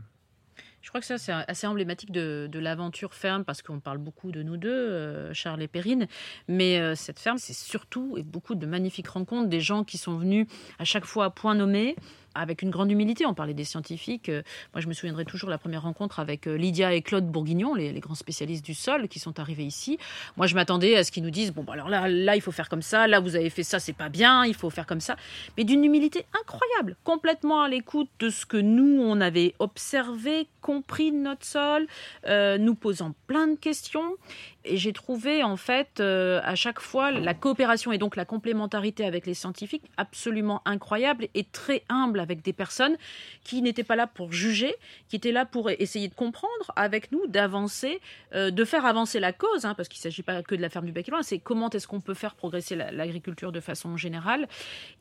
Je 0.82 0.88
crois 0.88 1.00
que 1.00 1.06
ça, 1.06 1.18
c'est 1.18 1.32
assez 1.32 1.66
emblématique 1.66 2.10
de, 2.10 2.48
l'aventure 2.54 3.14
ferme 3.14 3.44
parce 3.44 3.62
qu'on 3.62 3.80
parle 3.80 3.98
beaucoup 3.98 4.32
de 4.32 4.42
nous 4.42 4.56
deux, 4.56 4.70
euh, 4.70 5.32
Charles 5.34 5.62
et 5.62 5.68
Perrine. 5.68 6.06
Mais 6.48 6.78
euh, 6.78 6.94
cette 6.94 7.18
ferme, 7.18 7.38
c'est 7.38 7.52
surtout 7.52 8.16
et 8.16 8.22
beaucoup 8.22 8.54
de 8.54 8.66
magnifiques 8.66 9.08
rencontres, 9.08 9.48
des 9.48 9.60
gens 9.60 9.84
qui 9.84 9.98
sont 9.98 10.16
venus 10.16 10.46
à 10.78 10.84
chaque 10.84 11.04
fois 11.04 11.26
à 11.26 11.30
point 11.30 11.54
nommé, 11.54 11.96
avec 12.34 12.62
une 12.62 12.70
grande 12.70 12.90
humilité. 12.90 13.26
On 13.26 13.34
parlait 13.34 13.54
des 13.54 13.64
scientifiques. 13.64 14.28
Euh, 14.28 14.42
moi, 14.74 14.80
je 14.80 14.88
me 14.88 14.92
souviendrai 14.92 15.24
toujours 15.24 15.50
la 15.50 15.58
première 15.58 15.82
rencontre 15.82 16.20
avec 16.20 16.46
euh, 16.46 16.56
Lydia 16.56 16.94
et 16.94 17.02
Claude 17.02 17.26
Bourguignon, 17.26 17.74
les, 17.74 17.92
grands 18.00 18.14
spécialistes 18.14 18.64
du 18.64 18.74
sol, 18.74 19.08
qui 19.08 19.18
sont 19.18 19.38
arrivés 19.40 19.64
ici. 19.64 19.98
Moi, 20.36 20.46
je 20.46 20.54
m'attendais 20.54 20.96
à 20.96 21.04
ce 21.04 21.12
qu'ils 21.12 21.22
nous 21.22 21.30
disent 21.30 21.52
bon, 21.52 21.64
bah, 21.64 21.74
alors 21.74 21.88
là, 21.88 22.08
là, 22.08 22.36
il 22.36 22.40
faut 22.40 22.52
faire 22.52 22.68
comme 22.68 22.82
ça. 22.82 23.06
Là, 23.06 23.20
vous 23.20 23.36
avez 23.36 23.50
fait 23.50 23.62
ça, 23.62 23.78
c'est 23.78 23.92
pas 23.92 24.08
bien. 24.08 24.44
Il 24.44 24.54
faut 24.54 24.70
faire 24.70 24.86
comme 24.86 25.00
ça. 25.00 25.16
Mais 25.56 25.64
d'une 25.64 25.84
humilité 25.84 26.24
incroyable, 26.40 26.96
complètement 27.04 27.62
à 27.62 27.68
l'écoute 27.68 28.08
de 28.18 28.30
ce 28.30 28.46
que 28.46 28.56
nous 28.56 29.00
on 29.02 29.20
avait 29.20 29.54
observé, 29.58 30.48
compris 30.60 31.12
de 31.12 31.16
notre 31.16 31.44
sol, 31.44 31.86
euh, 32.26 32.58
nous 32.58 32.74
posant 32.74 33.14
plein 33.26 33.46
de 33.48 33.56
questions. 33.56 34.16
Et 34.64 34.76
j'ai 34.76 34.92
trouvé 34.92 35.42
en 35.42 35.56
fait 35.56 36.00
euh, 36.00 36.40
à 36.44 36.54
chaque 36.54 36.80
fois 36.80 37.10
la 37.10 37.32
coopération 37.32 37.92
et 37.92 37.98
donc 37.98 38.16
la 38.16 38.24
complémentarité 38.24 39.04
avec 39.04 39.26
les 39.26 39.34
scientifiques 39.34 39.84
absolument 39.96 40.60
incroyable 40.66 41.28
et 41.34 41.44
très 41.44 41.82
humble 41.88 42.20
avec 42.20 42.42
des 42.42 42.52
personnes 42.52 42.96
qui 43.42 43.62
n'étaient 43.62 43.84
pas 43.84 43.96
là 43.96 44.06
pour 44.06 44.32
juger, 44.32 44.74
qui 45.08 45.16
étaient 45.16 45.32
là 45.32 45.46
pour 45.46 45.70
essayer 45.70 46.08
de 46.08 46.14
comprendre 46.14 46.72
avec 46.76 47.10
nous, 47.10 47.26
d'avancer, 47.26 48.00
euh, 48.34 48.50
de 48.50 48.64
faire 48.64 48.84
avancer 48.84 49.18
la 49.18 49.32
cause, 49.32 49.64
hein, 49.64 49.74
parce 49.74 49.88
qu'il 49.88 49.98
ne 49.98 50.02
s'agit 50.02 50.22
pas 50.22 50.42
que 50.42 50.54
de 50.54 50.60
la 50.60 50.68
ferme 50.68 50.86
du 50.86 50.92
bec 50.92 51.10
c'est 51.22 51.38
comment 51.38 51.70
est-ce 51.70 51.88
qu'on 51.88 52.00
peut 52.00 52.14
faire 52.14 52.34
progresser 52.34 52.76
l'agriculture 52.76 53.52
de 53.52 53.60
façon 53.60 53.96
générale. 53.96 54.46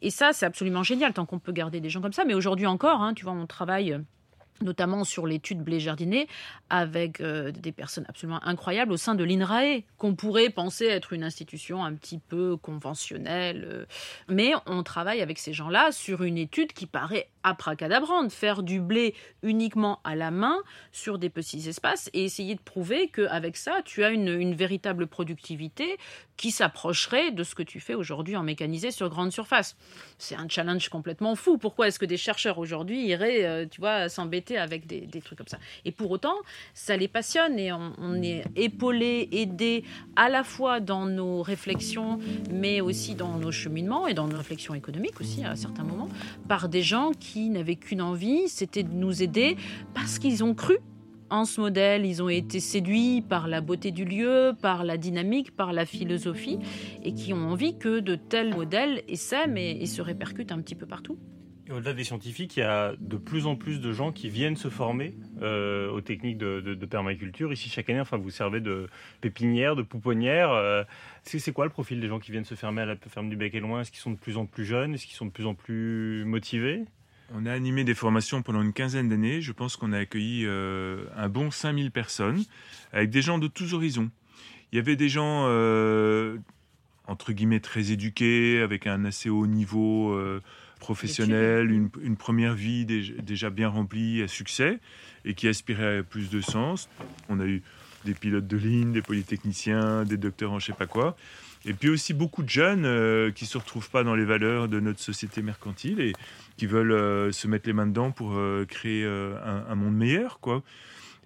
Et 0.02 0.10
ça, 0.10 0.34
c'est 0.34 0.46
absolument 0.46 0.84
génial 0.84 1.14
tant 1.14 1.26
qu'on 1.26 1.40
peut 1.40 1.52
garder 1.52 1.80
des 1.82 1.90
gens 1.90 2.02
comme 2.02 2.14
ça. 2.14 2.26
Mais 2.26 2.34
aujourd'hui 2.34 2.66
encore, 2.66 3.02
hein, 3.02 3.14
tu 3.14 3.26
vois, 3.26 3.34
on 3.34 3.46
travaille 3.46 4.00
notamment 4.62 5.04
sur 5.04 5.28
l'étude 5.28 5.62
blé 5.62 5.80
jardiné, 5.80 6.28
avec 6.70 7.22
euh, 7.22 7.52
des 7.52 7.72
personnes 7.72 8.06
absolument 8.08 8.42
incroyables 8.44 8.92
au 8.92 8.98
sein 8.98 9.16
de 9.16 9.24
l'INRAE, 9.24 9.82
qu'on 9.98 10.16
pourrait 10.16 10.50
penser 10.50 10.86
être 10.86 11.14
une 11.14 11.24
institution 11.24 11.84
un 11.84 11.94
petit 11.94 12.18
peu 12.18 12.58
conventionnelle. 12.58 13.68
Euh. 13.70 13.86
mais 14.28 14.54
on 14.66 14.84
travaille 14.84 15.22
avec 15.22 15.40
ces 15.40 15.54
gens-là 15.54 15.92
sur 15.92 16.24
une 16.24 16.38
étude 16.38 16.74
qui 16.74 16.86
paraît 16.86 17.30
abracadabrante, 17.44 18.32
faire 18.32 18.64
du 18.64 18.80
blé 18.80 19.16
uniquement 19.44 20.00
à 20.04 20.16
la 20.16 20.32
main 20.32 20.58
sur 20.92 21.18
des 21.18 21.30
petits 21.30 21.68
espaces 21.68 22.10
et 22.14 22.24
essayer 22.26 22.56
de 22.56 22.62
prouver 22.62 23.10
qu'avec 23.10 23.58
ça, 23.58 23.82
tu 23.86 24.04
as 24.04 24.10
une, 24.10 24.30
véritable 24.54 25.08
productivité 25.08 25.98
qui 26.38 26.52
s'approcherait 26.52 27.32
de 27.32 27.44
ce 27.44 27.56
que 27.56 27.64
tu 27.64 27.80
fais 27.80 27.94
aujourd'hui 27.94 28.36
en 28.36 28.44
mécanisé 28.44 28.92
sur 28.92 29.10
grande 29.10 29.32
surface. 29.32 29.76
C'est 30.18 30.36
un 30.36 30.48
challenge 30.50 30.90
complètement 30.90 31.36
fou. 31.36 31.58
Pourquoi 31.58 31.88
est-ce 31.88 32.00
que 32.00 32.06
des 32.06 32.18
chercheurs 32.18 32.58
aujourd'hui 32.58 33.06
iraient, 33.06 33.46
euh, 33.46 33.66
tu 33.70 33.80
vois, 33.80 34.10
s'embêter 34.10 34.58
avec 34.58 34.88
des, 34.88 35.02
des, 35.02 35.22
trucs 35.22 35.38
comme 35.38 35.48
ça? 35.48 35.60
Et 35.86 35.92
pour 35.92 36.10
autant, 36.12 36.36
ça 36.74 36.98
les 36.98 37.08
passionne 37.08 37.60
et 37.60 37.72
on, 37.72 37.94
on 37.98 38.22
est 38.22 38.44
épaulé, 38.56 39.30
aidé 39.32 39.84
à 40.16 40.30
la 40.30 40.44
fois 40.44 40.80
dans 40.80 41.06
nos 41.06 41.42
réflexions, 41.42 42.20
mais 42.52 42.82
aussi 42.82 43.16
dans 43.16 43.38
nos 43.38 43.52
cheminements 43.52 44.08
et 44.08 44.14
dans 44.14 44.28
nos 44.28 44.38
réflexions 44.38 44.74
économiques 44.74 45.20
aussi 45.20 45.44
à 45.44 45.56
certains 45.56 45.84
moments, 45.84 46.10
par 46.48 46.70
des 46.70 46.82
gens 46.82 47.12
qui 47.12 47.29
n'avaient 47.38 47.76
qu'une 47.76 48.02
envie, 48.02 48.48
c'était 48.48 48.84
de 48.84 48.94
nous 48.94 49.22
aider 49.22 49.56
parce 49.94 50.20
qu'ils 50.20 50.44
ont 50.44 50.54
cru 50.54 50.80
en 51.30 51.46
ce 51.46 51.62
modèle, 51.62 52.06
ils 52.06 52.24
ont 52.24 52.30
été 52.30 52.60
séduits 52.60 53.22
par 53.22 53.48
la 53.48 53.62
beauté 53.62 53.92
du 53.92 54.06
lieu, 54.06 54.54
par 54.62 54.84
la 54.84 54.98
dynamique, 54.98 55.56
par 55.56 55.74
la 55.74 55.86
philosophie, 55.86 56.60
et 57.04 57.14
qui 57.14 57.34
ont 57.34 57.50
envie 57.50 57.78
que 57.78 58.00
de 58.00 58.16
tels 58.16 58.56
modèles 58.56 59.04
essaiment 59.08 59.58
et, 59.58 59.86
se 59.86 60.02
répercutent 60.02 60.52
un 60.52 60.62
petit 60.62 60.76
peu 60.76 60.86
partout. 60.86 61.18
Au-delà 61.72 61.94
des 61.94 62.04
scientifiques, 62.04 62.58
il 62.58 62.62
y 62.62 62.64
a 62.64 62.96
de 63.00 63.18
plus 63.18 63.46
en 63.46 63.56
plus 63.56 63.80
de 63.80 63.92
gens 63.92 64.12
qui 64.12 64.28
viennent 64.30 64.56
se 64.56 64.70
former 64.70 65.16
euh, 65.44 65.92
aux 65.92 66.02
techniques 66.02 66.40
de, 66.40 66.86
permaculture. 66.86 67.54
Ici, 67.54 67.70
chaque 67.70 67.92
année, 67.92 68.00
enfin, 68.00 68.18
vous 68.18 68.32
servez 68.32 68.60
de 68.60 68.88
pépinière, 69.22 69.76
de 69.76 69.84
pouponnière. 69.84 70.52
Euh, 70.52 70.84
c'est 71.24 71.52
quoi 71.52 71.66
le 71.66 71.72
profil 71.72 72.02
des 72.02 72.08
gens 72.08 72.18
qui 72.18 72.32
viennent 72.32 72.46
se 72.46 72.56
fermer 72.56 72.82
à 72.82 72.86
la 72.86 72.96
ferme 72.96 73.30
du 73.30 73.36
Bec 73.36 73.54
et 73.54 73.60
Loin 73.60 73.82
Est-ce 73.82 73.92
qu'ils 73.92 74.00
sont 74.00 74.12
de 74.12 74.18
plus 74.18 74.38
en 74.38 74.48
plus 74.48 74.66
jeunes? 74.66 74.96
Est-ce 74.96 75.06
qu'ils 75.06 75.16
sont 75.16 75.28
de 75.28 75.32
plus 75.32 75.46
en 75.46 75.54
plus 75.54 76.26
motivés? 76.26 76.86
On 77.34 77.46
a 77.46 77.52
animé 77.52 77.84
des 77.84 77.94
formations 77.94 78.42
pendant 78.42 78.62
une 78.62 78.74
quinzaine 78.74 79.10
d'années. 79.10 79.42
Je 79.42 79.52
pense 79.52 79.76
qu'on 79.76 79.94
a 79.94 80.00
accueilli 80.00 80.46
euh, 80.46 81.06
un 81.16 81.30
bon 81.30 81.52
5000 81.52 81.92
personnes, 81.92 82.44
avec 82.92 83.10
des 83.10 83.22
gens 83.22 83.38
de 83.38 83.48
tous 83.48 83.74
horizons. 83.74 84.10
Il 84.72 84.76
y 84.76 84.80
avait 84.80 84.96
des 84.96 85.10
gens, 85.10 85.46
euh, 85.48 86.38
entre 87.08 87.32
guillemets, 87.32 87.60
très 87.60 87.92
éduqués, 87.92 88.62
avec 88.62 88.88
un 88.88 89.06
assez 89.06 89.30
haut 89.30 89.48
niveau 89.48 90.14
euh, 90.14 90.42
professionnel, 90.80 91.72
une, 91.72 92.18
première 92.18 92.54
vie 92.54 92.86
déjà 92.86 93.50
bien 93.50 93.68
remplie 93.68 94.22
à 94.22 94.28
succès, 94.28 94.80
et 95.26 95.34
qui 95.34 95.48
aspiraient 95.48 96.00
à 96.00 96.04
plus 96.04 96.30
de 96.30 96.42
sens. 96.42 96.90
On 97.28 97.40
a 97.40 97.46
eu 97.46 97.64
des 98.06 98.14
pilotes 98.14 98.48
de 98.48 98.58
ligne, 98.58 98.92
des 98.94 99.02
polytechniciens, 99.02 100.04
des 100.04 100.18
docteurs 100.18 100.54
en 100.54 100.60
je 100.60 100.68
sais 100.68 100.74
pas 100.74 100.88
quoi. 100.88 101.18
Et 101.66 101.74
puis 101.74 101.90
aussi 101.90 102.14
beaucoup 102.14 102.44
de 102.44 102.50
jeunes 102.50 102.86
euh, 102.86 103.32
qui 103.32 103.44
ne 103.44 103.50
se 103.50 103.58
retrouvent 103.58 103.90
pas 103.90 104.04
dans 104.04 104.16
les 104.16 104.24
valeurs 104.24 104.68
de 104.68 104.80
notre 104.80 105.00
société 105.00 105.42
mercantile 105.42 106.00
et 106.00 106.14
qui 106.58 106.66
veulent 106.68 106.94
euh, 106.94 107.32
se 107.32 107.48
mettre 107.48 107.68
les 107.68 107.74
mains 107.74 107.88
dedans 107.88 108.12
pour 108.12 108.34
euh, 108.36 108.66
créer 108.66 109.06
un, 109.06 109.76
monde 109.76 109.96
meilleur. 109.96 110.40
quoi. 110.40 110.64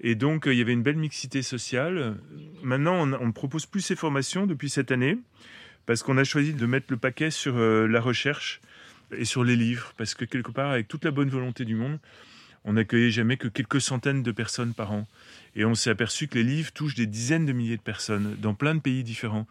Et 0.01 0.15
donc, 0.15 0.45
il 0.47 0.53
y 0.53 0.61
avait 0.61 0.73
une 0.73 0.81
belle 0.81 0.97
mixité 0.97 1.43
sociale. 1.43 2.17
Maintenant, 2.63 2.95
on 2.95 3.05
ne 3.05 3.31
propose 3.31 3.65
plus 3.67 3.81
ces 3.81 3.95
formations 3.95 4.47
depuis 4.47 4.69
cette 4.69 4.91
année 4.91 5.17
parce 5.85 6.01
qu'on 6.01 6.17
a 6.17 6.23
choisi 6.23 6.53
de 6.53 6.65
mettre 6.65 6.87
le 6.89 6.97
paquet 6.97 7.29
sur 7.29 7.57
la 7.57 8.01
recherche 8.01 8.59
et 9.15 9.25
sur 9.25 9.43
les 9.43 9.55
livres. 9.55 9.93
Parce 9.97 10.15
que 10.15 10.25
quelque 10.25 10.51
part, 10.51 10.71
avec 10.71 10.87
toute 10.87 11.05
la 11.05 11.11
bonne 11.11 11.29
volonté 11.29 11.63
du 11.63 11.75
monde, 11.75 11.99
on 12.65 12.73
n'accueillait 12.73 13.11
jamais 13.11 13.37
que 13.37 13.47
quelques 13.47 13.81
centaines 13.81 14.23
de 14.23 14.31
personnes 14.31 14.73
par 14.73 14.91
an. 14.91 15.07
Et 15.55 15.65
on 15.65 15.75
s'est 15.75 15.89
aperçu 15.89 16.27
que 16.27 16.35
les 16.35 16.43
livres 16.43 16.71
touchent 16.71 16.95
des 16.95 17.05
dizaines 17.05 17.45
de 17.45 17.53
milliers 17.53 17.77
de 17.77 17.81
personnes 17.81 18.35
dans 18.41 18.53
plein 18.53 18.75
de 18.75 18.79
pays 18.79 19.03
différents. 19.03 19.47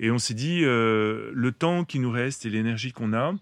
Et 0.00 0.10
on 0.10 0.18
s'est 0.18 0.34
dit, 0.34 0.60
euh, 0.64 1.30
le 1.34 1.52
temps 1.52 1.84
qui 1.84 1.98
nous 1.98 2.10
reste 2.10 2.46
et 2.46 2.50
l'énergie 2.50 2.92
qu'on 2.92 3.12
a, 3.12 3.34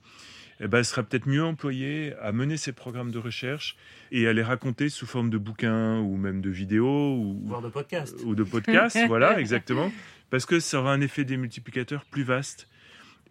eh 0.60 0.68
ben, 0.68 0.84
sera 0.84 1.02
peut-être 1.02 1.26
mieux 1.26 1.42
employé 1.42 2.14
à 2.20 2.32
mener 2.32 2.56
ces 2.56 2.72
programmes 2.72 3.10
de 3.10 3.18
recherche 3.18 3.76
et 4.12 4.28
à 4.28 4.32
les 4.32 4.42
raconter 4.42 4.88
sous 4.88 5.06
forme 5.06 5.30
de 5.30 5.38
bouquins 5.38 5.98
ou 5.98 6.16
même 6.16 6.40
de 6.40 6.50
vidéos 6.50 7.16
ou, 7.16 7.50
de 7.62 7.68
podcasts. 7.68 8.20
Ou 8.24 8.34
de 8.34 8.44
podcasts, 8.44 8.98
voilà, 9.08 9.38
exactement. 9.40 9.90
Parce 10.30 10.46
que 10.46 10.60
ça 10.60 10.80
aura 10.80 10.92
un 10.92 11.00
effet 11.00 11.24
démultiplicateur 11.24 12.04
plus 12.04 12.22
vaste. 12.22 12.68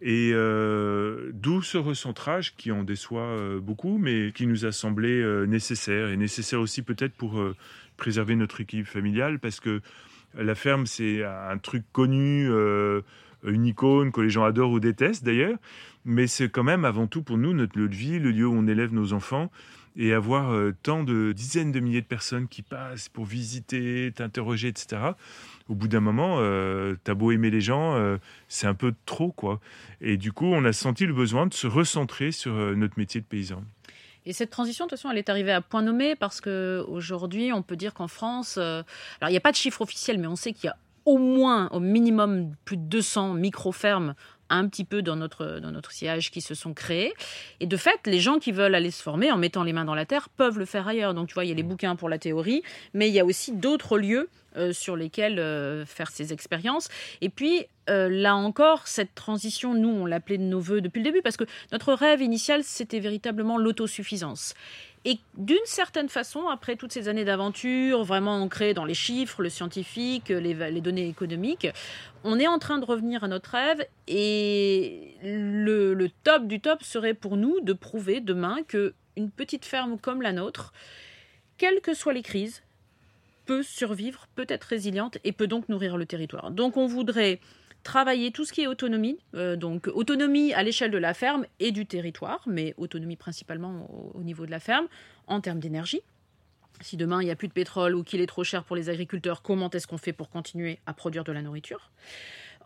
Et 0.04 0.32
euh, 0.34 1.30
d'où 1.32 1.62
ce 1.62 1.78
recentrage 1.78 2.56
qui 2.56 2.72
en 2.72 2.82
déçoit 2.82 3.22
euh, 3.22 3.60
beaucoup, 3.60 3.98
mais 3.98 4.32
qui 4.32 4.48
nous 4.48 4.66
a 4.66 4.72
semblé 4.72 5.24
nécessaire. 5.46 6.08
Et 6.08 6.16
nécessaire 6.16 6.60
aussi 6.60 6.82
peut-être 6.82 7.14
pour 7.14 7.42
préserver 7.96 8.34
notre 8.34 8.60
équilibre 8.60 8.88
familial, 8.88 9.38
parce 9.38 9.60
que 9.60 9.80
la 10.36 10.54
ferme, 10.54 10.86
c'est 10.86 11.24
un 11.24 11.58
truc 11.58 11.84
connu, 11.92 12.48
euh, 12.50 13.02
une 13.44 13.66
icône 13.66 14.12
que 14.12 14.20
les 14.20 14.30
gens 14.30 14.44
adorent 14.44 14.72
ou 14.72 14.80
détestent 14.80 15.24
d'ailleurs, 15.24 15.56
mais 16.04 16.26
c'est 16.26 16.48
quand 16.48 16.64
même 16.64 16.84
avant 16.84 17.06
tout 17.06 17.22
pour 17.22 17.38
nous 17.38 17.52
notre 17.52 17.78
lieu 17.78 17.88
de 17.88 17.94
vie, 17.94 18.18
le 18.18 18.30
lieu 18.30 18.46
où 18.46 18.54
on 18.54 18.66
élève 18.66 18.92
nos 18.92 19.12
enfants. 19.12 19.50
Et 19.96 20.12
avoir 20.12 20.52
euh, 20.52 20.74
tant 20.82 21.04
de 21.04 21.32
dizaines 21.32 21.70
de 21.70 21.80
milliers 21.80 22.00
de 22.00 22.06
personnes 22.06 22.48
qui 22.48 22.62
passent 22.62 23.08
pour 23.08 23.24
visiter, 23.24 24.10
t'interroger, 24.14 24.68
etc. 24.68 25.02
Au 25.68 25.74
bout 25.74 25.88
d'un 25.88 26.00
moment, 26.00 26.36
euh, 26.38 26.96
t'as 27.04 27.14
beau 27.14 27.30
aimer 27.30 27.50
les 27.50 27.60
gens, 27.60 28.18
c'est 28.48 28.66
un 28.66 28.74
peu 28.74 28.94
trop, 29.06 29.32
quoi. 29.32 29.60
Et 30.00 30.16
du 30.16 30.32
coup, 30.32 30.46
on 30.46 30.64
a 30.64 30.72
senti 30.72 31.06
le 31.06 31.14
besoin 31.14 31.46
de 31.46 31.54
se 31.54 31.66
recentrer 31.66 32.32
sur 32.32 32.52
notre 32.52 32.98
métier 32.98 33.20
de 33.20 33.26
paysan. 33.26 33.62
Et 34.24 34.32
cette 34.32 34.50
transition, 34.50 34.84
de 34.84 34.90
toute 34.90 34.98
façon, 34.98 35.10
elle 35.10 35.18
est 35.18 35.28
arrivée 35.28 35.52
à 35.52 35.60
point 35.60 35.82
nommé 35.82 36.14
parce 36.14 36.40
qu'aujourd'hui, 36.40 37.52
on 37.52 37.62
peut 37.62 37.76
dire 37.76 37.92
qu'en 37.92 38.08
France, 38.08 38.56
euh, 38.56 38.82
alors 39.20 39.30
il 39.30 39.32
n'y 39.32 39.36
a 39.36 39.40
pas 39.40 39.50
de 39.50 39.56
chiffre 39.56 39.80
officiel, 39.80 40.18
mais 40.18 40.28
on 40.28 40.36
sait 40.36 40.52
qu'il 40.52 40.66
y 40.66 40.70
a 40.70 40.76
au 41.04 41.18
moins, 41.18 41.68
au 41.72 41.80
minimum, 41.80 42.54
plus 42.64 42.76
de 42.76 42.82
200 42.82 43.34
micro-fermes 43.34 44.14
un 44.52 44.68
petit 44.68 44.84
peu 44.84 45.02
dans 45.02 45.16
notre, 45.16 45.58
dans 45.60 45.70
notre 45.70 45.90
sillage 45.90 46.30
qui 46.30 46.40
se 46.40 46.54
sont 46.54 46.74
créés. 46.74 47.12
Et 47.60 47.66
de 47.66 47.76
fait, 47.76 48.00
les 48.06 48.20
gens 48.20 48.38
qui 48.38 48.52
veulent 48.52 48.74
aller 48.74 48.90
se 48.90 49.02
former 49.02 49.30
en 49.32 49.38
mettant 49.38 49.64
les 49.64 49.72
mains 49.72 49.84
dans 49.84 49.94
la 49.94 50.06
terre 50.06 50.28
peuvent 50.28 50.58
le 50.58 50.64
faire 50.66 50.86
ailleurs. 50.86 51.14
Donc 51.14 51.28
tu 51.28 51.34
vois, 51.34 51.44
il 51.44 51.48
y 51.48 51.52
a 51.52 51.56
les 51.56 51.62
bouquins 51.62 51.96
pour 51.96 52.08
la 52.08 52.18
théorie, 52.18 52.62
mais 52.94 53.08
il 53.08 53.14
y 53.14 53.20
a 53.20 53.24
aussi 53.24 53.52
d'autres 53.52 53.98
lieux 53.98 54.28
euh, 54.58 54.74
sur 54.74 54.96
lesquels 54.96 55.38
euh, 55.38 55.86
faire 55.86 56.10
ces 56.10 56.34
expériences. 56.34 56.90
Et 57.22 57.30
puis, 57.30 57.64
euh, 57.88 58.10
là 58.10 58.36
encore, 58.36 58.86
cette 58.86 59.14
transition, 59.14 59.72
nous, 59.72 59.88
on 59.88 60.04
l'appelait 60.04 60.36
de 60.36 60.42
nos 60.42 60.60
voeux 60.60 60.82
depuis 60.82 60.98
le 60.98 61.04
début, 61.04 61.22
parce 61.22 61.38
que 61.38 61.44
notre 61.72 61.94
rêve 61.94 62.20
initial, 62.20 62.62
c'était 62.62 63.00
véritablement 63.00 63.56
l'autosuffisance. 63.56 64.54
Et 65.04 65.18
d'une 65.36 65.56
certaine 65.64 66.08
façon, 66.08 66.48
après 66.48 66.76
toutes 66.76 66.92
ces 66.92 67.08
années 67.08 67.24
d'aventure, 67.24 68.04
vraiment 68.04 68.40
ancrées 68.40 68.72
dans 68.72 68.84
les 68.84 68.94
chiffres, 68.94 69.42
le 69.42 69.48
scientifique, 69.48 70.28
les, 70.28 70.54
données 70.80 71.08
économiques, 71.08 71.66
on 72.22 72.38
est 72.38 72.46
en 72.46 72.60
train 72.60 72.78
de 72.78 72.84
revenir 72.84 73.24
à 73.24 73.28
notre 73.28 73.50
rêve 73.50 73.84
et 74.06 75.16
le, 75.24 75.94
le 75.94 76.08
top 76.22 76.46
du 76.46 76.60
top 76.60 76.84
serait 76.84 77.14
pour 77.14 77.36
nous 77.36 77.60
de 77.60 77.72
prouver 77.72 78.20
demain 78.20 78.58
que 78.68 78.94
une 79.16 79.30
petite 79.30 79.64
ferme 79.64 79.98
comme 79.98 80.22
la 80.22 80.32
nôtre, 80.32 80.72
quelles 81.58 81.80
que 81.80 81.94
soient 81.94 82.12
les 82.12 82.22
crises, 82.22 82.62
peut 83.44 83.62
survivre, 83.62 84.28
peut 84.34 84.46
être 84.48 84.64
résiliente 84.64 85.18
et 85.24 85.32
peut 85.32 85.46
donc 85.46 85.68
nourrir 85.68 85.96
le 85.96 86.06
territoire. 86.06 86.50
Donc 86.50 86.76
on 86.76 86.86
voudrait 86.86 87.40
travailler 87.82 88.30
tout 88.30 88.44
ce 88.44 88.52
qui 88.52 88.62
est 88.62 88.66
autonomie, 88.66 89.18
euh, 89.34 89.56
donc 89.56 89.88
autonomie 89.88 90.52
à 90.54 90.62
l'échelle 90.62 90.90
de 90.90 90.98
la 90.98 91.14
ferme 91.14 91.46
et 91.60 91.72
du 91.72 91.86
territoire, 91.86 92.40
mais 92.46 92.74
autonomie 92.76 93.16
principalement 93.16 93.88
au, 94.14 94.22
niveau 94.22 94.46
de 94.46 94.50
la 94.50 94.60
ferme, 94.60 94.86
en 95.26 95.40
termes 95.40 95.60
d'énergie. 95.60 96.02
Si 96.80 96.96
demain 96.96 97.20
il 97.22 97.26
n'y 97.26 97.30
a 97.30 97.36
plus 97.36 97.48
de 97.48 97.52
pétrole 97.52 97.94
ou 97.94 98.02
qu'il 98.02 98.20
est 98.20 98.26
trop 98.26 98.44
cher 98.44 98.64
pour 98.64 98.76
les 98.76 98.88
agriculteurs, 98.88 99.42
comment 99.42 99.70
est-ce 99.70 99.86
qu'on 99.86 99.98
fait 99.98 100.12
pour 100.12 100.30
continuer 100.30 100.78
à 100.86 100.94
produire 100.94 101.24
de 101.24 101.32
la 101.32 101.42
nourriture? 101.42 101.90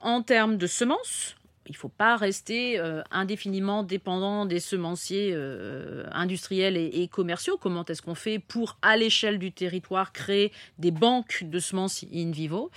En 0.01 0.23
termes 0.23 0.57
de 0.57 0.67
semences, 0.67 1.37
il 1.67 1.73
ne 1.73 1.77
faut 1.77 1.89
pas 1.89 2.17
rester 2.17 2.79
euh, 2.79 3.03
indéfiniment 3.11 3.83
dépendant 3.83 4.47
des 4.47 4.61
semenciers 4.61 5.33
euh, 5.35 6.05
industriels 6.13 6.77
et, 6.77 7.09
commerciaux. 7.09 7.57
Comment 7.57 7.85
est-ce 7.85 8.03
qu'on 8.03 8.15
fait 8.15 8.39
pour, 8.39 8.79
à 8.83 8.97
l'échelle 8.97 9.39
du 9.39 9.53
territoire, 9.53 10.13
créer 10.13 10.53
des 10.79 10.91
banques 10.91 11.45
de 11.45 11.59
semences 11.59 12.05
in 12.13 12.31
vivo? 12.31 12.71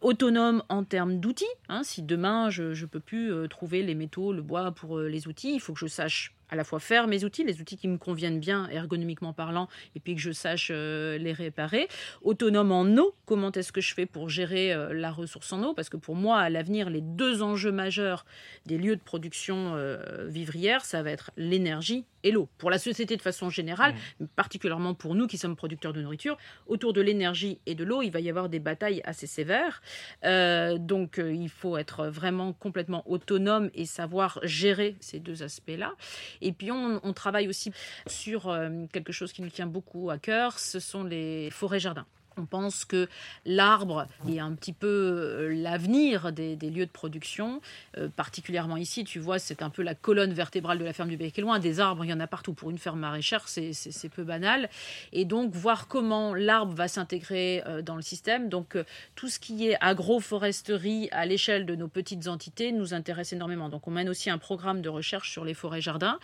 Autonome 0.00 0.62
en 0.68 0.84
termes 0.84 1.20
d'outils. 1.20 1.44
Hein. 1.68 1.82
si 1.82 2.02
demain, 2.02 2.50
je 2.50 2.78
ne 2.80 2.86
peux 2.86 3.00
plus 3.00 3.32
euh, 3.32 3.48
trouver 3.48 3.82
les 3.82 3.94
métaux, 3.94 4.32
le 4.32 4.42
bois 4.42 4.72
pour 4.72 4.98
les 4.98 5.28
outils, 5.28 5.54
il 5.54 5.60
faut 5.60 5.72
que 5.72 5.80
je 5.80 5.86
sache 5.86 6.34
à 6.50 6.56
la 6.56 6.64
fois 6.64 6.80
faire 6.80 7.06
mes 7.06 7.24
outils, 7.24 7.44
les 7.44 7.60
outils 7.60 7.76
qui 7.76 7.88
me 7.88 7.98
conviennent 7.98 8.40
bien 8.40 8.68
ergonomiquement 8.68 9.32
parlant, 9.32 9.68
et 9.94 10.00
puis 10.00 10.14
que 10.14 10.20
je 10.20 10.32
sache 10.32 10.70
euh, 10.72 11.18
les 11.18 11.32
réparer. 11.32 11.88
Autonome 12.22 12.72
en 12.72 12.84
eau, 12.96 13.14
comment 13.24 13.52
est-ce 13.52 13.72
que 13.72 13.80
je 13.80 13.94
fais 13.94 14.06
pour 14.06 14.28
gérer 14.28 14.72
euh, 14.72 14.92
la 14.92 15.10
ressource 15.10 15.52
en 15.52 15.62
eau? 15.62 15.74
Parce 15.74 15.88
que 15.88 15.96
pour 15.96 16.16
moi, 16.16 16.40
à 16.40 16.50
l'avenir, 16.50 16.90
les 16.90 17.00
deux 17.00 17.42
enjeux 17.42 17.72
majeurs 17.72 18.24
des 18.66 18.78
lieux 18.78 18.96
de 18.96 19.02
production 19.02 19.74
euh, 19.74 20.26
vivrière, 20.28 20.84
ça 20.84 21.02
va 21.02 21.10
être 21.10 21.30
l'énergie 21.36 22.04
et 22.22 22.30
l'eau. 22.30 22.48
Pour 22.58 22.70
la 22.70 22.78
société 22.78 23.16
de 23.16 23.22
façon 23.22 23.50
générale, 23.50 23.94
mmh. 23.94 24.26
particulièrement 24.36 24.94
pour 24.94 25.14
nous 25.14 25.26
qui 25.26 25.38
sommes 25.38 25.56
producteurs 25.56 25.92
de 25.92 26.02
nourriture, 26.02 26.36
autour 26.66 26.92
de 26.92 27.00
l'énergie 27.00 27.60
et 27.66 27.74
de 27.74 27.84
l'eau, 27.84 28.02
il 28.02 28.10
va 28.10 28.20
y 28.20 28.28
avoir 28.28 28.48
des 28.48 28.60
batailles 28.60 29.02
assez 29.04 29.26
sévères. 29.26 29.82
donc 30.22 31.18
il 31.18 31.48
faut 31.48 31.76
être 31.76 32.06
vraiment 32.06 32.52
complètement 32.52 33.08
autonome 33.10 33.70
et 33.74 33.86
savoir 33.86 34.38
gérer 34.42 34.96
ces 35.00 35.18
deux 35.18 35.42
aspects-là. 35.42 35.94
Et 36.40 36.52
puis 36.52 36.70
on, 36.70 37.12
travaille 37.12 37.48
aussi 37.48 37.72
sur 38.06 38.48
euh, 38.48 38.86
quelque 38.92 39.12
chose 39.12 39.32
qui 39.32 39.42
nous 39.42 39.50
tient 39.50 39.66
beaucoup 39.66 40.10
à 40.10 40.18
cœur, 40.18 40.58
ce 40.58 40.78
sont 40.78 41.04
les 41.04 41.50
forêts-jardins. 41.50 42.06
On 42.36 42.46
pense 42.46 42.84
que 42.84 43.08
l'arbre 43.44 44.06
est 44.28 44.38
un 44.38 44.52
petit 44.52 44.72
peu 44.72 44.86
euh, 44.86 45.54
l'avenir 45.54 46.32
des, 46.32 46.56
lieux 46.56 46.86
de 46.86 46.90
production. 46.90 47.60
Euh, 47.98 48.08
particulièrement 48.08 48.76
ici, 48.76 49.04
tu 49.04 49.18
vois, 49.18 49.38
c'est 49.38 49.62
un 49.62 49.70
peu 49.70 49.82
la 49.82 49.94
colonne 49.94 50.32
vertébrale 50.32 50.78
de 50.78 50.84
la 50.84 50.92
ferme 50.92 51.08
du 51.08 51.16
Bec 51.16 51.38
et 51.38 51.42
Loin. 51.42 51.58
Des 51.58 51.80
arbres, 51.80 52.04
il 52.04 52.10
y 52.10 52.12
en 52.12 52.20
a 52.20 52.26
partout. 52.26 52.54
Pour 52.54 52.70
une 52.70 52.78
ferme 52.78 53.00
maraîchère, 53.00 53.48
c'est 53.48 54.08
peu 54.08 54.24
banal. 54.24 54.68
Et 55.12 55.24
donc, 55.24 55.52
voir 55.54 55.88
comment 55.88 56.34
l'arbre 56.34 56.74
va 56.74 56.88
s'intégrer 56.88 57.62
euh, 57.66 57.82
dans 57.82 57.96
le 57.96 58.02
système. 58.02 58.48
Donc, 58.48 58.76
tout 59.14 59.28
ce 59.28 59.38
qui 59.38 59.68
est 59.68 59.76
agroforesterie 59.80 61.08
à 61.12 61.26
l'échelle 61.26 61.66
de 61.66 61.74
nos 61.74 61.88
petites 61.88 62.28
entités 62.28 62.72
nous 62.72 62.94
intéresse 62.94 63.32
énormément. 63.32 63.68
Donc, 63.68 63.86
on 63.88 63.90
mène 63.90 64.08
aussi 64.08 64.30
un 64.30 64.38
programme 64.38 64.82
de 64.82 64.88
recherche 64.88 65.30
sur 65.30 65.44
les 65.44 65.54
forêts-jardins. 65.54 66.18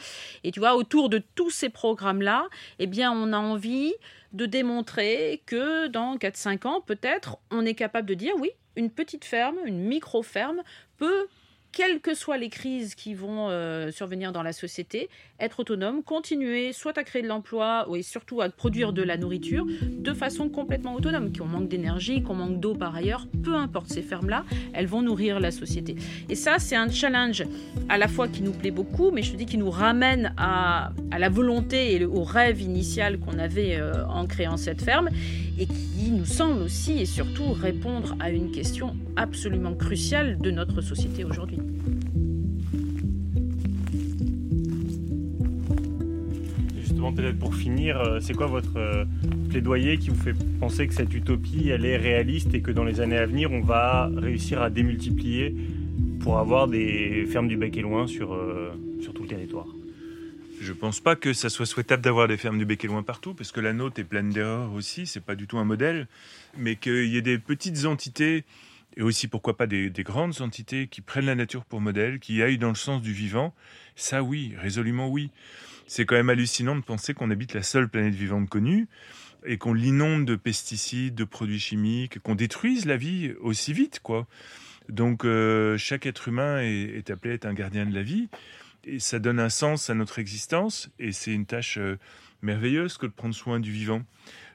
Et 0.45 0.53
tu 0.53 0.61
vois, 0.61 0.77
autour 0.77 1.09
de 1.09 1.23
tous 1.35 1.51
ces 1.51 1.69
programmes-là, 1.69 2.47
eh 2.78 2.87
bien, 2.87 3.12
on 3.12 3.33
a 3.33 3.39
envie 3.39 3.95
de 4.37 4.45
démontrer 4.45 5.43
que 5.47 5.87
dans 5.87 6.16
4-5 6.16 6.66
ans, 6.66 6.80
peut-être, 6.82 7.39
on 7.51 7.64
est 7.64 7.74
capable 7.74 8.07
de 8.07 8.14
dire 8.14 8.34
oui, 8.39 8.51
une 8.76 8.91
petite 8.91 9.24
ferme, 9.24 9.57
une 9.64 9.78
micro-ferme 9.78 10.62
peut 10.99 11.26
quelles 11.77 12.01
que 12.01 12.14
soient 12.14 12.39
les 12.39 12.49
crises 12.49 12.95
qui 12.95 13.12
vont 13.12 13.51
euh, 13.51 13.91
survenir 13.91 14.33
dans 14.33 14.43
la 14.43 14.55
société, 14.55 15.11
être 15.39 15.61
autonome, 15.61 16.03
continuer 16.03 16.72
soit 16.72 16.97
à 16.97 17.05
créer 17.05 17.20
de 17.20 17.29
l'emploi 17.29 17.87
et 17.95 18.03
surtout 18.03 18.41
à 18.41 18.49
produire 18.49 18.95
de 18.95 19.03
la 19.03 19.18
nourriture 19.18 19.66
de 19.83 20.14
façon 20.14 20.49
complètement 20.49 20.95
autonome. 20.95 21.31
Qu'on 21.37 21.45
manque 21.45 21.68
d'énergie, 21.68 22.22
qu'on 22.22 22.35
manque 22.35 22.61
d'eau 22.61 22.74
par 22.74 22.97
ailleurs, 22.97 23.27
peu 23.45 23.55
importe 23.55 23.89
ces 23.89 24.01
fermes-là, 24.01 24.47
elles 24.72 24.87
vont 24.87 25.03
nourrir 25.03 25.39
la 25.39 25.51
société. 25.51 25.97
Et 26.31 26.35
ça, 26.35 26.59
c'est 26.59 26.77
un 26.77 26.91
challenge 26.91 27.45
à 27.91 27.99
la 27.99 28.09
fois 28.09 28.27
qui 28.27 28.41
nous 28.41 28.53
plaît 28.53 28.70
beaucoup, 28.70 29.11
mais 29.11 29.20
je 29.20 29.33
te 29.33 29.37
dis 29.37 29.45
qui 29.45 29.59
nous 29.59 29.70
ramène 29.70 30.33
à, 30.39 30.93
la 31.18 31.29
volonté 31.29 31.95
et 31.95 32.07
au 32.07 32.24
rêve 32.24 32.62
initial 32.62 33.18
qu'on 33.18 33.39
avait 33.39 33.77
euh, 33.77 34.07
en 34.07 34.27
créant 34.27 34.57
cette 34.57 34.81
ferme 34.81 35.11
et 35.59 35.66
qui 35.66 36.11
nous 36.11 36.24
semble 36.24 36.62
aussi 36.62 36.98
et 36.98 37.07
surtout 37.07 37.52
répondre 37.52 38.16
à 38.20 38.30
une 38.30 38.50
question 38.50 38.94
absolument 39.16 39.74
cruciale 39.74 40.38
de 40.38 40.50
notre 40.50 40.80
société 40.80 41.24
aujourd'hui. 41.24 41.59
Justement, 46.78 47.12
peut-être 47.12 47.38
pour 47.38 47.54
finir, 47.54 47.98
euh, 48.00 48.20
c'est 48.20 48.34
quoi 48.34 48.46
votre 48.46 48.76
euh, 48.76 49.04
plaidoyer 49.50 49.98
qui 49.98 50.11
vous 50.11 50.22
fait 50.22 50.34
penser 50.61 50.86
que 50.86 50.94
cette 50.94 51.14
utopie, 51.14 51.68
elle 51.70 51.84
est 51.84 51.96
réaliste 51.96 52.54
et 52.54 52.61
que 52.61 52.70
dans 52.70 52.84
les 52.84 53.00
années 53.00 53.18
à 53.18 53.26
venir, 53.26 53.50
on 53.52 53.61
va 53.61 54.11
réussir 54.16 54.61
à 54.61 54.70
démultiplier 54.70 55.54
pour 56.20 56.38
avoir 56.38 56.68
des 56.68 57.24
fermes 57.26 57.48
du 57.48 57.57
bec 57.57 57.76
et 57.76 57.82
loin 57.82 58.07
sur, 58.07 58.34
euh, 58.34 58.70
sur 59.00 59.14
tout 59.14 59.22
le 59.22 59.28
territoire 59.28 59.68
je 60.67 60.73
ne 60.73 60.79
pense 60.79 60.99
pas 60.99 61.14
que 61.14 61.33
ça 61.33 61.49
soit 61.49 61.64
souhaitable 61.64 62.03
d'avoir 62.03 62.27
des 62.27 62.37
fermes 62.37 62.59
du 62.59 62.64
bec 62.64 62.85
et 62.85 62.89
loin 62.89 63.05
partout, 63.05 63.35
parce 63.35 63.53
que 63.53 63.61
la 63.61 63.73
nôtre 63.73 64.01
est 64.01 64.05
pleine 64.05 64.31
d'erreurs 64.31 64.73
aussi, 64.73 65.07
c'est 65.07 65.21
pas 65.21 65.37
du 65.37 65.47
tout 65.47 65.59
un 65.59 65.64
modèle, 65.64 66.09
mais 66.59 66.75
qu'il 66.75 67.07
y 67.07 67.17
ait 67.17 67.23
des 67.23 67.39
petites 67.39 67.87
entités, 67.87 68.45
et 68.97 69.03
aussi 69.03 69.29
pourquoi 69.29 69.57
pas 69.57 69.69
des, 69.69 69.91
grandes 69.99 70.41
entités 70.43 70.89
qui 70.89 71.03
prennent 71.03 71.27
la 71.27 71.37
nature 71.37 71.64
pour 71.64 71.81
modèle, 71.81 72.19
qui 72.19 72.43
aillent 72.43 72.59
dans 72.59 72.71
le 72.71 72.75
sens 72.75 73.01
du 73.01 73.12
vivant, 73.12 73.55
ça 73.95 74.25
oui, 74.25 74.55
résolument 74.59 75.09
oui. 75.09 75.31
C'est 75.87 76.05
quand 76.05 76.17
même 76.17 76.31
hallucinant 76.31 76.75
de 76.75 76.81
penser 76.81 77.14
qu'on 77.14 77.31
habite 77.31 77.55
la 77.55 77.62
seule 77.62 77.89
planète 77.89 78.14
vivante 78.14 78.49
connue, 78.49 78.89
et 79.45 79.59
qu'on 79.59 79.73
l'inonde 79.73 80.25
de 80.25 80.35
pesticides, 80.35 81.14
de 81.14 81.25
produits 81.25 81.61
chimiques, 81.61 82.19
qu'on 82.19 82.35
détruise 82.35 82.87
la 82.87 82.97
vie 82.97 83.35
aussi 83.41 83.73
vite, 83.73 84.01
quoi. 84.03 84.27
Donc 84.89 85.25
euh, 85.25 85.79
chaque 85.79 86.07
être 86.07 86.27
humain 86.27 86.61
est, 86.61 86.97
est 86.97 87.11
appelé 87.11 87.33
à 87.33 87.35
être 87.35 87.47
un 87.47 87.55
gardien 87.55 87.87
de 87.87 87.95
la 87.95 88.03
vie 88.03 88.29
et 88.87 89.01
ça 89.01 89.18
donne 89.18 89.41
un 89.41 89.49
sens 89.49 89.91
à 89.91 89.95
notre 89.95 90.18
existence 90.18 90.91
et 90.99 91.12
c'est 91.12 91.32
une 91.32 91.45
tâche 91.45 91.76
euh, 91.78 91.99
merveilleuse 92.43 92.97
que 92.97 93.07
de 93.07 93.12
prendre 93.12 93.34
soin 93.34 93.61
du 93.61 93.72
vivant. 93.72 94.03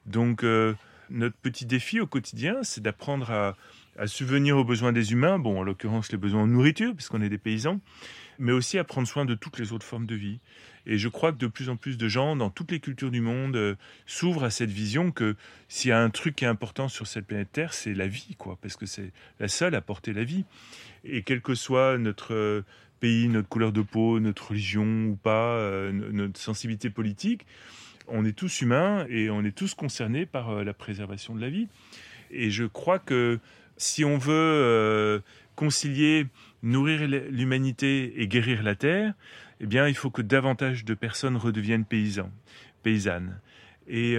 Donc 0.05 0.43
euh, 0.43 0.73
notre 1.09 1.35
petit 1.35 1.65
défi 1.65 1.99
au 1.99 2.07
quotidien, 2.07 2.63
c'est 2.63 2.81
d'apprendre 2.81 3.29
à, 3.29 3.57
à, 3.97 4.07
subvenir 4.07 4.57
aux 4.57 4.63
besoins 4.63 4.93
des 4.93 5.11
humains, 5.11 5.37
bon 5.37 5.59
en 5.59 5.63
l'occurrence 5.63 6.11
les 6.11 6.17
besoins 6.17 6.47
de 6.47 6.53
nourriture 6.53 6.95
puisqu'on 6.95 7.21
est 7.21 7.29
des 7.29 7.37
paysans, 7.37 7.81
mais 8.39 8.53
aussi 8.53 8.77
à 8.77 8.83
prendre 8.85 9.07
soin 9.07 9.25
de 9.25 9.35
toutes 9.35 9.59
les 9.59 9.73
autres 9.73 9.85
formes 9.85 10.05
de 10.05 10.15
vie. 10.15 10.39
Et 10.87 10.97
je 10.97 11.09
crois 11.09 11.31
que 11.31 11.37
de 11.37 11.47
plus 11.47 11.69
en 11.69 11.75
plus 11.75 11.97
de 11.97 12.07
gens 12.07 12.35
dans 12.35 12.49
toutes 12.49 12.71
les 12.71 12.79
cultures 12.79 13.11
du 13.11 13.21
monde 13.21 13.55
euh, 13.55 13.75
s'ouvrent 14.07 14.45
à 14.45 14.49
cette 14.49 14.71
vision 14.71 15.11
que 15.11 15.35
s'il 15.67 15.89
y 15.89 15.91
a 15.91 16.01
un 16.01 16.09
truc 16.09 16.37
qui 16.37 16.45
est 16.45 16.47
important 16.47 16.87
sur 16.87 17.05
cette 17.05 17.27
planète 17.27 17.51
Terre, 17.51 17.73
c'est 17.73 17.93
la 17.93 18.07
vie, 18.07 18.35
quoi, 18.37 18.57
parce 18.61 18.77
que 18.77 18.85
c'est 18.87 19.11
la 19.39 19.47
seule 19.47 19.75
à 19.75 19.81
porter 19.81 20.13
la 20.13 20.23
vie. 20.23 20.45
Et 21.03 21.21
quel 21.21 21.41
que 21.41 21.53
soit 21.53 21.97
notre 21.99 22.63
notre 23.01 23.49
couleur 23.49 23.71
de 23.71 23.81
peau, 23.81 24.19
notre 24.19 24.49
religion 24.49 25.05
ou 25.07 25.15
pas, 25.15 25.55
euh, 25.55 25.91
notre 25.91 26.39
sensibilité 26.39 26.89
politique. 26.89 27.45
On 28.07 28.25
est 28.25 28.33
tous 28.37 28.61
humains 28.61 29.05
et 29.09 29.29
on 29.29 29.43
est 29.43 29.55
tous 29.55 29.73
concernés 29.73 30.25
par 30.25 30.49
euh, 30.49 30.63
la 30.63 30.73
préservation 30.73 31.35
de 31.35 31.41
la 31.41 31.49
vie. 31.49 31.67
Et 32.29 32.51
je 32.51 32.63
crois 32.63 32.99
que 32.99 33.39
si 33.77 34.05
on 34.05 34.17
veut 34.17 34.33
euh, 34.33 35.19
concilier 35.55 36.27
nourrir 36.61 37.07
l'humanité 37.07 38.21
et 38.21 38.27
guérir 38.27 38.61
la 38.61 38.75
terre, 38.75 39.13
eh 39.59 39.65
bien, 39.65 39.87
il 39.87 39.95
faut 39.95 40.11
que 40.11 40.21
davantage 40.21 40.85
de 40.85 40.93
personnes 40.93 41.37
redeviennent 41.37 41.85
paysans, 41.85 42.31
paysannes. 42.83 43.39
Et 43.87 44.15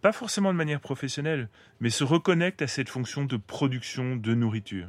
pas 0.00 0.12
forcément 0.12 0.52
de 0.52 0.58
manière 0.58 0.80
professionnelle, 0.80 1.48
mais 1.78 1.90
se 1.90 2.02
reconnectent 2.02 2.62
à 2.62 2.66
cette 2.66 2.88
fonction 2.88 3.24
de 3.24 3.36
production 3.36 4.16
de 4.16 4.34
nourriture. 4.34 4.88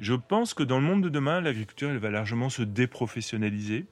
Je 0.00 0.14
pense 0.14 0.54
que 0.54 0.62
dans 0.62 0.80
le 0.80 0.86
monde 0.86 1.02
de 1.04 1.10
demain, 1.10 1.42
l'agriculture 1.42 1.90
elle 1.90 1.98
va 1.98 2.08
largement 2.08 2.48
se 2.48 2.62
déprofessionnaliser. 2.62 3.84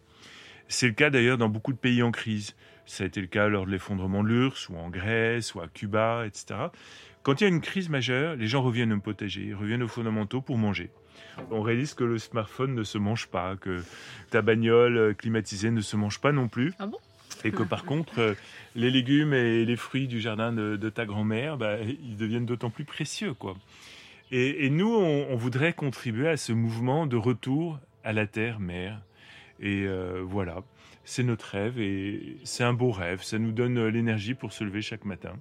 C'est 0.67 0.87
le 0.87 0.95
cas 0.95 1.11
d'ailleurs 1.11 1.37
dans 1.37 1.51
beaucoup 1.51 1.75
de 1.75 1.79
pays 1.79 2.03
en 2.03 2.11
crise. 2.11 2.57
Ça 2.87 3.05
a 3.05 3.07
été 3.07 3.21
le 3.21 3.27
cas 3.27 3.49
lors 3.49 3.67
de 3.67 3.71
l'effondrement 3.71 4.23
de 4.23 4.29
l'URSS, 4.29 4.71
ou 4.71 4.77
en 4.77 4.89
Grèce, 4.89 5.55
ou 5.55 5.61
à 5.61 5.69
Cuba, 5.69 6.25
etc. 6.27 6.61
Quand 7.23 7.41
il 7.41 7.45
y 7.45 7.47
a 7.47 7.51
une 7.51 7.61
crise 7.61 7.91
majeure, 7.91 8.37
les 8.37 8.47
gens 8.47 8.63
reviennent 8.63 8.95
au 8.95 9.01
potager, 9.01 9.43
ils 9.43 9.55
reviennent 9.55 9.83
aux 9.83 9.89
fondamentaux 9.89 10.41
pour 10.41 10.57
manger. 10.57 10.91
On 11.51 11.61
réalise 11.61 11.93
que 11.93 12.05
le 12.05 12.17
smartphone 12.17 12.75
ne 12.75 12.85
se 12.85 12.97
mange 12.97 13.27
pas, 13.27 13.57
que 13.57 13.83
ta 14.31 14.41
bagnole 14.41 15.15
climatisée 15.15 15.71
ne 15.71 15.83
se 15.83 15.97
mange 15.97 16.21
pas 16.21 16.33
non 16.33 16.49
plus. 16.49 16.73
Ah 16.79 16.87
bon? 16.87 16.99
Et 17.45 17.51
que 17.51 17.63
par 17.63 17.85
contre, 17.85 18.19
euh, 18.19 18.35
les 18.75 18.91
légumes 18.91 19.35
et 19.35 19.67
les 19.67 19.77
fruits 19.77 20.09
du 20.09 20.21
jardin 20.21 20.53
de, 20.53 20.89
ta 20.89 21.05
grand-mère, 21.05 21.59
bah, 21.59 21.77
ils 21.81 22.17
deviennent 22.17 22.47
d'autant 22.47 22.71
plus 22.71 22.85
précieux. 22.85 23.35
quoi. 23.35 23.57
Et, 24.31 24.69
nous, 24.69 24.95
on, 24.95 25.37
voudrait 25.37 25.73
contribuer 25.73 26.29
à 26.29 26.37
ce 26.37 26.53
mouvement 26.53 27.07
de 27.07 27.17
retour 27.17 27.79
à 28.05 28.13
la 28.13 28.27
terre-mère. 28.27 29.03
Et 29.61 29.85
euh, 29.87 30.23
voilà, 30.23 30.63
c'est 31.05 31.23
notre 31.23 31.47
rêve 31.47 31.81
et 31.81 32.37
c'est 32.45 32.65
un 32.65 32.75
beau 32.75 32.91
rêve. 32.91 33.23
Ça 33.23 33.39
nous 33.39 33.53
donne 33.53 33.87
l'énergie 33.87 34.35
pour 34.35 34.53
se 34.53 34.65
lever 34.65 34.83
chaque 34.83 35.05
matin. 35.05 35.33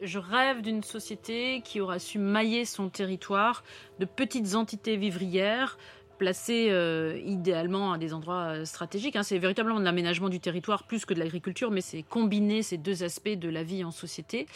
Je 0.00 0.18
rêve 0.18 0.62
d'une 0.62 0.82
société 0.82 1.60
qui 1.62 1.80
aura 1.80 1.98
su 1.98 2.18
mailler 2.18 2.64
son 2.64 2.88
territoire 2.88 3.62
de 3.98 4.06
petites 4.06 4.54
entités 4.54 4.96
vivrières 4.96 5.78
placées 6.20 6.68
euh, 6.70 7.18
idéalement 7.24 7.92
à 7.92 7.98
des 7.98 8.12
endroits 8.12 8.52
euh, 8.52 8.64
stratégiques. 8.66 9.16
Hein. 9.16 9.22
C'est 9.22 9.38
véritablement 9.38 9.80
de 9.80 9.84
l'aménagement 9.84 10.28
du 10.28 10.38
territoire 10.38 10.84
plus 10.84 11.06
que 11.06 11.14
de 11.14 11.18
l'agriculture, 11.18 11.70
mais 11.70 11.80
c'est 11.80 12.02
combiner 12.02 12.62
ces 12.62 12.76
deux 12.76 13.02
aspects 13.02 13.30
de 13.30 13.48
la 13.48 13.62
vie 13.62 13.84
en 13.84 13.90
société 13.90 14.46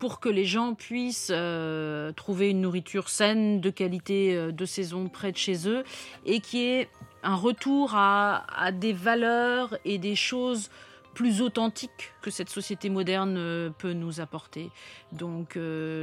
pour 0.00 0.18
que 0.18 0.30
les 0.30 0.46
gens 0.46 0.74
puissent 0.74 1.30
euh, 1.30 2.10
trouver 2.12 2.50
une 2.50 2.62
nourriture 2.62 3.10
saine, 3.10 3.60
de 3.60 3.70
qualité, 3.70 4.34
euh, 4.34 4.50
de 4.50 4.64
saison 4.64 5.08
près 5.08 5.30
de 5.30 5.36
chez 5.36 5.68
eux, 5.68 5.84
et 6.24 6.40
qui 6.40 6.64
est 6.64 6.88
un 7.22 7.36
retour 7.36 7.92
à, 7.94 8.72
des 8.72 8.94
valeurs 8.94 9.76
et 9.84 9.98
des 9.98 10.16
choses 10.16 10.70
plus 11.14 11.42
authentiques 11.42 12.12
que 12.22 12.30
cette 12.30 12.48
société 12.48 12.90
moderne 12.90 13.36
euh, 13.36 13.70
peut 13.70 13.92
nous 13.92 14.20
apporter. 14.20 14.70
Donc 15.12 15.58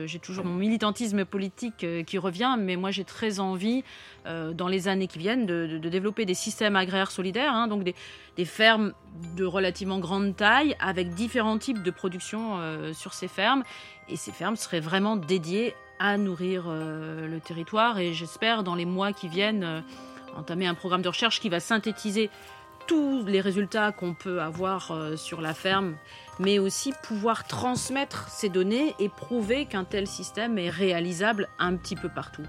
j'ai 0.05 0.19
toujours 0.19 0.45
mon 0.45 0.55
militantisme 0.55 1.23
politique 1.25 1.85
qui 2.05 2.17
revient, 2.17 2.55
mais 2.59 2.75
moi 2.75 2.91
j'ai 2.91 3.03
très 3.03 3.39
envie, 3.39 3.83
dans 4.25 4.67
les 4.67 4.87
années 4.87 5.07
qui 5.07 5.17
viennent, 5.17 5.45
de, 5.45 5.77
développer 5.77 6.25
des 6.25 6.33
systèmes 6.33 6.75
agraires 6.75 7.09
solidaires, 7.09 7.53
hein, 7.53 7.67
donc 7.67 7.83
des, 7.83 8.45
fermes 8.45 8.93
de 9.37 9.45
relativement 9.45 9.99
grande 9.99 10.35
taille 10.35 10.75
avec 10.79 11.13
différents 11.13 11.57
types 11.57 11.81
de 11.81 11.91
production 11.91 12.59
sur 12.93 13.13
ces 13.13 13.29
fermes 13.29 13.63
et 14.09 14.17
ces 14.17 14.31
fermes 14.31 14.57
seraient 14.57 14.81
vraiment 14.81 15.15
dédiées 15.15 15.73
à 15.99 16.17
nourrir 16.17 16.65
euh, 16.67 17.27
le 17.27 17.39
territoire. 17.39 17.99
Et 17.99 18.13
j'espère, 18.13 18.63
dans 18.63 18.75
les 18.75 18.85
mois 18.85 19.13
qui 19.13 19.27
viennent, 19.27 19.63
euh, 19.63 19.81
entamer 20.35 20.67
un 20.67 20.75
programme 20.75 21.01
de 21.01 21.09
recherche 21.09 21.39
qui 21.39 21.49
va 21.49 21.59
synthétiser 21.59 22.29
tous 22.87 23.23
les 23.25 23.41
résultats 23.41 23.91
qu'on 23.91 24.13
peut 24.13 24.41
avoir 24.41 24.91
euh, 24.91 25.15
sur 25.15 25.41
la 25.41 25.53
ferme, 25.53 25.95
mais 26.39 26.59
aussi 26.59 26.93
pouvoir 27.03 27.45
transmettre 27.45 28.29
ces 28.29 28.49
données 28.49 28.95
et 28.99 29.09
prouver 29.09 29.65
qu'un 29.65 29.83
tel 29.83 30.07
système 30.07 30.57
est 30.57 30.69
réalisable 30.69 31.47
un 31.59 31.75
petit 31.75 31.95
peu 31.95 32.09
partout. 32.09 32.45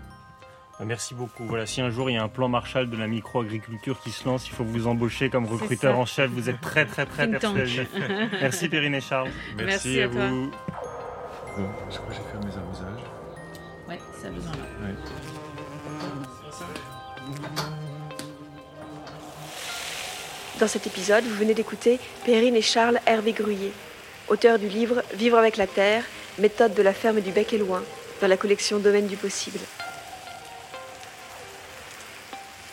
Merci 0.84 1.14
beaucoup. 1.14 1.44
Voilà, 1.44 1.66
si 1.66 1.80
un 1.80 1.90
jour 1.90 2.08
il 2.08 2.14
y 2.14 2.16
a 2.16 2.22
un 2.22 2.28
plan 2.28 2.48
Marshall 2.48 2.88
de 2.88 2.96
la 2.96 3.08
microagriculture 3.08 4.00
qui 4.00 4.10
se 4.10 4.24
lance, 4.24 4.46
il 4.46 4.52
faut 4.52 4.62
vous 4.62 4.86
embaucher 4.86 5.28
comme 5.28 5.44
recruteur 5.44 5.98
en 5.98 6.06
chef. 6.06 6.30
Vous 6.30 6.48
êtes 6.48 6.60
très 6.60 6.86
très 6.86 7.04
très 7.04 7.28
persuasif. 7.28 7.88
Merci 8.40 8.68
Perrine 8.68 8.94
et 8.94 9.00
Charles. 9.00 9.30
Merci, 9.56 10.00
à, 10.00 10.06
vous. 10.06 10.52
Je 11.56 11.96
crois 11.96 12.08
que 12.08 12.14
j'ai 12.14 12.20
fait 12.20 12.38
mes 12.46 12.56
arrosages? 12.56 13.02
Ouais, 13.88 13.98
ça 14.20 14.28
a 14.28 14.30
besoin 14.30 14.52
là. 14.52 14.58
Ouais. 14.86 14.94
Dans 20.60 20.66
cet 20.66 20.88
épisode, 20.88 21.22
vous 21.22 21.36
venez 21.36 21.54
d'écouter 21.54 22.00
Perrine 22.24 22.56
et 22.56 22.62
Charles 22.62 22.98
Hervé 23.06 23.32
Gruyé, 23.32 23.70
auteurs 24.26 24.58
du 24.58 24.68
livre 24.68 25.04
Vivre 25.14 25.38
avec 25.38 25.56
la 25.56 25.68
terre, 25.68 26.04
méthode 26.38 26.74
de 26.74 26.82
la 26.82 26.92
ferme 26.92 27.20
du 27.20 27.30
bec 27.30 27.52
et 27.52 27.58
loin, 27.58 27.84
dans 28.20 28.26
la 28.26 28.36
collection 28.36 28.80
Domaine 28.80 29.06
du 29.06 29.16
possible. 29.16 29.60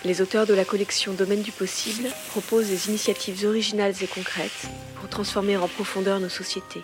Les 0.04 0.20
auteurs 0.20 0.48
de 0.48 0.56
la 0.56 0.66
collection 0.66 1.14
Domaine 1.14 1.44
du 1.44 1.52
possible 1.52 2.10
proposent 2.30 2.70
des 2.70 2.90
initiatives 2.90 3.46
originales 3.46 3.94
et 4.02 4.08
concrètes 4.08 4.68
pour 4.96 5.08
transformer 5.08 5.56
en 5.56 5.68
profondeur 5.68 6.20
nos 6.20 6.30
sociétés. 6.30 6.82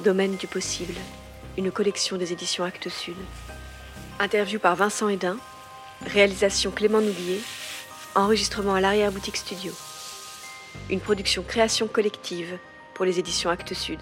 Domaine 0.00 0.36
du 0.36 0.46
possible, 0.46 0.94
une 1.58 1.70
collection 1.70 2.16
des 2.16 2.32
éditions 2.32 2.64
Actes 2.64 2.88
Sud. 2.88 3.16
Interview 4.20 4.58
par 4.58 4.74
Vincent 4.74 5.10
Hédin, 5.10 5.36
réalisation 6.06 6.70
Clément 6.70 7.02
Noulier, 7.02 7.42
enregistrement 8.14 8.74
à 8.74 8.80
l'arrière-boutique 8.80 9.36
studio. 9.36 9.72
Une 10.90 11.00
production 11.00 11.42
création 11.42 11.86
collective 11.86 12.58
pour 12.94 13.04
les 13.04 13.18
éditions 13.18 13.50
Actes 13.50 13.74
Sud. 13.74 14.00